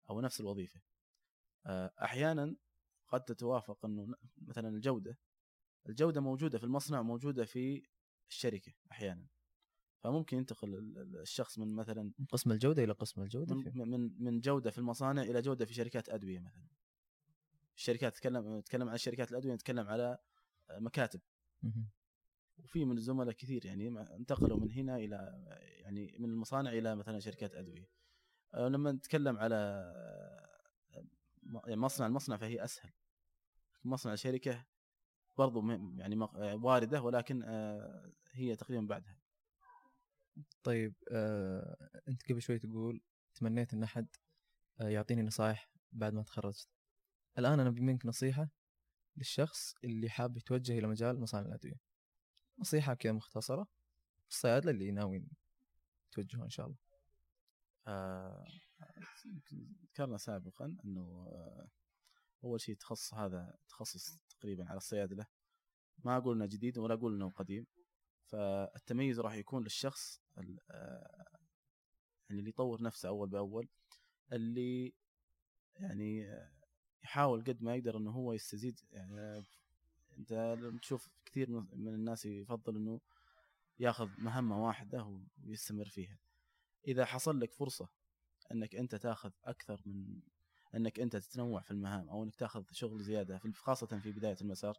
أو 0.09 0.21
نفس 0.21 0.41
الوظيفة 0.41 0.81
آه، 1.65 1.93
أحيانا 2.01 2.55
قد 3.07 3.21
تتوافق 3.23 3.85
إنه 3.85 4.15
مثلا 4.41 4.69
الجودة 4.69 5.17
الجودة 5.89 6.21
موجودة 6.21 6.57
في 6.57 6.63
المصنع 6.63 7.01
موجودة 7.01 7.45
في 7.45 7.83
الشركة 8.29 8.73
أحيانا 8.91 9.27
فممكن 9.99 10.37
ينتقل 10.37 10.73
ال- 10.75 10.97
ال- 10.97 11.17
الشخص 11.21 11.59
من 11.59 11.75
مثلا 11.75 12.03
من 12.19 12.25
قسم 12.25 12.51
الجودة 12.51 12.83
إلى 12.83 12.93
قسم 12.93 13.21
الجودة 13.21 13.55
من 13.55 13.89
من 13.89 14.23
من 14.23 14.39
جودة 14.41 14.71
في 14.71 14.77
المصانع 14.77 15.21
إلى 15.21 15.41
جودة 15.41 15.65
في 15.65 15.73
شركات 15.73 16.09
أدوية 16.09 16.39
مثلا 16.39 16.67
الشركات 17.75 18.13
تتكلم 18.15 18.57
نتكلم 18.57 18.89
عن 18.89 18.97
شركات 18.97 19.31
الأدوية 19.31 19.53
نتكلم 19.53 19.87
على 19.87 20.17
مكاتب 20.71 21.19
مهم. 21.19 21.30
وفي 22.57 22.85
من 22.85 22.97
الزملاء 22.97 23.33
كثير 23.33 23.65
يعني 23.65 23.87
انتقلوا 24.15 24.59
من 24.59 24.71
هنا 24.71 24.95
إلى 24.95 25.45
يعني 25.79 26.15
من 26.19 26.29
المصانع 26.29 26.71
إلى 26.71 26.95
مثلا 26.95 27.19
شركات 27.19 27.55
أدوية. 27.55 27.89
آه، 28.53 28.67
لما 28.67 28.91
نتكلم 28.91 29.37
على 29.37 29.55
آه، 30.93 31.05
يعني 31.67 31.81
مصنع 31.81 32.07
المصنع 32.07 32.37
فهي 32.37 32.63
أسهل. 32.63 32.91
مصنع 33.83 34.13
الشركة 34.13 34.65
برضو 35.37 35.69
يعني 35.97 36.23
آه، 36.23 36.55
واردة 36.55 37.01
ولكن 37.01 37.43
هي 38.31 38.55
تقريبا 38.55 38.87
بعدها. 38.87 39.17
طيب 40.63 40.93
آه، 41.11 41.91
أنت 42.07 42.31
قبل 42.31 42.41
شوي 42.41 42.59
تقول 42.59 43.01
تمنيت 43.35 43.73
إن 43.73 43.83
أحد 43.83 44.07
يعطيني 44.79 45.21
نصائح 45.21 45.71
بعد 45.91 46.13
ما 46.13 46.23
تخرجت. 46.23 46.67
الآن 47.37 47.59
أنا 47.59 47.69
ابي 47.69 47.81
منك 47.81 48.05
نصيحة 48.05 48.49
للشخص 49.17 49.75
اللي 49.83 50.09
حاب 50.09 50.37
يتوجه 50.37 50.77
إلى 50.79 50.87
مجال 50.87 51.19
مصانع 51.19 51.45
الأدوية. 51.45 51.79
نصيحة 52.59 52.93
كذا 52.93 53.11
مختصرة 53.11 53.67
الصيادلة 54.29 54.71
اللي 54.71 54.91
ناويين 54.91 55.29
يتوجهون 56.09 56.43
إن 56.43 56.49
شاء 56.49 56.65
الله. 56.65 56.77
آه، 57.87 58.45
ذكرنا 59.83 60.17
سابقا 60.17 60.77
إنه 60.85 61.27
آه، 61.27 61.67
أول 62.43 62.61
شيء 62.61 62.73
التخصص 62.73 63.13
هذا 63.13 63.57
تخصص 63.69 64.17
تقريبا 64.29 64.69
على 64.69 64.77
الصيادلة. 64.77 65.25
ما 66.05 66.17
أقول 66.17 66.35
إنه 66.35 66.45
جديد 66.45 66.77
ولا 66.77 66.93
أقول 66.93 67.15
إنه 67.15 67.29
قديم. 67.29 67.65
فالتميز 68.25 69.19
راح 69.19 69.33
يكون 69.33 69.63
للشخص 69.63 70.21
آه، 70.71 71.25
يعني 72.29 72.39
اللي 72.39 72.49
يطور 72.49 72.81
نفسه 72.83 73.09
أول 73.09 73.29
بأول 73.29 73.67
اللي 74.31 74.93
يعني 75.75 76.25
آه، 76.25 76.60
يحاول 77.03 77.43
قد 77.43 77.63
ما 77.63 77.75
يقدر 77.75 77.97
إنه 77.97 78.11
هو 78.11 78.33
يستزيد. 78.33 78.79
يعني 78.91 79.43
أنت 80.17 80.57
تشوف 80.81 81.09
كثير 81.25 81.49
من 81.49 81.65
من 81.73 81.93
الناس 81.93 82.25
يفضل 82.25 82.75
إنه 82.75 83.01
ياخذ 83.79 84.09
مهمة 84.17 84.65
واحدة 84.65 85.21
ويستمر 85.45 85.85
فيها. 85.85 86.17
إذا 86.87 87.05
حصل 87.05 87.39
لك 87.39 87.53
فرصة 87.53 87.89
إنك 88.51 88.75
أنت 88.75 88.95
تاخذ 88.95 89.31
أكثر 89.43 89.81
من 89.85 90.19
إنك 90.75 90.99
أنت 90.99 91.15
تتنوع 91.15 91.61
في 91.61 91.71
المهام 91.71 92.09
أو 92.09 92.23
إنك 92.23 92.35
تاخذ 92.35 92.63
شغل 92.71 93.03
زيادة 93.03 93.37
في 93.37 93.53
خاصة 93.53 93.99
في 93.99 94.11
بداية 94.11 94.37
المسار 94.41 94.77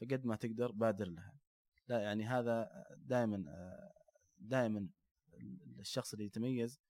فقد 0.00 0.26
ما 0.26 0.36
تقدر 0.36 0.72
بادر 0.72 1.08
لها. 1.08 1.34
لا 1.88 2.00
يعني 2.00 2.24
هذا 2.24 2.86
دائما 2.96 3.44
دائما 4.38 4.88
الشخص 5.78 6.12
اللي 6.12 6.24
يتميز 6.26 6.80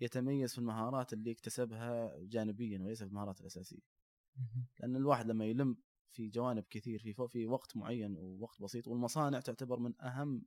يتميز 0.00 0.52
في 0.52 0.58
المهارات 0.58 1.12
اللي 1.12 1.32
اكتسبها 1.32 2.18
جانبيا 2.18 2.78
وليس 2.78 2.98
في 2.98 3.08
المهارات 3.08 3.40
الأساسية. 3.40 3.91
لأن 4.80 4.96
الواحد 4.96 5.26
لما 5.26 5.44
يلم 5.44 5.76
في 6.10 6.28
جوانب 6.28 6.64
كثير 6.70 6.98
في 6.98 7.28
في 7.28 7.46
وقت 7.46 7.76
معين 7.76 8.16
ووقت 8.16 8.62
بسيط 8.62 8.88
والمصانع 8.88 9.40
تعتبر 9.40 9.78
من 9.78 10.00
أهم 10.00 10.42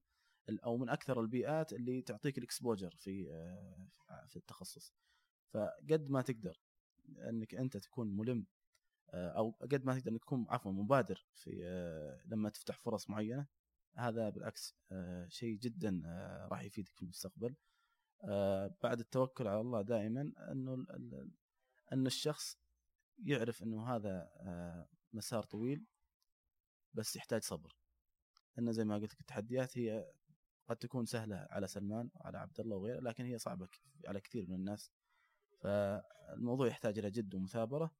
أو 0.49 0.77
من 0.77 0.89
أكثر 0.89 1.21
البيئات 1.21 1.73
اللي 1.73 2.01
تعطيك 2.01 2.38
الإكسبوجر 2.38 2.95
في 2.99 3.31
آه، 4.09 4.25
في 4.27 4.36
التخصص. 4.36 4.93
فقد 5.49 6.09
ما 6.09 6.21
تقدر 6.21 6.61
أنك 7.29 7.55
أنت 7.55 7.77
تكون 7.77 8.17
ملم 8.17 8.45
آه، 9.13 9.29
أو 9.29 9.51
قد 9.51 9.86
ما 9.86 9.99
تقدر 9.99 10.11
أنك 10.11 10.21
تكون 10.21 10.45
عفوا 10.49 10.71
مبادر 10.71 11.25
في 11.33 11.61
آه، 11.63 12.21
لما 12.25 12.49
تفتح 12.49 12.79
فرص 12.79 13.09
معينة. 13.09 13.47
هذا 13.97 14.29
بالعكس 14.29 14.75
شيء 15.27 15.57
جدا 15.57 16.01
راح 16.51 16.63
يفيدك 16.63 16.95
في 16.95 17.01
المستقبل. 17.01 17.55
بعد 18.83 18.99
التوكل 18.99 19.47
على 19.47 19.61
الله 19.61 19.81
دائما 19.81 20.31
أنه 20.51 20.86
أن 21.93 22.07
الشخص 22.07 22.57
يعرف 23.24 23.63
إنه 23.63 23.95
هذا 23.95 24.30
مسار 25.13 25.43
طويل 25.43 25.86
بس 26.93 27.16
يحتاج 27.16 27.43
صبر. 27.43 27.78
إنه 28.59 28.72
زي 28.72 28.86
ما 28.86 28.95
قلت 28.95 29.13
لك 29.13 29.20
التحديات 29.20 29.78
هي 29.78 30.13
قد 30.68 30.76
تكون 30.76 31.05
سهلة 31.05 31.47
على 31.51 31.68
سلمان 31.68 32.09
وعلى 32.16 32.38
عبد 32.38 32.59
الله 32.59 32.76
وغيره 32.76 32.99
لكن 32.99 33.26
هي 33.26 33.38
صعبة 33.38 33.68
على 34.07 34.22
كثير 34.22 34.47
من 34.47 34.55
الناس. 34.55 34.91
فالموضوع 35.59 36.68
يحتاج 36.68 36.99
إلى 36.99 37.11
جد 37.11 37.36
ومثابرة 37.36 37.95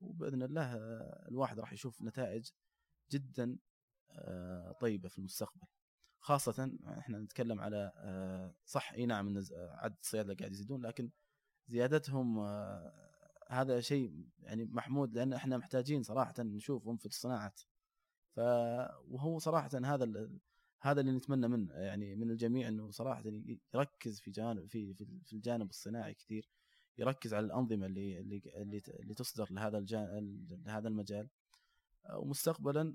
وبإذن 0.00 0.42
الله 0.42 0.76
الواحد 1.28 1.60
راح 1.60 1.72
يشوف 1.72 2.02
نتائج 2.02 2.50
جدا 3.10 3.58
آه، 4.10 4.72
طيبة 4.72 5.08
في 5.08 5.18
المستقبل. 5.18 5.66
خاصة 6.20 6.78
إحنا 6.98 7.18
نتكلم 7.18 7.60
على 7.60 7.92
آه، 7.96 8.54
صح 8.64 8.92
إي 8.92 9.06
نعم 9.06 9.38
عدد 9.52 9.96
الصيادلة 10.00 10.34
قاعد 10.34 10.52
يزيدون 10.52 10.86
لكن 10.86 11.10
زيادتهم 11.68 12.38
آه، 12.38 13.07
هذا 13.48 13.80
شيء 13.80 14.26
يعني 14.38 14.64
محمود 14.64 15.14
لأن 15.14 15.32
إحنا 15.32 15.56
محتاجين 15.56 16.02
صراحة 16.02 16.34
نشوفهم 16.38 16.96
في 16.96 17.06
الصناعات 17.06 17.60
ف 18.30 18.40
وهو 19.08 19.38
صراحة 19.38 19.70
هذا 19.84 20.30
هذا 20.80 21.00
اللي 21.00 21.12
نتمنى 21.12 21.48
منه 21.48 21.74
يعني 21.74 22.14
من 22.14 22.30
الجميع 22.30 22.68
إنه 22.68 22.90
صراحة 22.90 23.22
يركز 23.74 24.20
في 24.20 24.30
جانب 24.30 24.66
في 24.66 24.94
في 25.24 25.32
الجانب 25.32 25.70
الصناعي 25.70 26.14
كثير 26.14 26.48
يركز 26.98 27.34
على 27.34 27.46
الأنظمة 27.46 27.86
اللي 27.86 28.20
اللي 28.20 28.42
اللي, 28.56 28.82
اللي 28.88 29.14
تصدر 29.14 29.52
لهذا 29.52 29.78
لهذا 30.66 30.88
المجال. 30.88 31.28
ومستقبلا 32.14 32.94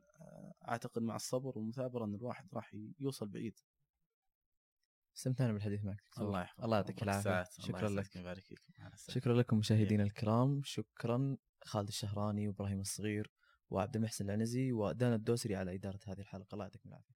أعتقد 0.67 1.01
مع 1.01 1.15
الصبر 1.15 1.57
والمثابره 1.57 2.05
ان 2.05 2.15
الواحد 2.15 2.47
راح 2.53 2.75
يوصل 2.99 3.27
بعيد. 3.27 3.59
استمتعنا 5.17 5.53
بالحديث 5.53 5.83
معك. 5.83 6.01
دكتور 6.05 6.27
الله 6.27 6.41
يحفظك. 6.41 6.63
الله 6.63 6.77
يعطيك 6.77 7.03
العافية. 7.03 7.43
شكرا 7.59 7.89
لك. 7.89 8.15
يبارك 8.15 8.43
فيك. 8.43 8.59
شكرا 9.09 9.33
لكم 9.33 9.57
مشاهدينا 9.57 10.03
الكرام. 10.03 10.61
شكرا 10.63 11.37
خالد 11.63 11.87
الشهراني 11.87 12.47
وإبراهيم 12.47 12.79
الصغير 12.79 13.31
وعبد 13.69 13.95
المحسن 13.95 14.25
العنزي. 14.25 14.71
ودانا 14.71 15.15
الدوسري 15.15 15.55
على 15.55 15.75
إدارة 15.75 15.99
هذه 16.07 16.19
الحلقة. 16.19 16.53
الله 16.53 16.65
يعطيكم 16.65 16.89
العافية. 16.89 17.12